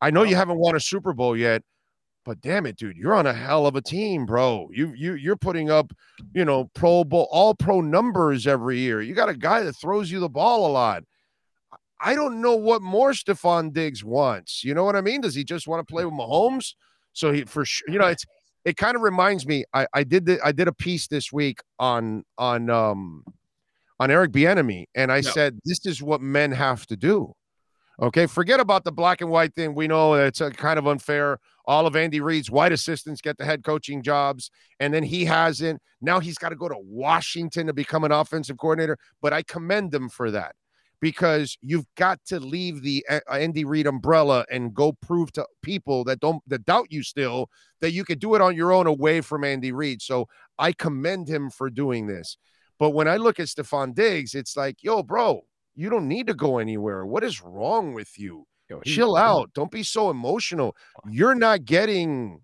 I 0.00 0.10
know 0.10 0.22
you 0.22 0.36
haven't 0.36 0.58
won 0.58 0.76
a 0.76 0.80
Super 0.80 1.12
Bowl 1.12 1.36
yet, 1.36 1.62
but 2.24 2.40
damn 2.40 2.66
it, 2.66 2.76
dude, 2.76 2.96
you're 2.96 3.14
on 3.14 3.26
a 3.26 3.34
hell 3.34 3.66
of 3.66 3.76
a 3.76 3.82
team, 3.82 4.26
bro. 4.26 4.68
You 4.72 4.92
you 4.94 5.14
you're 5.14 5.36
putting 5.36 5.70
up, 5.70 5.92
you 6.34 6.44
know, 6.44 6.70
Pro 6.74 7.04
Bowl, 7.04 7.28
all 7.30 7.54
pro 7.54 7.80
numbers 7.80 8.46
every 8.46 8.78
year. 8.78 9.02
You 9.02 9.14
got 9.14 9.28
a 9.28 9.34
guy 9.34 9.62
that 9.62 9.74
throws 9.74 10.10
you 10.10 10.20
the 10.20 10.28
ball 10.28 10.66
a 10.66 10.72
lot. 10.72 11.04
I 12.00 12.14
don't 12.14 12.40
know 12.42 12.56
what 12.56 12.82
more 12.82 13.12
Stefon 13.12 13.72
Diggs 13.72 14.04
wants. 14.04 14.64
You 14.64 14.74
know 14.74 14.84
what 14.84 14.96
I 14.96 15.00
mean? 15.00 15.20
Does 15.20 15.34
he 15.34 15.44
just 15.44 15.66
want 15.66 15.86
to 15.86 15.90
play 15.90 16.04
with 16.04 16.14
Mahomes? 16.14 16.74
So 17.12 17.32
he 17.32 17.44
for 17.44 17.64
sure, 17.64 17.88
you 17.88 17.98
know, 17.98 18.06
it's 18.08 18.24
it 18.64 18.76
kind 18.76 18.96
of 18.96 19.02
reminds 19.02 19.46
me. 19.46 19.64
I 19.72 19.86
I 19.92 20.04
did 20.04 20.26
the, 20.26 20.38
I 20.44 20.52
did 20.52 20.68
a 20.68 20.72
piece 20.72 21.06
this 21.06 21.32
week 21.32 21.60
on 21.78 22.24
on 22.38 22.70
um 22.70 23.24
on 24.00 24.10
Eric 24.10 24.32
Bieniemy, 24.32 24.86
and 24.94 25.12
I 25.12 25.20
No. 25.20 25.30
said 25.30 25.58
this 25.64 25.86
is 25.86 26.02
what 26.02 26.20
men 26.20 26.52
have 26.52 26.86
to 26.88 26.96
do. 26.96 27.34
Okay, 28.00 28.26
forget 28.26 28.58
about 28.58 28.82
the 28.82 28.92
black 28.92 29.20
and 29.20 29.30
white 29.30 29.54
thing. 29.54 29.74
We 29.74 29.86
know 29.86 30.14
it's 30.14 30.40
a 30.40 30.50
kind 30.50 30.78
of 30.78 30.86
unfair. 30.86 31.38
All 31.64 31.86
of 31.86 31.94
Andy 31.94 32.20
Reid's 32.20 32.50
white 32.50 32.72
assistants 32.72 33.20
get 33.20 33.38
the 33.38 33.44
head 33.44 33.62
coaching 33.62 34.02
jobs, 34.02 34.50
and 34.80 34.92
then 34.92 35.04
he 35.04 35.24
hasn't. 35.24 35.80
Now 36.00 36.18
he's 36.20 36.36
got 36.36 36.48
to 36.48 36.56
go 36.56 36.68
to 36.68 36.76
Washington 36.78 37.68
to 37.68 37.72
become 37.72 38.04
an 38.04 38.12
offensive 38.12 38.58
coordinator. 38.58 38.98
But 39.22 39.32
I 39.32 39.42
commend 39.42 39.94
him 39.94 40.08
for 40.08 40.30
that 40.32 40.56
because 41.00 41.56
you've 41.60 41.86
got 41.96 42.18
to 42.24 42.40
leave 42.40 42.82
the 42.82 43.04
uh, 43.08 43.20
Andy 43.30 43.64
Reid 43.64 43.86
umbrella 43.86 44.44
and 44.50 44.74
go 44.74 44.92
prove 44.92 45.30
to 45.32 45.46
people 45.62 46.02
that 46.04 46.18
don't 46.18 46.42
that 46.48 46.64
doubt 46.64 46.88
you 46.90 47.02
still 47.02 47.48
that 47.80 47.92
you 47.92 48.04
could 48.04 48.18
do 48.18 48.34
it 48.34 48.40
on 48.40 48.56
your 48.56 48.72
own 48.72 48.86
away 48.86 49.20
from 49.20 49.44
Andy 49.44 49.70
Reid. 49.70 50.02
So 50.02 50.26
I 50.58 50.72
commend 50.72 51.28
him 51.28 51.48
for 51.48 51.70
doing 51.70 52.06
this. 52.06 52.38
But 52.78 52.90
when 52.90 53.06
I 53.06 53.18
look 53.18 53.38
at 53.38 53.46
Stefon 53.46 53.94
Diggs, 53.94 54.34
it's 54.34 54.56
like, 54.56 54.82
yo, 54.82 55.02
bro, 55.02 55.44
you 55.74 55.90
don't 55.90 56.08
need 56.08 56.26
to 56.28 56.34
go 56.34 56.58
anywhere. 56.58 57.04
What 57.06 57.24
is 57.24 57.42
wrong 57.42 57.94
with 57.94 58.18
you? 58.18 58.46
Yo, 58.70 58.80
Chill 58.80 59.16
out. 59.16 59.52
Don't 59.54 59.70
be 59.70 59.82
so 59.82 60.08
emotional. 60.10 60.74
You're 61.10 61.34
not 61.34 61.64
getting, 61.66 62.40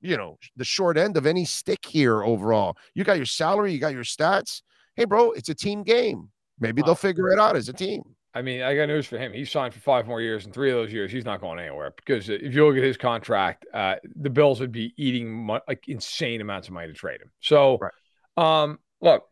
you 0.00 0.16
know, 0.16 0.38
the 0.56 0.64
short 0.64 0.96
end 0.96 1.16
of 1.16 1.26
any 1.26 1.44
stick 1.44 1.84
here 1.84 2.22
overall. 2.22 2.76
You 2.94 3.02
got 3.04 3.16
your 3.16 3.26
salary, 3.26 3.72
you 3.72 3.78
got 3.80 3.92
your 3.92 4.04
stats. 4.04 4.62
Hey, 4.94 5.04
bro, 5.04 5.32
it's 5.32 5.48
a 5.48 5.54
team 5.54 5.82
game. 5.82 6.30
Maybe 6.60 6.82
they'll 6.82 6.94
figure 6.94 7.30
it 7.30 7.40
out 7.40 7.56
as 7.56 7.68
a 7.68 7.72
team. 7.72 8.02
I 8.36 8.42
mean, 8.42 8.62
I 8.62 8.74
got 8.76 8.86
news 8.86 9.06
for 9.06 9.18
him. 9.18 9.32
He 9.32 9.44
signed 9.44 9.74
for 9.74 9.80
five 9.80 10.06
more 10.06 10.20
years, 10.20 10.44
and 10.44 10.52
three 10.52 10.70
of 10.70 10.76
those 10.76 10.92
years, 10.92 11.10
he's 11.12 11.24
not 11.24 11.40
going 11.40 11.58
anywhere. 11.60 11.92
Because 11.96 12.28
if 12.28 12.54
you 12.54 12.66
look 12.66 12.76
at 12.76 12.82
his 12.82 12.96
contract, 12.96 13.64
uh, 13.72 13.96
the 14.16 14.30
Bills 14.30 14.60
would 14.60 14.72
be 14.72 14.92
eating 14.96 15.32
mo- 15.32 15.60
like 15.68 15.88
insane 15.88 16.40
amounts 16.40 16.68
of 16.68 16.74
money 16.74 16.88
to 16.88 16.92
trade 16.92 17.20
him. 17.20 17.30
So, 17.40 17.78
Right. 17.80 17.92
um, 18.62 18.78
look, 19.00 19.24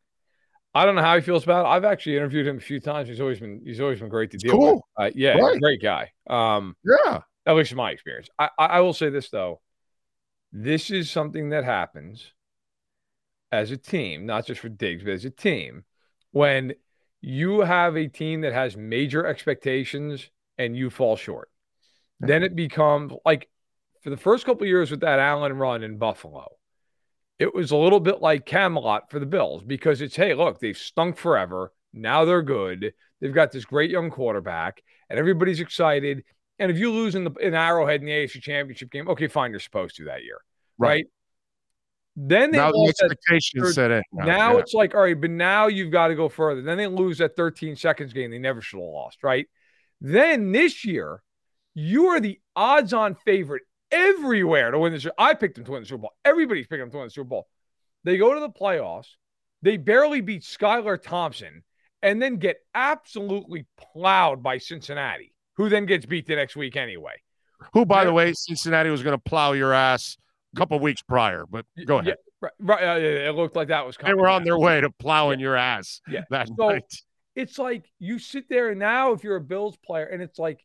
I 0.75 0.87
don't 0.87 0.95
know 0.95 1.03
how 1.03 1.17
he 1.17 1.21
feels 1.21 1.45
about 1.45 1.67
it. 1.67 1.69
I've 1.69 1.85
actually 1.85 2.17
interviewed 2.17 2.47
him 2.47 2.57
a 2.57 2.61
few 2.61 2.81
times. 2.81 3.09
He's 3.09 3.21
always 3.21 3.41
been 3.41 3.61
he's 3.65 3.81
always 3.81 4.01
been 4.01 4.09
great 4.09 4.31
to 4.33 4.39
deal 4.39 4.55
with. 4.59 4.61
cool. 4.61 4.89
Uh, 4.99 5.11
yeah, 5.15 5.37
Right. 5.37 5.61
great 5.61 5.83
guy. 5.83 6.11
Um, 6.29 6.77
Yeah. 6.85 7.21
at 7.47 7.55
least 7.57 7.73
in 7.73 7.77
my 7.77 7.91
experience. 7.91 8.29
I, 8.39 8.49
I, 8.59 8.67
I 8.67 8.81
will 8.81 8.95
say 8.95 9.11
this 9.11 9.29
though, 9.29 9.61
this 10.53 10.91
is 10.91 11.11
something 11.11 11.51
that 11.51 11.65
happens 11.65 12.33
as 13.51 13.71
a 13.71 13.77
team, 13.77 14.25
not 14.25 14.47
just 14.47 14.61
for 14.61 14.69
Diggs, 14.71 15.05
but 15.05 15.13
as 15.13 15.25
a 15.27 15.31
team, 15.31 15.85
when 16.31 16.73
you 17.21 17.61
have 17.61 17.97
a 17.97 18.09
team 18.09 18.41
that 18.41 18.53
has 18.53 18.77
major 18.77 19.27
expectations 19.27 20.29
and 20.59 20.77
you 20.77 20.91
fall 20.91 21.17
short. 21.17 21.51
Then 22.21 22.43
it 22.43 22.55
becomes 22.57 23.13
like 23.25 23.49
for 24.03 24.11
the 24.11 24.17
first 24.17 24.45
couple 24.47 24.63
of 24.63 24.69
years 24.69 24.91
with 24.91 25.01
that 25.01 25.19
Allen 25.19 25.53
run 25.55 25.83
in 25.83 25.99
Buffalo, 25.99 26.49
it 27.43 27.53
was 27.53 27.73
a 27.73 27.77
little 27.77 27.99
bit 27.99 28.23
like 28.23 28.47
Camelot 28.47 29.11
for 29.11 29.19
the 29.19 29.27
Bills 29.27 29.65
because 29.65 30.01
it's 30.01 30.15
hey, 30.15 30.33
look, 30.33 30.61
they've 30.61 30.79
stunk 30.79 31.17
forever. 31.17 31.73
Now 31.93 32.25
they're 32.25 32.43
good. 32.43 32.95
They've 33.21 33.35
got 33.35 33.51
this 33.51 33.65
great 33.65 33.91
young 33.91 34.11
quarterback, 34.11 34.81
and 35.11 35.19
everybody's 35.19 35.59
excited. 35.59 36.23
And 36.61 36.71
if 36.71 36.79
you 36.79 36.93
lose 36.93 37.17
in 37.17 37.25
the 37.25 37.33
in 37.33 37.55
Arrowhead 37.55 38.01
in 38.01 38.07
the 38.07 38.13
AFC 38.13 38.41
Championship 38.41 38.93
game, 38.93 39.09
okay, 39.09 39.27
fine, 39.27 39.51
you're 39.51 39.59
supposed 39.59 39.97
to 39.97 40.05
that 40.05 40.23
year, 40.23 40.39
right? 40.79 40.89
Right. 40.89 41.07
Then 42.15 42.53
they 42.53 42.59
Now 42.59 42.71
the 42.71 42.87
expectations 42.89 43.75
set 43.75 43.91
in. 43.91 44.03
now 44.13 44.53
yeah. 44.53 44.59
it's 44.59 44.75
like, 44.75 44.95
all 44.95 45.01
right, 45.01 45.19
but 45.19 45.31
now 45.31 45.67
you've 45.67 45.91
got 45.91 46.09
to 46.09 46.15
go 46.15 46.29
further. 46.29 46.63
Then 46.63 46.77
they 46.77 46.87
lose 46.87 47.19
that 47.19 47.35
13 47.37 47.75
seconds 47.75 48.13
game 48.13 48.31
they 48.31 48.39
never 48.39 48.61
should 48.61 48.79
have 48.79 48.89
lost, 48.89 49.25
right? 49.25 49.49
Then 50.01 50.53
this 50.53 50.85
year, 50.85 51.23
you 51.75 52.09
are 52.09 52.21
the 52.21 52.39
odds 52.55 52.93
on 52.93 53.15
favorite 53.15 53.63
everywhere 53.93 54.71
to 54.71 54.79
win 54.79 54.93
the 54.93 55.01
Super 55.01 55.15
I 55.19 55.35
picked 55.35 55.55
them 55.57 55.65
to 55.67 55.73
win 55.73 55.83
the 55.83 55.87
Super 55.87 55.99
Bowl. 56.03 56.13
Everybody's 56.25 56.67
picking 56.67 56.81
them 56.81 56.91
to 56.91 56.97
win 56.99 57.07
the 57.07 57.11
Super 57.11 57.29
Bowl. 57.29 57.49
They 58.05 58.17
go 58.17 58.35
to 58.35 58.41
the 58.41 58.51
playoffs. 58.51 59.09
They 59.63 59.77
barely 59.77 60.21
beat 60.21 60.43
Skylar 60.43 61.01
Thompson 61.01 61.63
and 62.03 62.21
then 62.21 62.37
get 62.37 62.57
absolutely 62.75 63.67
plowed 63.93 64.43
by 64.43 64.59
Cincinnati, 64.59 65.33
who 65.57 65.69
then 65.69 65.87
gets 65.87 66.05
beat 66.05 66.27
the 66.27 66.35
next 66.35 66.57
week 66.57 66.77
anyway. 66.77 67.15
Who, 67.75 67.87
by 67.87 68.01
the 68.01 68.07
They're- 68.07 68.15
way, 68.15 68.33
Cincinnati 68.33 68.91
was 68.91 69.05
going 69.05 69.17
to 69.17 69.23
plow 69.23 69.53
your 69.53 69.73
ass 69.73 70.17
a 70.55 70.59
couple 70.59 70.79
weeks 70.81 71.01
prior, 71.03 71.45
but 71.49 71.65
go 71.87 71.99
ahead. 71.99 72.17
Yeah, 72.43 72.49
right, 72.59 72.81
right, 72.81 72.97
uh, 72.97 73.01
it 73.01 73.35
looked 73.37 73.55
like 73.55 73.69
that 73.69 73.87
was 73.87 73.97
coming. 73.97 74.17
They 74.17 74.21
were 74.21 74.29
on 74.29 74.41
yeah. 74.43 74.47
their 74.47 74.59
way 74.59 74.81
to 74.81 74.91
plowing 74.91 75.39
your 75.39 75.55
ass 75.57 76.01
Yeah. 76.09 76.23
that 76.31 76.49
So- 76.49 76.55
night. 76.71 76.93
it's 77.37 77.59
like 77.59 77.89
you 78.01 78.19
sit 78.19 78.49
there 78.49 78.71
and 78.71 78.81
now 78.81 79.13
if 79.13 79.23
you're 79.23 79.37
a 79.37 79.41
Bills 79.41 79.77
player 79.87 80.07
and 80.07 80.21
it's 80.21 80.41
like 80.41 80.65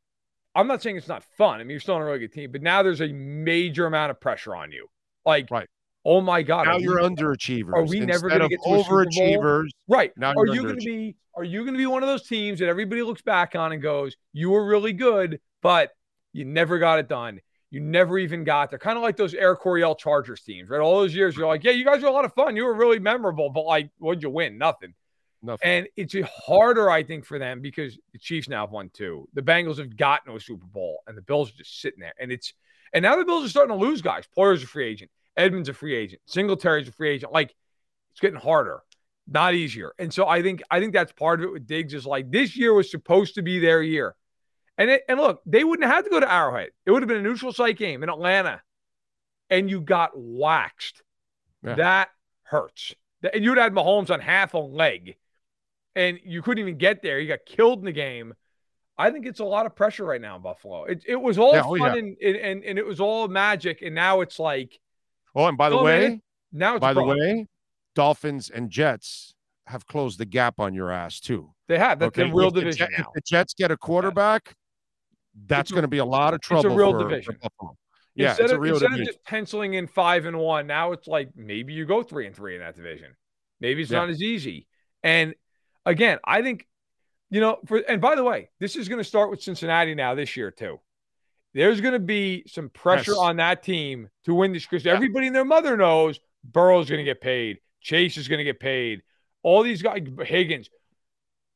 I'm 0.58 0.68
not 0.68 0.82
saying 0.82 0.98
it's 0.98 1.08
not 1.08 1.24
fun. 1.38 1.60
I 1.60 1.64
mean, 1.64 1.70
you're 1.70 1.80
still 1.80 1.96
on 1.96 2.02
a 2.02 2.06
really 2.06 2.20
good 2.20 2.34
team, 2.34 2.52
but 2.52 2.64
now 2.64 2.82
there's 2.82 3.02
a 3.02 3.08
major 3.10 3.86
amount 3.86 4.10
of 4.10 4.20
pressure 4.20 4.56
on 4.56 4.72
you. 4.72 4.88
Like, 5.24 5.52
right. 5.52 5.68
oh 6.04 6.20
my 6.20 6.42
God. 6.42 6.66
Now 6.66 6.78
you're 6.78 7.00
we, 7.00 7.08
underachievers. 7.08 7.74
Are 7.74 7.86
we 7.86 8.00
never 8.00 8.28
going 8.28 8.42
to 8.42 8.50
get 8.50 8.60
to 8.64 8.70
overachievers? 8.70 9.68
Right. 9.88 10.12
Now 10.18 10.34
are 10.36 10.48
you 10.48 10.64
going 10.64 10.80
to 10.80 10.86
be 10.86 11.16
are 11.36 11.44
you 11.44 11.62
going 11.62 11.76
to 11.76 11.78
be 11.78 11.86
one 11.86 12.02
of 12.02 12.10
those 12.10 12.28
teams 12.28 12.58
that 12.60 12.68
everybody 12.68 13.04
looks 13.04 13.22
back 13.22 13.56
on 13.56 13.72
and 13.72 13.82
goes, 13.82 14.16
"You 14.34 14.50
were 14.50 14.66
really 14.66 14.94
good, 14.94 15.40
but 15.62 15.92
you 16.34 16.44
never 16.44 16.80
got 16.80 16.98
it 16.98 17.08
done. 17.08 17.40
You 17.70 17.80
never 17.80 18.18
even 18.18 18.44
got 18.44 18.72
there." 18.72 18.80
Kind 18.80 18.98
of 18.98 19.04
like 19.04 19.16
those 19.16 19.36
Air 19.36 19.56
Coryell 19.56 19.94
Chargers 19.94 20.42
teams, 20.42 20.68
right? 20.68 20.82
All 20.82 21.00
those 21.00 21.14
years, 21.14 21.38
you're 21.38 21.46
like, 21.46 21.64
"Yeah, 21.64 21.74
you 21.74 21.86
guys 21.86 22.02
were 22.02 22.08
a 22.08 22.12
lot 22.12 22.26
of 22.26 22.34
fun. 22.34 22.56
You 22.56 22.66
were 22.66 22.74
really 22.74 22.98
memorable, 22.98 23.52
but 23.52 23.66
like, 23.66 23.92
what'd 24.00 24.24
you 24.24 24.32
win? 24.32 24.58
Nothing." 24.58 24.96
Nothing. 25.42 25.70
And 25.70 25.88
it's 25.96 26.16
harder, 26.46 26.90
I 26.90 27.04
think, 27.04 27.26
for 27.26 27.38
them 27.38 27.62
because 27.62 27.98
the 28.12 28.20
Chiefs 28.20 28.50
now 28.50 28.62
have 28.62 28.72
won 28.72 28.90
two. 28.92 29.28
The 29.34 29.42
Bengals 29.42 29.78
have 29.78 29.96
got 29.96 30.26
no 30.26 30.38
Super 30.38 30.66
Bowl, 30.66 31.00
and 31.08 31.18
the 31.18 31.22
Bills 31.22 31.52
are 31.52 31.58
just 31.58 31.80
sitting 31.80 32.00
there. 32.00 32.14
And 32.20 32.32
it's 32.32 32.54
and 32.94 33.04
now 33.04 33.16
the 33.16 33.26
Bills 33.26 33.46
are 33.46 33.50
starting 33.50 33.78
to 33.78 33.86
lose 33.86 34.02
guys. 34.02 34.26
Poyer's 34.36 34.64
a 34.64 34.68
free 34.68 34.88
agent. 34.88 35.12
Edmunds 35.36 35.70
a 35.70 35.74
free 35.74 35.96
agent. 35.96 36.22
Singletary's 36.26 36.88
a 36.88 36.92
free 36.92 37.12
agent. 37.12 37.32
Like 37.32 37.54
it's 38.12 38.20
getting 38.20 38.40
harder, 38.40 38.82
not 39.28 39.54
easier. 39.54 39.94
And 40.00 40.12
so 40.12 40.28
I 40.28 40.42
think 40.42 40.64
I 40.72 40.80
think 40.80 40.94
that's 40.94 41.12
part 41.12 41.40
of 41.40 41.46
it 41.46 41.54
with 41.54 41.68
Diggs 41.68 41.94
is 41.94 42.06
like 42.06 42.32
this 42.32 42.58
year 42.58 42.74
was 42.74 42.90
supposed 42.90 43.36
to 43.36 43.44
be 43.44 43.60
their 43.60 43.84
year. 43.84 44.16
And 44.80 44.90
it, 44.90 45.04
and 45.08 45.20
look, 45.20 45.42
they 45.46 45.64
wouldn't 45.64 45.90
have 45.90 46.04
to 46.04 46.10
go 46.10 46.20
to 46.20 46.32
Arrowhead. 46.32 46.70
It 46.86 46.92
would 46.92 47.02
have 47.02 47.08
been 47.10 47.18
a 47.18 47.24
neutral 47.24 47.52
site 47.52 47.78
game 47.78 48.04
in 48.04 48.10
Atlanta, 48.10 48.62
and 49.50 49.70
you 49.70 49.82
got 49.82 50.12
waxed. 50.16 51.02
Yeah. 51.64 51.76
That 51.76 52.10
hurts. 52.44 52.96
And 53.34 53.44
you'd 53.44 53.58
had 53.58 53.74
Mahomes 53.74 54.12
on 54.12 54.20
half 54.20 54.54
a 54.54 54.60
leg 54.60 55.16
and 55.98 56.20
you 56.24 56.42
couldn't 56.42 56.62
even 56.62 56.78
get 56.78 57.02
there. 57.02 57.20
You 57.20 57.28
got 57.28 57.46
killed 57.46 57.80
in 57.80 57.86
the 57.86 57.92
game. 57.92 58.34
I 58.98 59.12
think 59.12 59.26
it's 59.26 59.40
a 59.40 59.46
lot 59.46 59.66
of 59.66 59.76
pressure 59.76 60.06
right 60.06 60.22
now 60.22 60.38
in 60.38 60.42
Buffalo. 60.42 60.86
It, 60.86 61.04
it 61.08 61.16
was 61.16 61.38
all 61.38 61.54
yeah, 61.54 61.64
oh, 61.66 61.78
fun 61.78 62.16
yeah. 62.20 62.30
and, 62.30 62.38
and, 62.38 62.64
and 62.64 62.80
it 62.80 62.86
was 62.86 63.00
all 63.00 63.28
magic, 63.28 63.82
and 63.82 63.94
now 63.94 64.22
it's 64.22 64.40
like. 64.40 64.80
Oh, 65.36 65.46
and 65.46 65.58
by 65.58 65.70
the 65.70 65.78
oh, 65.78 65.84
way, 65.84 66.22
now 66.52 66.80
by 66.80 66.94
the 66.94 67.04
way, 67.04 67.48
Dolphins 67.96 68.50
and 68.50 68.70
Jets 68.70 69.36
have 69.68 69.86
closed 69.86 70.20
the 70.20 70.26
gap 70.26 70.60
on 70.60 70.74
your 70.74 70.92
ass 70.92 71.20
too. 71.20 71.54
They 71.68 71.78
have. 71.78 72.00
That's 72.00 72.18
okay? 72.18 72.30
a 72.30 72.34
real 72.34 72.48
if 72.48 72.54
division. 72.54 72.88
The, 72.92 73.02
if 73.02 73.08
the 73.14 73.22
Jets 73.26 73.54
get 73.54 73.70
a 73.70 73.78
quarterback, 73.78 74.56
that's 75.46 75.72
going 75.72 75.84
to 75.84 75.88
be 75.88 76.00
a 76.00 76.06
lot 76.06 76.34
of 76.34 76.42
trouble. 76.42 76.66
It's 76.66 76.74
a 76.74 76.78
real 76.78 76.92
for, 76.92 77.00
division. 77.00 77.38
For 77.60 77.72
yeah, 78.16 78.30
instead 78.30 78.46
it's 78.46 78.54
of, 78.54 78.58
a 78.58 78.62
real 78.62 78.74
instead 78.74 78.88
division. 78.88 79.10
of 79.10 79.14
just 79.14 79.24
penciling 79.26 79.74
in 79.76 79.86
five 79.86 80.26
and 80.26 80.40
one, 80.40 80.66
now 80.66 80.92
it's 80.92 81.08
like 81.08 81.30
maybe 81.36 81.74
you 81.74 81.86
go 81.86 82.02
three 82.02 82.26
and 82.26 82.36
three 82.36 82.56
in 82.56 82.62
that 82.62 82.76
division. 82.76 83.16
Maybe 83.60 83.84
it's 83.84 83.92
yeah. 83.92 84.00
not 84.00 84.10
as 84.10 84.24
easy. 84.24 84.68
And 85.04 85.36
again, 85.88 86.20
I 86.24 86.42
think, 86.42 86.68
you 87.30 87.42
know, 87.42 87.58
for 87.66 87.78
and 87.78 88.00
by 88.00 88.16
the 88.16 88.24
way, 88.24 88.50
this 88.60 88.76
is 88.76 88.88
going 88.88 89.00
to 89.00 89.04
start 89.04 89.32
with 89.32 89.42
Cincinnati 89.42 89.96
now 89.96 90.14
this 90.14 90.38
year 90.38 90.52
too. 90.52 90.80
There's 91.54 91.82
going 91.82 91.94
to 91.94 92.00
be 92.00 92.44
some 92.48 92.70
pressure 92.70 93.12
yes. 93.12 93.20
on 93.20 93.38
that 93.38 93.64
team 93.64 94.10
to 94.26 94.34
win 94.34 94.54
this 94.54 94.66
because 94.66 94.86
yeah. 94.86 94.94
everybody 94.94 95.28
and 95.28 95.36
their 95.36 95.46
mother 95.46 95.76
knows 95.76 96.20
Burrow's 96.44 96.90
going 96.90 97.00
to 97.00 97.04
get 97.04 97.22
paid, 97.22 97.58
Chase 97.82 98.18
is 98.18 98.28
going 98.28 98.38
to 98.38 98.44
get 98.44 98.60
paid, 98.60 99.02
all 99.42 99.64
these 99.64 99.82
guys, 99.82 100.02
Higgins. 100.24 100.70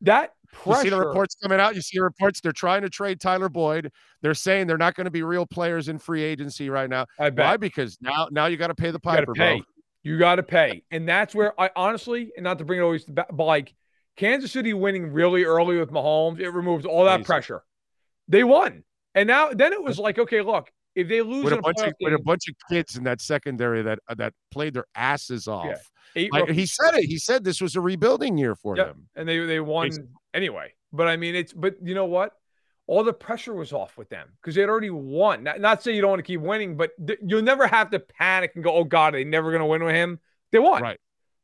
That 0.02 0.34
pressure. 0.52 0.80
You 0.80 0.84
see 0.84 0.90
the 0.90 1.00
reports 1.00 1.36
coming 1.36 1.60
out. 1.60 1.76
You 1.76 1.82
see 1.82 2.00
the 2.00 2.04
reports. 2.04 2.42
They're 2.42 2.52
trying 2.52 2.82
to 2.82 2.90
trade 2.90 3.20
Tyler 3.20 3.50
Boyd. 3.50 3.92
They're 4.22 4.34
saying 4.34 4.66
they're 4.66 4.78
not 4.78 4.96
going 4.96 5.06
to 5.06 5.12
be 5.12 5.22
real 5.22 5.46
players 5.46 5.90
in 5.90 6.00
free 6.00 6.24
agency 6.24 6.70
right 6.70 6.90
now. 6.90 7.06
I 7.20 7.30
bet. 7.30 7.46
Why? 7.46 7.58
Because 7.58 7.98
now, 8.02 8.28
now 8.32 8.48
you 8.48 8.58
got 8.58 8.68
to 8.68 8.76
pay 8.76 8.90
the 8.90 9.00
piper, 9.00 9.34
pay. 9.34 9.58
bro. 9.58 9.66
You 10.04 10.18
got 10.18 10.36
to 10.36 10.44
pay, 10.44 10.82
and 10.90 11.08
that's 11.08 11.36
where 11.36 11.60
I 11.62 11.70
honestly, 11.76 12.32
and 12.36 12.44
not 12.44 12.58
to 12.58 12.66
bring 12.66 12.80
it 12.80 12.82
always, 12.82 13.06
but 13.06 13.38
like 13.38 13.76
Kansas 14.18 14.52
City 14.52 14.74
winning 14.74 15.12
really 15.12 15.44
early 15.44 15.78
with 15.78 15.92
Mahomes, 15.92 16.40
it 16.40 16.50
removes 16.50 16.86
all 16.86 17.06
that 17.06 17.16
Amazing. 17.16 17.26
pressure. 17.26 17.64
They 18.28 18.44
won. 18.44 18.84
And 19.16 19.28
now 19.28 19.52
then 19.54 19.74
it 19.74 19.84
was 19.84 20.00
like, 20.00 20.20
okay, 20.20 20.42
look, 20.42 20.72
if 20.96 21.08
they 21.08 21.22
lose 21.22 21.46
with 21.46 21.54
a, 21.54 21.62
bunch 21.62 21.80
of, 21.80 21.86
game, 21.86 22.12
with 22.12 22.14
a 22.14 22.24
bunch 22.24 22.50
of 22.50 22.56
kids 22.70 22.98
in 22.98 23.04
that 23.06 23.22
secondary 23.22 23.82
that 23.82 24.00
uh, 24.08 24.16
that 24.16 24.34
played 24.52 24.74
their 24.74 24.86
asses 24.96 25.48
off. 25.48 25.90
Yeah. 26.16 26.28
Like, 26.32 26.50
he 26.50 26.66
said 26.66 26.96
it. 26.96 27.06
He 27.06 27.18
said 27.18 27.44
this 27.44 27.62
was 27.62 27.76
a 27.76 27.82
rebuilding 27.82 28.38
year 28.38 28.56
for 28.56 28.76
yep. 28.76 28.88
them. 28.88 29.08
And 29.16 29.28
they 29.28 29.40
they 29.46 29.60
won 29.60 29.88
Basically. 29.88 30.10
anyway. 30.34 30.74
But 30.92 31.08
I 31.08 31.16
mean, 31.16 31.36
it's 31.36 31.54
but 31.54 31.76
you 31.82 31.96
know 31.96 32.06
what? 32.06 32.34
All 32.88 33.04
the 33.06 33.14
pressure 33.14 33.54
was 33.54 33.72
off 33.72 33.98
with 33.98 34.10
them 34.10 34.28
because 34.42 34.56
they 34.56 34.62
had 34.62 34.70
already 34.70 34.90
won. 34.90 35.44
Not, 35.44 35.62
not 35.62 35.82
say 35.82 35.96
you 35.96 36.02
don't 36.02 36.10
want 36.10 36.20
to 36.20 36.24
keep 36.24 36.42
winning, 36.42 36.76
but 36.76 36.92
th- 37.06 37.20
you'll 37.26 37.42
never 37.42 37.66
have 37.66 37.90
to 37.92 38.00
panic 38.00 38.52
and 38.56 38.64
go, 38.64 38.74
"Oh 38.74 38.84
God, 38.84 39.14
they 39.14 39.24
never 39.24 39.52
going 39.52 39.62
to 39.62 39.66
win 39.66 39.84
with 39.84 39.96
him." 39.96 40.20
They 40.52 40.60
won. 40.60 40.82
Right. 40.82 41.00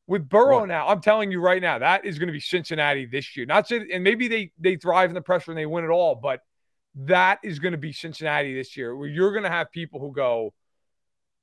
With 0.08 0.30
Burrow 0.30 0.62
what? 0.62 0.70
now, 0.70 0.88
I'm 0.88 1.02
telling 1.02 1.32
you 1.32 1.42
right 1.42 1.62
now, 1.62 1.80
that 1.80 2.06
is 2.06 2.18
going 2.18 2.28
to 2.28 2.34
be 2.34 2.40
Cincinnati 2.40 3.06
this 3.06 3.36
year. 3.36 3.46
Not 3.46 3.70
and 3.70 4.04
maybe 4.04 4.30
they 4.30 4.52
they 4.58 4.78
thrive 4.78 5.10
in 5.10 5.14
the 5.14 5.22
pressure 5.22 5.52
and 5.52 5.58
they 5.58 5.66
win 5.66 5.84
it 5.84 5.90
all, 5.90 6.16
but 6.16 6.42
that 6.96 7.40
is 7.44 7.60
going 7.60 7.74
to 7.74 7.78
be 7.78 7.92
Cincinnati 7.92 8.56
this 8.56 8.78
year, 8.78 8.96
where 8.96 9.10
you're 9.10 9.32
going 9.32 9.44
to 9.44 9.50
have 9.50 9.70
people 9.70 10.00
who 10.00 10.14
go, 10.14 10.54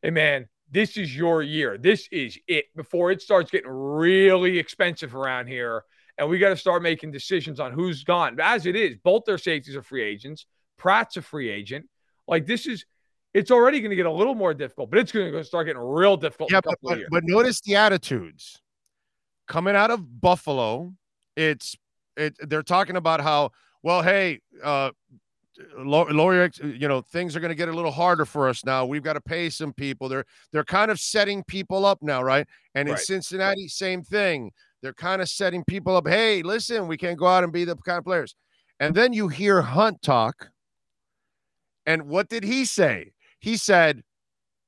"Hey, 0.03 0.11
man, 0.11 0.49
this 0.71 0.97
is 0.97 1.15
your 1.15 1.43
year. 1.43 1.77
This 1.77 2.09
is 2.11 2.39
it." 2.49 2.65
Before 2.75 3.11
it 3.11 3.21
starts 3.21 3.51
getting 3.51 3.71
really 3.71 4.59
expensive 4.59 5.15
around 5.15 5.47
here, 5.49 5.85
and 6.17 6.31
we 6.31 6.39
got 6.39 6.49
to 6.49 6.57
start 6.57 6.83
making 6.83 7.13
decisions 7.13 7.61
on 7.61 7.73
who's 7.73 8.03
gone. 8.03 8.39
As 8.41 8.65
it 8.65 8.77
is, 8.77 8.97
both 8.97 9.25
their 9.27 9.39
safeties 9.39 9.77
are 9.77 9.83
free 9.83 10.03
agents. 10.03 10.47
Pratt's 10.79 11.19
a 11.19 11.23
free 11.23 11.51
agent. 11.51 11.87
Like 12.27 12.47
this 12.47 12.67
is 12.67 12.87
it's 13.35 13.51
already 13.51 13.81
going 13.81 13.91
to 13.91 13.97
get 13.97 14.07
a 14.07 14.13
little 14.13 14.35
more 14.35 14.55
difficult, 14.55 14.91
but 14.91 14.99
it's 14.99 15.13
going 15.13 15.31
to 15.33 15.45
start 15.45 15.67
getting 15.67 15.83
real 15.83 16.17
difficult. 16.17 16.53
Yeah, 16.53 16.61
but, 16.65 16.77
but, 16.83 17.01
but, 17.11 17.25
notice 17.25 17.61
the 17.61 17.77
attitudes 17.77 18.63
coming 19.49 19.75
out 19.75 19.91
of 19.91 20.21
Buffalo. 20.21 20.95
It's 21.37 21.77
it. 22.17 22.37
They're 22.49 22.63
talking 22.63 22.97
about 22.97 23.21
how 23.21 23.51
well, 23.83 24.03
hey, 24.03 24.41
uh, 24.63 24.91
lower, 25.79 26.51
you 26.63 26.89
know, 26.89 27.01
things 27.01 27.37
are 27.37 27.41
going 27.41 27.51
to 27.51 27.57
get 27.57 27.69
a 27.69 27.73
little 27.73 27.91
harder 27.91 28.25
for 28.25 28.49
us 28.49 28.65
now. 28.65 28.87
We've 28.87 29.03
got 29.03 29.15
to 29.15 29.21
pay 29.21 29.51
some 29.51 29.73
people. 29.73 30.09
They're 30.09 30.25
they're 30.53 30.65
kind 30.65 30.91
of 30.91 31.01
setting 31.01 31.43
people 31.45 31.85
up 31.85 31.99
now, 32.03 32.23
right? 32.23 32.47
And 32.75 32.89
in 32.89 32.95
right. 32.95 33.03
Cincinnati, 33.03 33.69
same 33.69 34.03
thing. 34.03 34.53
They're 34.81 34.95
kind 34.95 35.23
of 35.23 35.29
setting 35.29 35.65
people 35.65 35.97
up. 35.97 36.07
Hey, 36.07 36.43
listen, 36.43 36.87
we 36.87 36.97
can't 36.97 37.19
go 37.19 37.27
out 37.27 37.43
and 37.43 37.53
be 37.53 37.65
the 37.65 37.75
kind 37.77 37.99
of 37.99 38.05
players. 38.05 38.35
And 38.81 38.95
then 38.95 39.13
you 39.13 39.29
hear 39.29 39.63
Hunt 39.63 40.03
talk. 40.03 40.51
And 41.87 42.05
what 42.05 42.29
did 42.29 42.45
he 42.45 42.65
say? 42.65 43.14
He 43.45 43.59
said, 43.59 44.03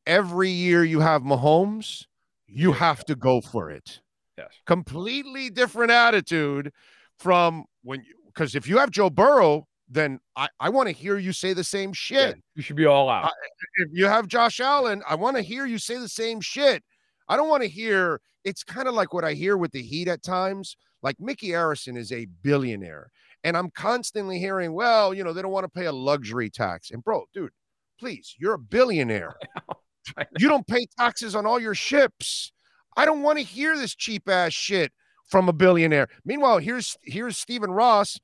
every 0.06 0.50
year 0.50 0.84
you 0.84 1.00
have 1.00 1.22
Mahomes, 1.22 2.04
you 2.46 2.72
have 2.72 3.06
to 3.06 3.14
go 3.14 3.40
for 3.40 3.70
it. 3.70 4.00
Yes. 4.36 4.50
Completely 4.66 5.48
different 5.48 5.90
attitude 5.90 6.70
from 7.18 7.64
when 7.84 8.00
you, 8.00 8.12
because 8.26 8.54
if 8.54 8.68
you 8.68 8.76
have 8.76 8.90
Joe 8.90 9.08
Burrow, 9.08 9.66
then 9.88 10.20
I, 10.36 10.48
I 10.60 10.68
want 10.68 10.90
to 10.90 10.92
hear 10.92 11.16
you 11.16 11.32
say 11.32 11.54
the 11.54 11.64
same 11.64 11.94
shit. 11.94 12.36
Yeah, 12.36 12.42
you 12.54 12.62
should 12.62 12.76
be 12.76 12.84
all 12.84 13.08
out. 13.08 13.30
if 13.76 13.88
you 13.94 14.04
have 14.04 14.28
Josh 14.28 14.60
Allen, 14.60 15.02
I 15.08 15.14
want 15.14 15.38
to 15.38 15.42
hear 15.42 15.64
you 15.64 15.78
say 15.78 15.96
the 15.96 16.06
same 16.06 16.42
shit. 16.42 16.84
I 17.30 17.36
don't 17.38 17.48
want 17.48 17.62
to 17.62 17.68
hear 17.70 18.20
it's 18.44 18.62
kind 18.62 18.88
of 18.88 18.94
like 18.94 19.14
what 19.14 19.24
I 19.24 19.32
hear 19.32 19.56
with 19.56 19.72
the 19.72 19.82
Heat 19.82 20.06
at 20.06 20.22
times. 20.22 20.76
Like 21.02 21.16
Micky 21.18 21.48
Arison 21.48 21.96
is 21.96 22.12
a 22.12 22.26
billionaire. 22.42 23.10
And 23.42 23.56
I'm 23.56 23.70
constantly 23.70 24.38
hearing, 24.38 24.74
well, 24.74 25.14
you 25.14 25.24
know, 25.24 25.32
they 25.32 25.40
don't 25.40 25.50
want 25.50 25.64
to 25.64 25.80
pay 25.80 25.86
a 25.86 25.92
luxury 25.92 26.50
tax. 26.50 26.90
And 26.90 27.02
bro, 27.02 27.24
dude, 27.32 27.52
Please, 27.98 28.34
you're 28.38 28.54
a 28.54 28.58
billionaire. 28.58 29.36
you 30.38 30.48
don't 30.48 30.66
pay 30.66 30.86
taxes 30.98 31.34
on 31.34 31.46
all 31.46 31.58
your 31.58 31.74
ships. 31.74 32.52
I 32.96 33.04
don't 33.04 33.22
want 33.22 33.38
to 33.38 33.44
hear 33.44 33.76
this 33.76 33.94
cheap 33.94 34.28
ass 34.28 34.52
shit 34.52 34.92
from 35.28 35.48
a 35.48 35.52
billionaire. 35.52 36.08
Meanwhile, 36.24 36.58
here's 36.58 36.96
here's 37.02 37.36
Stephen 37.36 37.70
Ross, 37.70 38.18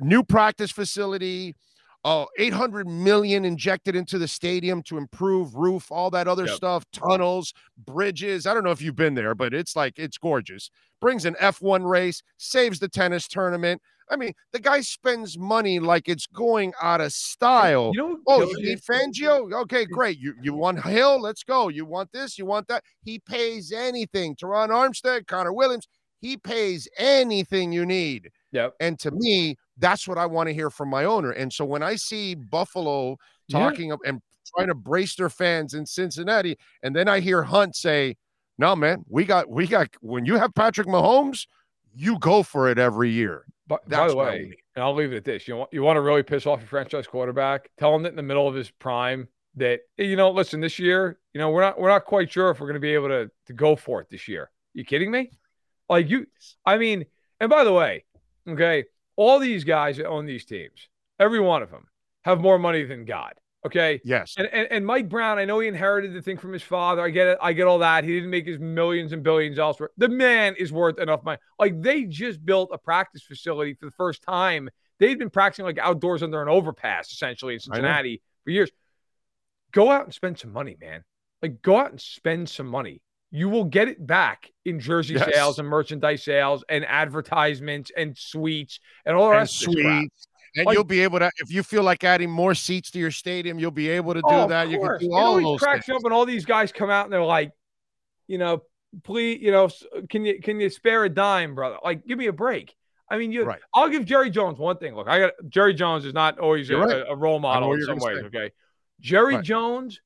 new 0.00 0.22
practice 0.22 0.70
facility, 0.70 1.54
uh, 2.06 2.24
800 2.38 2.86
million 2.86 3.44
injected 3.44 3.96
into 3.96 4.16
the 4.16 4.28
stadium 4.28 4.80
to 4.84 4.96
improve 4.96 5.56
roof, 5.56 5.90
all 5.90 6.10
that 6.10 6.28
other 6.28 6.46
yep. 6.46 6.54
stuff, 6.54 6.84
tunnels, 6.92 7.52
bridges. 7.84 8.46
I 8.46 8.54
don't 8.54 8.62
know 8.62 8.70
if 8.70 8.80
you've 8.80 8.94
been 8.94 9.14
there, 9.14 9.34
but 9.34 9.52
it's 9.52 9.74
like 9.74 9.98
it's 9.98 10.16
gorgeous. 10.16 10.70
Brings 11.00 11.24
an 11.24 11.34
F1 11.40 11.84
race, 11.84 12.22
saves 12.38 12.78
the 12.78 12.88
tennis 12.88 13.26
tournament. 13.26 13.82
I 14.10 14.16
mean, 14.16 14.32
the 14.52 14.60
guy 14.60 14.80
spends 14.80 15.38
money 15.38 15.78
like 15.78 16.08
it's 16.08 16.26
going 16.26 16.72
out 16.80 17.00
of 17.00 17.12
style. 17.12 17.90
You 17.94 18.00
know, 18.00 18.18
oh, 18.26 18.42
you 18.42 18.62
need 18.62 18.80
Fangio? 18.80 19.52
Okay, 19.62 19.84
great. 19.84 20.18
You 20.18 20.34
you 20.40 20.54
want 20.54 20.84
Hill? 20.84 21.20
Let's 21.20 21.42
go. 21.42 21.68
You 21.68 21.84
want 21.84 22.12
this? 22.12 22.38
You 22.38 22.46
want 22.46 22.68
that? 22.68 22.84
He 23.02 23.18
pays 23.18 23.72
anything. 23.72 24.36
Terron 24.36 24.68
Armstead, 24.68 25.26
Connor 25.26 25.52
Williams, 25.52 25.88
he 26.20 26.36
pays 26.36 26.88
anything 26.98 27.72
you 27.72 27.84
need. 27.84 28.30
Yep. 28.52 28.74
And 28.80 28.98
to 29.00 29.10
me, 29.10 29.56
that's 29.76 30.08
what 30.08 30.18
I 30.18 30.26
want 30.26 30.48
to 30.48 30.54
hear 30.54 30.70
from 30.70 30.88
my 30.88 31.04
owner. 31.04 31.30
And 31.30 31.52
so 31.52 31.64
when 31.64 31.82
I 31.82 31.96
see 31.96 32.34
Buffalo 32.34 33.16
talking 33.50 33.90
yeah. 33.90 33.96
and 34.06 34.20
trying 34.54 34.68
to 34.68 34.74
brace 34.74 35.16
their 35.16 35.28
fans 35.28 35.74
in 35.74 35.84
Cincinnati, 35.84 36.56
and 36.82 36.94
then 36.94 37.08
I 37.08 37.20
hear 37.20 37.42
Hunt 37.42 37.76
say, 37.76 38.16
"No, 38.58 38.74
man, 38.76 39.04
we 39.08 39.24
got 39.24 39.50
we 39.50 39.66
got 39.66 39.88
when 40.00 40.24
you 40.24 40.36
have 40.36 40.54
Patrick 40.54 40.86
Mahomes, 40.86 41.46
you 41.94 42.18
go 42.18 42.42
for 42.42 42.68
it 42.70 42.78
every 42.78 43.10
year." 43.10 43.44
But 43.66 43.88
by 43.88 44.08
the 44.08 44.16
way, 44.16 44.52
and 44.74 44.84
I'll 44.84 44.94
leave 44.94 45.12
it 45.12 45.16
at 45.16 45.24
this: 45.24 45.48
you 45.48 45.56
want 45.56 45.72
you 45.72 45.82
want 45.82 45.96
to 45.96 46.00
really 46.00 46.22
piss 46.22 46.46
off 46.46 46.60
your 46.60 46.68
franchise 46.68 47.06
quarterback, 47.06 47.70
tell 47.78 47.94
him 47.94 48.02
that 48.02 48.10
in 48.10 48.16
the 48.16 48.22
middle 48.22 48.46
of 48.46 48.54
his 48.54 48.70
prime 48.70 49.28
that 49.56 49.80
you 49.96 50.16
know, 50.16 50.30
listen, 50.30 50.60
this 50.60 50.78
year, 50.78 51.18
you 51.32 51.40
know, 51.40 51.50
we're 51.50 51.62
not 51.62 51.80
we're 51.80 51.88
not 51.88 52.04
quite 52.04 52.30
sure 52.30 52.50
if 52.50 52.60
we're 52.60 52.66
going 52.66 52.74
to 52.74 52.80
be 52.80 52.94
able 52.94 53.08
to 53.08 53.30
to 53.46 53.52
go 53.52 53.74
for 53.74 54.00
it 54.00 54.08
this 54.10 54.28
year. 54.28 54.50
You 54.74 54.84
kidding 54.84 55.10
me? 55.10 55.30
Like 55.88 56.08
you, 56.08 56.26
I 56.64 56.78
mean, 56.78 57.06
and 57.40 57.50
by 57.50 57.64
the 57.64 57.72
way, 57.72 58.04
okay, 58.48 58.84
all 59.16 59.38
these 59.38 59.64
guys 59.64 59.96
that 59.96 60.06
own 60.06 60.26
these 60.26 60.44
teams, 60.44 60.88
every 61.18 61.40
one 61.40 61.62
of 61.62 61.70
them, 61.70 61.86
have 62.24 62.40
more 62.40 62.58
money 62.58 62.84
than 62.84 63.04
God. 63.04 63.34
Okay. 63.66 64.00
Yes. 64.04 64.34
And, 64.38 64.46
and, 64.48 64.68
and 64.70 64.86
Mike 64.86 65.08
Brown, 65.08 65.38
I 65.38 65.44
know 65.44 65.58
he 65.60 65.68
inherited 65.68 66.14
the 66.14 66.22
thing 66.22 66.36
from 66.38 66.52
his 66.52 66.62
father. 66.62 67.02
I 67.02 67.10
get 67.10 67.26
it. 67.28 67.38
I 67.40 67.52
get 67.52 67.66
all 67.66 67.78
that. 67.80 68.04
He 68.04 68.14
didn't 68.14 68.30
make 68.30 68.46
his 68.46 68.58
millions 68.58 69.12
and 69.12 69.22
billions 69.22 69.58
elsewhere. 69.58 69.90
The 69.98 70.08
man 70.08 70.54
is 70.58 70.72
worth 70.72 70.98
enough 70.98 71.22
money. 71.24 71.38
Like 71.58 71.80
they 71.82 72.04
just 72.04 72.44
built 72.44 72.70
a 72.72 72.78
practice 72.78 73.22
facility 73.22 73.74
for 73.74 73.86
the 73.86 73.92
first 73.92 74.22
time. 74.22 74.68
They've 74.98 75.18
been 75.18 75.30
practicing 75.30 75.64
like 75.66 75.78
outdoors 75.78 76.22
under 76.22 76.40
an 76.42 76.48
overpass 76.48 77.12
essentially 77.12 77.54
in 77.54 77.60
Cincinnati 77.60 78.22
for 78.44 78.50
years. 78.50 78.70
Go 79.72 79.90
out 79.90 80.04
and 80.04 80.14
spend 80.14 80.38
some 80.38 80.52
money, 80.52 80.76
man. 80.80 81.04
Like 81.42 81.60
go 81.62 81.76
out 81.78 81.90
and 81.90 82.00
spend 82.00 82.48
some 82.48 82.66
money. 82.66 83.02
You 83.30 83.48
will 83.48 83.64
get 83.64 83.88
it 83.88 84.06
back 84.06 84.50
in 84.64 84.80
jersey 84.80 85.14
Yes. 85.14 85.34
sales 85.34 85.58
and 85.58 85.68
merchandise 85.68 86.22
sales 86.22 86.64
and 86.68 86.84
advertisements 86.86 87.90
and 87.96 88.16
suites 88.16 88.80
and 89.04 89.16
all 89.16 89.24
the 89.26 89.30
And 89.32 89.40
rest 89.40 89.66
of 89.66 89.72
this 89.74 89.82
crap. 89.82 90.00
suites. 90.00 90.28
And 90.56 90.68
you'll 90.72 90.84
be 90.84 91.00
able 91.00 91.18
to, 91.18 91.30
if 91.36 91.50
you 91.50 91.62
feel 91.62 91.82
like 91.82 92.04
adding 92.04 92.30
more 92.30 92.54
seats 92.54 92.90
to 92.92 92.98
your 92.98 93.10
stadium, 93.10 93.58
you'll 93.58 93.70
be 93.70 93.88
able 93.88 94.14
to 94.14 94.22
oh, 94.24 94.28
do 94.28 94.34
Oh, 94.36 94.48
that. 94.48 94.68
You 94.68 94.78
can 94.78 94.98
do 94.98 95.06
It 95.06 95.10
all 95.12 95.24
always 95.24 95.44
those 95.44 95.60
cracks 95.60 95.86
things. 95.86 95.96
up 95.96 96.02
when 96.02 96.12
all 96.12 96.24
these 96.24 96.44
guys 96.44 96.72
come 96.72 96.90
out 96.90 97.04
and 97.04 97.12
they're 97.12 97.22
like, 97.22 97.52
you 98.26 98.38
know, 98.38 98.62
please, 99.04 99.40
you 99.40 99.50
know, 99.52 99.68
can 100.08 100.24
you 100.24 100.40
can 100.40 100.60
you 100.60 100.70
spare 100.70 101.04
a 101.04 101.08
dime, 101.08 101.54
brother? 101.54 101.76
Like, 101.84 102.06
give 102.06 102.18
me 102.18 102.26
a 102.26 102.32
break. 102.32 102.74
I 103.08 103.18
mean, 103.18 103.32
you. 103.32 103.44
Right. 103.44 103.60
I'll 103.74 103.88
give 103.88 104.04
Jerry 104.04 104.30
Jones 104.30 104.58
one 104.58 104.78
thing. 104.78 104.94
Look, 104.96 105.08
I 105.08 105.18
got 105.20 105.32
Jerry 105.48 105.74
Jones 105.74 106.04
is 106.04 106.14
not 106.14 106.38
always 106.38 106.70
a, 106.70 106.76
right. 106.76 106.90
a, 106.90 107.10
a 107.10 107.14
role 107.14 107.38
model 107.38 107.72
in 107.72 107.82
some 107.82 107.98
ways. 107.98 108.18
say. 108.18 108.26
Okay, 108.26 108.50
Jerry 109.00 109.36
Right. 109.36 109.44
Jones 109.44 110.00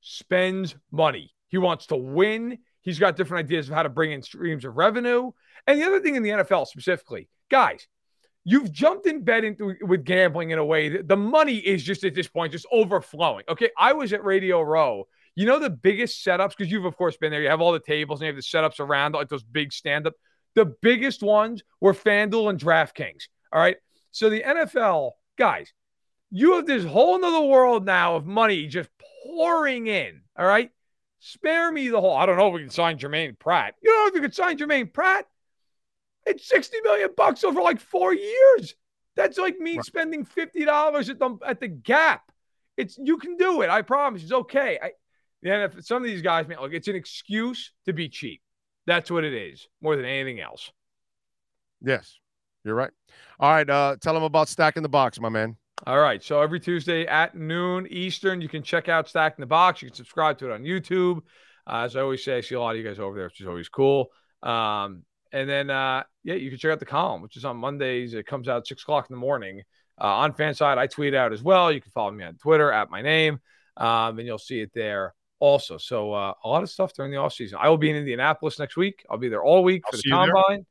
spends 0.00 0.74
money. 0.90 1.32
He 1.48 1.58
wants 1.58 1.86
to 1.86 1.96
win. 1.96 2.58
He's 2.82 2.98
got 2.98 3.16
different 3.16 3.46
ideas 3.46 3.68
of 3.68 3.74
how 3.74 3.82
to 3.84 3.88
bring 3.88 4.12
in 4.12 4.22
streams 4.22 4.64
of 4.64 4.76
revenue. 4.76 5.30
And 5.66 5.80
the 5.80 5.86
other 5.86 6.00
thing 6.00 6.16
in 6.16 6.22
the 6.22 6.30
NFL 6.30 6.66
specifically, 6.66 7.28
guys, 7.50 7.86
you've 8.44 8.70
jumped 8.70 9.06
in 9.06 9.22
bed 9.22 9.44
into 9.44 9.74
with 9.82 10.04
gambling 10.04 10.50
in 10.50 10.58
a 10.58 10.64
way 10.64 10.90
that 10.90 11.08
the 11.08 11.16
money 11.16 11.56
is 11.56 11.82
just 11.82 12.04
at 12.04 12.14
this 12.14 12.28
point 12.28 12.52
just 12.52 12.66
overflowing. 12.70 13.44
Okay, 13.48 13.70
I 13.76 13.92
was 13.94 14.12
at 14.12 14.24
Radio 14.24 14.60
Row. 14.60 15.08
You 15.34 15.46
know 15.46 15.58
the 15.58 15.70
biggest 15.70 16.24
setups 16.24 16.50
because 16.50 16.70
you've 16.70 16.84
of 16.84 16.96
course 16.96 17.16
been 17.16 17.30
there. 17.30 17.42
You 17.42 17.48
have 17.48 17.60
all 17.60 17.72
the 17.72 17.80
tables 17.80 18.20
and 18.20 18.26
you 18.26 18.34
have 18.34 18.36
the 18.36 18.42
setups 18.42 18.80
around 18.80 19.14
like 19.14 19.28
those 19.28 19.42
big 19.42 19.72
stand 19.72 20.06
up. 20.06 20.14
The 20.54 20.66
biggest 20.82 21.22
ones 21.22 21.62
were 21.80 21.94
FanDuel 21.94 22.50
and 22.50 22.60
DraftKings. 22.60 23.24
All 23.52 23.60
right, 23.60 23.76
so 24.12 24.30
the 24.30 24.42
NFL 24.42 25.12
guys, 25.38 25.72
you 26.30 26.54
have 26.54 26.66
this 26.66 26.84
whole 26.84 27.18
nother 27.18 27.46
world 27.46 27.84
now 27.84 28.16
of 28.16 28.26
money 28.26 28.66
just 28.66 28.90
pouring 29.24 29.86
in. 29.86 30.20
All 30.38 30.46
right, 30.46 30.70
spare 31.18 31.72
me 31.72 31.88
the 31.88 32.00
whole. 32.00 32.16
I 32.16 32.26
don't 32.26 32.36
know 32.36 32.48
if 32.48 32.54
we 32.54 32.60
can 32.60 32.70
sign 32.70 32.98
Germaine 32.98 33.36
Pratt. 33.38 33.74
You 33.82 33.90
don't 33.90 34.04
know 34.04 34.08
if 34.08 34.14
you 34.14 34.20
could 34.20 34.34
sign 34.34 34.58
Germaine 34.58 34.88
Pratt. 34.88 35.26
It's 36.26 36.48
60 36.48 36.80
million 36.82 37.10
bucks 37.16 37.44
over 37.44 37.60
like 37.62 37.80
four 37.80 38.14
years. 38.14 38.74
That's 39.16 39.38
like 39.38 39.58
me 39.58 39.76
Right. 39.76 39.84
spending 39.84 40.24
$50 40.24 41.08
at 41.10 41.18
the 41.18 41.38
at 41.46 41.60
the 41.60 41.68
gap. 41.68 42.22
It's 42.76 42.98
you 42.98 43.18
can 43.18 43.36
do 43.36 43.62
it. 43.62 43.70
I 43.70 43.82
promise. 43.82 44.22
It's 44.22 44.32
okay. 44.32 44.78
I 44.82 44.90
NFL, 45.46 45.84
some 45.84 45.98
of 45.98 46.04
these 46.04 46.22
guys, 46.22 46.48
man, 46.48 46.58
look, 46.60 46.72
it's 46.72 46.88
an 46.88 46.96
excuse 46.96 47.72
to 47.84 47.92
be 47.92 48.08
cheap. 48.08 48.40
That's 48.86 49.10
what 49.10 49.24
it 49.24 49.34
is, 49.34 49.68
more 49.82 49.94
than 49.94 50.04
anything 50.06 50.40
else. 50.40 50.72
Yes, 51.82 52.18
you're 52.64 52.74
right. 52.74 52.90
All 53.38 53.50
right. 53.50 53.68
Uh, 53.68 53.96
tell 54.00 54.14
them 54.14 54.22
about 54.22 54.48
stacking 54.48 54.82
the 54.82 54.88
box, 54.88 55.20
my 55.20 55.28
man. 55.28 55.56
All 55.86 55.98
right. 56.00 56.22
So 56.22 56.40
every 56.40 56.60
Tuesday 56.60 57.06
at 57.06 57.34
noon 57.34 57.86
Eastern, 57.90 58.40
you 58.40 58.48
can 58.48 58.62
check 58.62 58.88
out 58.88 59.08
Stacking 59.08 59.42
the 59.42 59.46
Box. 59.46 59.82
You 59.82 59.88
can 59.88 59.96
subscribe 59.96 60.38
to 60.38 60.50
it 60.50 60.54
on 60.54 60.62
YouTube. 60.62 61.18
Uh, 61.66 61.82
as 61.84 61.96
I 61.96 62.00
always 62.00 62.24
say, 62.24 62.38
I 62.38 62.40
see 62.40 62.54
a 62.54 62.60
lot 62.60 62.70
of 62.70 62.76
you 62.78 62.84
guys 62.84 62.98
over 62.98 63.16
there, 63.16 63.26
which 63.26 63.40
is 63.40 63.46
always 63.46 63.68
cool. 63.68 64.08
Um, 64.42 65.02
and 65.34 65.48
then, 65.50 65.68
uh, 65.68 66.02
yeah, 66.22 66.34
you 66.34 66.48
can 66.48 66.58
check 66.58 66.70
out 66.72 66.78
the 66.78 66.86
column, 66.86 67.20
which 67.20 67.36
is 67.36 67.44
on 67.44 67.56
Mondays. 67.58 68.14
It 68.14 68.26
comes 68.26 68.48
out 68.48 68.58
at 68.58 68.66
six 68.66 68.82
o'clock 68.82 69.06
in 69.10 69.14
the 69.14 69.20
morning 69.20 69.60
uh, 70.00 70.04
on 70.06 70.32
FanSided. 70.32 70.78
I 70.78 70.86
tweet 70.86 71.14
out 71.14 71.32
as 71.34 71.42
well. 71.42 71.70
You 71.70 71.80
can 71.80 71.90
follow 71.92 72.10
me 72.12 72.24
on 72.24 72.36
Twitter 72.36 72.72
at 72.72 72.88
my 72.90 73.02
name, 73.02 73.38
um, 73.76 74.18
and 74.18 74.26
you'll 74.26 74.38
see 74.38 74.60
it 74.60 74.70
there 74.74 75.12
also. 75.40 75.76
So 75.76 76.12
uh, 76.14 76.32
a 76.44 76.48
lot 76.48 76.62
of 76.62 76.70
stuff 76.70 76.94
during 76.94 77.10
the 77.12 77.18
off 77.18 77.34
season. 77.34 77.58
I 77.60 77.68
will 77.68 77.76
be 77.76 77.90
in 77.90 77.96
Indianapolis 77.96 78.58
next 78.58 78.76
week. 78.78 79.04
I'll 79.10 79.18
be 79.18 79.28
there 79.28 79.42
all 79.44 79.62
week 79.62 79.82
I'll 79.86 79.90
for 79.90 79.96
the 79.98 80.02
see 80.02 80.08
you 80.10 80.16
there. 80.16 80.32
combine. 80.32 80.66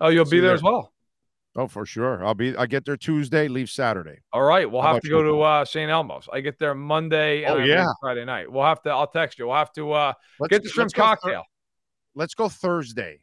Oh, 0.00 0.08
you'll 0.08 0.24
See 0.26 0.32
be 0.36 0.40
there 0.40 0.48
there. 0.48 0.54
as 0.56 0.62
well. 0.62 0.92
Oh, 1.58 1.68
for 1.68 1.86
sure. 1.86 2.22
I'll 2.22 2.34
be. 2.34 2.54
I 2.54 2.66
get 2.66 2.84
there 2.84 2.98
Tuesday. 2.98 3.48
Leave 3.48 3.70
Saturday. 3.70 4.18
All 4.30 4.42
right, 4.42 4.70
we'll 4.70 4.82
How 4.82 4.92
have 4.94 5.02
to 5.02 5.08
go 5.08 5.22
to 5.22 5.40
uh, 5.40 5.64
St. 5.64 5.90
Elmo's. 5.90 6.28
I 6.30 6.40
get 6.40 6.58
there 6.58 6.74
Monday. 6.74 7.44
and 7.44 7.54
Oh, 7.54 7.64
yeah. 7.64 7.86
Friday 8.02 8.26
night. 8.26 8.52
We'll 8.52 8.64
have 8.64 8.82
to. 8.82 8.90
I'll 8.90 9.06
text 9.06 9.38
you. 9.38 9.46
We'll 9.46 9.56
have 9.56 9.72
to 9.72 9.90
uh, 9.92 10.12
Let's 10.38 10.50
get 10.50 10.62
the 10.64 10.68
shrimp 10.68 10.88
let's 10.88 10.92
go 10.94 11.02
Thur- 11.02 11.06
cocktail. 11.16 11.42
let's 12.14 12.34
go 12.34 12.48
Thursday. 12.50 13.20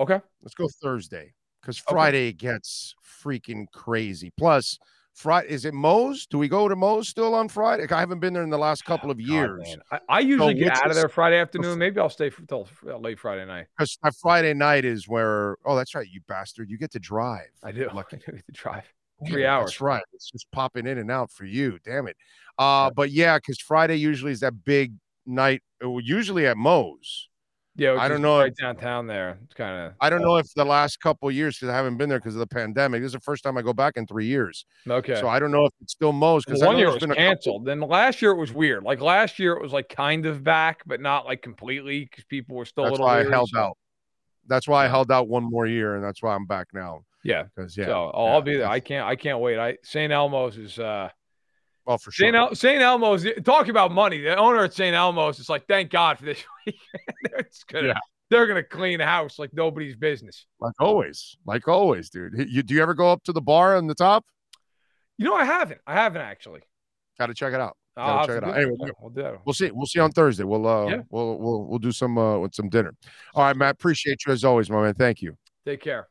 Okay. 0.00 0.20
Let's 0.42 0.54
go 0.54 0.66
Thursday 0.82 1.34
because 1.60 1.76
Friday 1.76 2.32
gets 2.32 2.94
freaking 3.22 3.66
crazy. 3.72 4.32
Plus, 4.38 4.78
Friday 5.12 5.48
is 5.50 5.66
it 5.66 5.74
Moe's? 5.74 6.26
Do 6.26 6.38
we 6.38 6.48
go 6.48 6.68
to 6.68 6.74
Moe's 6.74 7.08
still 7.08 7.34
on 7.34 7.48
Friday? 7.48 7.86
I 7.90 8.00
haven't 8.00 8.20
been 8.20 8.32
there 8.32 8.42
in 8.42 8.48
the 8.48 8.58
last 8.58 8.84
couple 8.86 9.10
of 9.10 9.20
years. 9.20 9.76
I, 9.92 10.00
I 10.08 10.20
usually 10.20 10.54
get 10.54 10.76
out 10.78 10.88
of 10.88 10.94
there 10.94 11.08
Friday 11.08 11.38
afternoon. 11.38 11.78
Maybe 11.78 12.00
I'll 12.00 12.08
stay 12.08 12.30
for, 12.30 12.42
till 12.46 12.66
uh, 12.86 12.96
late 12.96 13.18
Friday 13.18 13.44
night. 13.44 13.66
Because 13.78 13.98
Friday 14.20 14.54
night 14.54 14.86
is 14.86 15.06
where. 15.06 15.58
Oh, 15.66 15.76
that's 15.76 15.94
right, 15.94 16.08
you 16.10 16.20
bastard. 16.26 16.70
You 16.70 16.78
get 16.78 16.92
to 16.92 16.98
drive. 16.98 17.50
I 17.62 17.72
do. 17.72 17.88
Lucky. 17.92 18.16
I 18.26 18.30
do 18.30 18.32
get 18.32 18.46
to 18.46 18.52
drive 18.52 18.84
three 19.28 19.44
hours. 19.44 19.72
That's 19.72 19.80
right. 19.82 20.02
It's 20.14 20.30
just 20.30 20.50
popping 20.52 20.86
in 20.86 20.96
and 20.96 21.10
out 21.10 21.30
for 21.30 21.44
you. 21.44 21.78
Damn 21.84 22.06
it. 22.06 22.16
Uh, 22.58 22.90
but 22.90 23.10
yeah, 23.10 23.36
because 23.36 23.58
Friday 23.58 23.96
usually 23.96 24.32
is 24.32 24.40
that 24.40 24.64
big 24.64 24.94
night. 25.26 25.62
uh, 25.84 25.96
Usually 25.98 26.46
at 26.46 26.56
Moe's. 26.56 27.28
Yeah, 27.76 27.94
I 27.98 28.08
don't 28.08 28.20
know 28.20 28.40
Right 28.40 28.48
if- 28.50 28.58
downtown 28.58 29.06
there. 29.06 29.38
It's 29.44 29.54
kind 29.54 29.86
of. 29.86 29.92
I 30.00 30.10
don't 30.10 30.20
know 30.22 30.36
if 30.36 30.52
the 30.54 30.64
last 30.64 31.00
couple 31.00 31.28
of 31.28 31.34
years 31.34 31.56
because 31.56 31.68
I 31.72 31.76
haven't 31.76 31.96
been 31.96 32.08
there 32.08 32.18
because 32.18 32.34
of 32.34 32.40
the 32.40 32.46
pandemic. 32.46 33.00
This 33.00 33.08
is 33.08 33.12
the 33.14 33.20
first 33.20 33.42
time 33.44 33.56
I 33.56 33.62
go 33.62 33.72
back 33.72 33.94
in 33.96 34.06
three 34.06 34.26
years. 34.26 34.66
Okay. 34.88 35.14
So 35.20 35.28
I 35.28 35.38
don't 35.38 35.52
know 35.52 35.66
if 35.66 35.72
it's 35.80 35.92
still 35.92 36.12
Moe's 36.12 36.44
because 36.44 36.62
one 36.62 36.76
year 36.76 36.88
it 36.88 37.02
was 37.02 37.16
canceled. 37.16 37.64
Then 37.64 37.80
last 37.80 38.20
year 38.20 38.32
it 38.32 38.36
was 38.38 38.52
weird. 38.52 38.82
Like 38.82 39.00
last 39.00 39.38
year 39.38 39.52
it 39.54 39.62
was 39.62 39.72
like 39.72 39.88
kind 39.88 40.26
of 40.26 40.42
back, 40.44 40.82
but 40.84 41.00
not 41.00 41.26
like 41.26 41.42
completely 41.42 42.04
because 42.04 42.24
people 42.24 42.56
were 42.56 42.64
still 42.64 42.84
a 42.84 42.90
little 42.90 42.98
That's 42.98 43.06
why 43.06 43.14
I 43.14 43.20
weary, 43.20 43.30
held 43.32 43.48
so- 43.52 43.60
out. 43.60 43.78
That's 44.48 44.66
why 44.66 44.84
I 44.84 44.88
held 44.88 45.12
out 45.12 45.28
one 45.28 45.44
more 45.44 45.66
year, 45.66 45.94
and 45.94 46.02
that's 46.04 46.22
why 46.22 46.34
I'm 46.34 46.46
back 46.46 46.66
now. 46.74 47.04
Yeah. 47.22 47.44
Because 47.54 47.76
yeah, 47.76 47.84
so 47.86 48.10
oh, 48.12 48.24
yeah, 48.26 48.32
I'll 48.32 48.42
be 48.42 48.56
there. 48.56 48.66
I 48.68 48.80
can't. 48.80 49.06
I 49.06 49.14
can't 49.14 49.38
wait. 49.38 49.58
I 49.58 49.76
St. 49.84 50.12
Elmo's 50.12 50.56
is. 50.58 50.78
uh 50.78 51.08
well 51.86 51.98
for 51.98 52.10
sure. 52.12 52.26
St. 52.26 52.36
El- 52.36 52.54
St. 52.54 52.80
Elmo's 52.82 53.26
talk 53.44 53.68
about 53.68 53.92
money. 53.92 54.18
The 54.20 54.36
owner 54.36 54.64
at 54.64 54.74
St. 54.74 54.94
Elmo's 54.94 55.38
is 55.38 55.48
like, 55.48 55.66
thank 55.66 55.90
God 55.90 56.18
for 56.18 56.24
this 56.24 56.42
week. 56.66 56.76
it's 57.24 57.64
gonna, 57.64 57.88
Yeah. 57.88 57.98
they're 58.30 58.46
gonna 58.46 58.62
clean 58.62 58.98
the 58.98 59.06
house 59.06 59.38
like 59.38 59.50
nobody's 59.52 59.96
business. 59.96 60.46
like 60.60 60.74
always, 60.80 61.36
like 61.46 61.66
always, 61.68 62.10
dude. 62.10 62.32
You, 62.50 62.62
do 62.62 62.74
you 62.74 62.82
ever 62.82 62.94
go 62.94 63.10
up 63.10 63.22
to 63.24 63.32
the 63.32 63.40
bar 63.42 63.76
on 63.76 63.86
the 63.86 63.94
top? 63.94 64.24
You 65.18 65.26
know, 65.26 65.34
I 65.34 65.44
haven't. 65.44 65.80
I 65.86 65.94
haven't 65.94 66.22
actually. 66.22 66.60
Got 67.18 67.26
to 67.26 67.34
check 67.34 67.52
it 67.52 67.60
out. 67.60 67.76
Gotta 67.96 68.26
check 68.26 68.36
it 68.42 68.44
out. 68.48 68.56
Anyway, 68.56 68.76
Yeah, 68.80 68.90
we'll 69.00 69.10
do 69.10 69.22
that. 69.22 69.34
We'll 69.44 69.52
see. 69.52 69.70
We'll 69.70 69.84
see 69.86 69.98
on 70.00 70.10
Thursday. 70.12 70.44
We'll 70.44 70.66
uh, 70.66 70.86
Yeah. 70.86 71.02
we'll 71.10 71.38
we'll 71.38 71.64
we'll 71.66 71.78
do 71.78 71.92
some 71.92 72.16
uh 72.16 72.38
with 72.38 72.54
some 72.54 72.68
dinner. 72.70 72.94
All 73.34 73.44
right, 73.44 73.54
Matt. 73.56 73.74
Appreciate 73.74 74.20
you 74.26 74.32
as 74.32 74.44
always, 74.44 74.70
my 74.70 74.80
man. 74.82 74.94
Thank 74.94 75.20
you. 75.20 75.36
Take 75.66 75.82
care. 75.82 76.08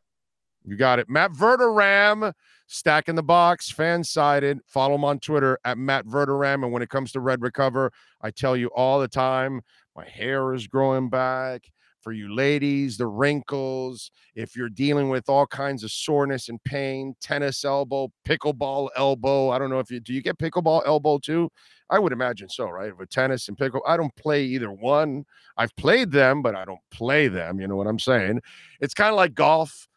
You 0.66 0.76
got 0.76 1.00
it. 1.00 1.10
Matt 1.10 1.32
Verderame, 1.32 2.34
Stack 2.72 3.10
in 3.10 3.16
the 3.16 3.24
box, 3.24 3.74
FanSided. 3.74 4.60
Follow 4.68 4.94
him 4.94 5.04
on 5.04 5.20
Twitter 5.20 5.58
at 5.66 5.80
Matt 5.80 6.06
Verderame. 6.06 6.64
And 6.64 6.72
when 6.72 6.84
it 6.84 6.90
comes 6.90 7.12
to 7.14 7.20
Red 7.20 7.42
Recover, 7.42 7.92
I 8.22 8.30
tell 8.30 8.56
you 8.56 8.68
all 8.76 9.00
the 9.00 9.08
time, 9.08 9.62
my 9.96 10.06
hair 10.08 10.54
is 10.54 10.68
growing 10.68 11.10
back. 11.10 11.64
For 12.02 12.14
you 12.14 12.34
ladies, 12.34 12.96
the 12.96 13.08
wrinkles, 13.08 14.12
if 14.36 14.56
you're 14.56 14.70
dealing 14.70 15.10
with 15.10 15.28
all 15.28 15.46
kinds 15.46 15.84
of 15.84 15.92
soreness 15.92 16.48
and 16.48 16.64
pain, 16.64 17.14
tennis 17.20 17.66
elbow, 17.66 18.10
pickleball 18.26 18.90
elbow. 18.96 19.50
I 19.50 19.60
don't 19.60 19.70
know 19.70 19.80
if 19.80 19.92
you 19.92 20.00
do 20.00 20.14
you 20.14 20.22
get 20.22 20.38
pickleball 20.38 20.84
elbow 20.86 21.18
too? 21.18 21.50
I 21.90 22.00
would 22.00 22.14
imagine 22.14 22.48
so, 22.48 22.70
right? 22.70 22.96
With 22.98 23.10
tennis 23.10 23.50
and 23.50 23.58
pickle, 23.58 23.82
I 23.86 23.98
don't 23.98 24.16
play 24.16 24.46
either 24.46 24.72
one. 24.72 25.26
I've 25.58 25.76
played 25.76 26.12
them, 26.12 26.42
but 26.42 26.56
I 26.56 26.64
don't 26.64 26.80
play 26.90 27.28
them. 27.28 27.60
You 27.60 27.68
know 27.68 27.76
what 27.76 27.88
I'm 27.88 28.00
saying? 28.00 28.40
It's 28.80 28.94
kind 28.94 29.10
of 29.10 29.18
like 29.18 29.34
golf. 29.34 29.89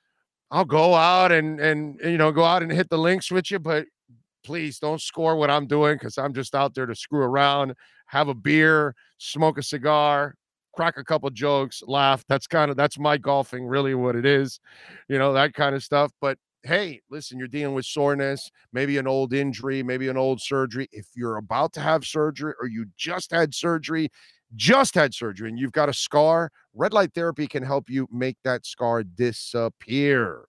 I'll 0.52 0.66
go 0.66 0.94
out 0.94 1.32
and 1.32 1.60
and 1.60 1.98
you 2.04 2.18
know 2.18 2.32
go 2.32 2.44
out 2.44 2.62
and 2.62 2.72
hit 2.72 2.90
the 2.90 2.98
links 2.98 3.32
with 3.32 3.50
you, 3.50 3.60
but 3.60 3.86
please 4.44 4.78
don't 4.78 5.00
score 5.02 5.36
what 5.36 5.50
I'm 5.50 5.66
doing 5.66 5.96
because 5.96 6.18
I'm 6.18 6.34
just 6.34 6.54
out 6.54 6.74
there 6.74 6.86
to 6.86 6.94
screw 6.96 7.22
around, 7.22 7.74
have 8.08 8.28
a 8.28 8.34
beer, 8.34 8.94
smoke 9.18 9.58
a 9.58 9.62
cigar, 9.64 10.34
crack 10.74 10.96
a 10.98 11.04
couple 11.04 11.30
jokes, 11.30 11.82
laugh. 11.86 12.24
That's 12.28 12.46
kind 12.46 12.70
of 12.70 12.76
that's 12.76 12.98
my 12.98 13.18
golfing, 13.18 13.66
really 13.66 13.94
what 13.94 14.16
it 14.16 14.26
is, 14.26 14.60
you 15.08 15.18
know, 15.18 15.32
that 15.34 15.54
kind 15.54 15.74
of 15.74 15.84
stuff. 15.84 16.12
But 16.20 16.38
hey, 16.64 17.00
listen, 17.10 17.38
you're 17.38 17.48
dealing 17.48 17.74
with 17.74 17.86
soreness, 17.86 18.50
maybe 18.72 18.98
an 18.98 19.06
old 19.08 19.34
injury, 19.34 19.82
maybe 19.82 20.08
an 20.08 20.16
old 20.18 20.40
surgery. 20.40 20.88
If 20.92 21.06
you're 21.16 21.38
about 21.38 21.72
to 21.74 21.80
have 21.80 22.04
surgery 22.04 22.54
or 22.60 22.68
you 22.68 22.86
just 22.96 23.32
had 23.32 23.54
surgery, 23.54 24.10
just 24.54 24.94
had 24.94 25.14
surgery 25.14 25.48
and 25.48 25.58
you've 25.58 25.72
got 25.72 25.88
a 25.88 25.94
scar, 25.94 26.50
red 26.74 26.92
light 26.92 27.14
therapy 27.14 27.46
can 27.46 27.62
help 27.62 27.88
you 27.88 28.08
make 28.10 28.36
that 28.44 28.66
scar 28.66 29.02
disappear. 29.02 30.44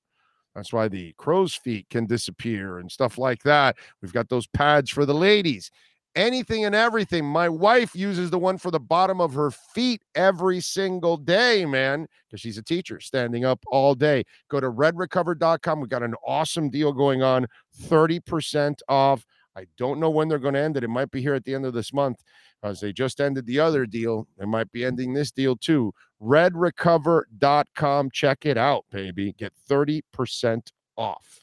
That's 0.56 0.72
why 0.72 0.88
the 0.88 1.14
crow's 1.18 1.56
feet 1.56 1.89
can 1.89 2.06
disappear 2.06 2.80
and 2.80 2.91
stuff 2.91 3.18
like 3.18 3.41
that. 3.43 3.76
We've 4.01 4.14
got 4.14 4.30
those 4.30 4.47
pads 4.47 4.89
for 4.89 5.06
the 5.06 5.14
ladies. 5.14 5.72
Anything 6.16 6.64
and 6.64 6.76
everything. 6.76 7.26
My 7.26 7.49
wife 7.49 7.95
uses 7.95 8.30
the 8.30 8.38
one 8.38 8.60
for 8.60 8.70
the 8.70 8.80
bottom 8.80 9.20
of 9.20 9.34
her 9.34 9.49
feet 9.49 10.04
every 10.14 10.60
single 10.60 11.18
day, 11.18 11.66
man, 11.66 12.08
because 12.28 12.39
she's 12.39 12.60
a 12.60 12.64
teacher 12.64 12.99
standing 12.99 13.45
up 13.45 13.60
all 13.66 13.95
day. 13.95 14.24
Go 14.47 14.60
to 14.60 14.70
redrecover.com. 14.70 15.80
We've 15.80 15.89
got 15.89 16.04
an 16.04 16.14
awesome 16.24 16.70
deal 16.70 16.93
going 16.93 17.24
on 17.24 17.47
30% 17.82 18.76
off 18.88 19.26
I 19.56 19.68
don't 19.78 19.99
know 19.99 20.10
when 20.10 20.28
they're 20.28 20.39
going 20.39 20.56
to 20.56 20.60
end 20.60 20.78
it. 20.78 20.84
It 20.84 20.89
might 20.89 21.12
be 21.12 21.22
here 21.22 21.36
at 21.36 21.45
the 21.45 21.54
end 21.54 21.66
of 21.66 21.74
this 21.74 21.93
month 21.93 22.24
as 22.64 22.80
they 22.80 22.91
just 22.91 23.22
ended 23.22 23.45
the 23.45 23.60
other 23.60 23.86
deal. 23.86 24.28
They 24.38 24.45
might 24.45 24.72
be 24.72 24.84
ending 24.84 25.14
this 25.14 25.32
deal 25.32 25.56
too. 25.56 25.93
Redrecover.com. 26.22 28.10
Check 28.12 28.45
it 28.45 28.58
out, 28.58 28.86
baby. 28.91 29.34
Get 29.34 29.54
30% 29.70 30.72
off. 30.97 31.41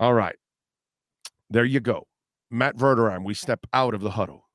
All 0.00 0.14
right. 0.14 0.36
There 1.50 1.64
you 1.64 1.80
go. 1.80 2.06
Matt 2.50 2.76
Verderame, 2.76 3.24
we 3.24 3.34
step 3.34 3.66
out 3.72 3.94
of 3.94 4.00
the 4.00 4.10
huddle. 4.10 4.47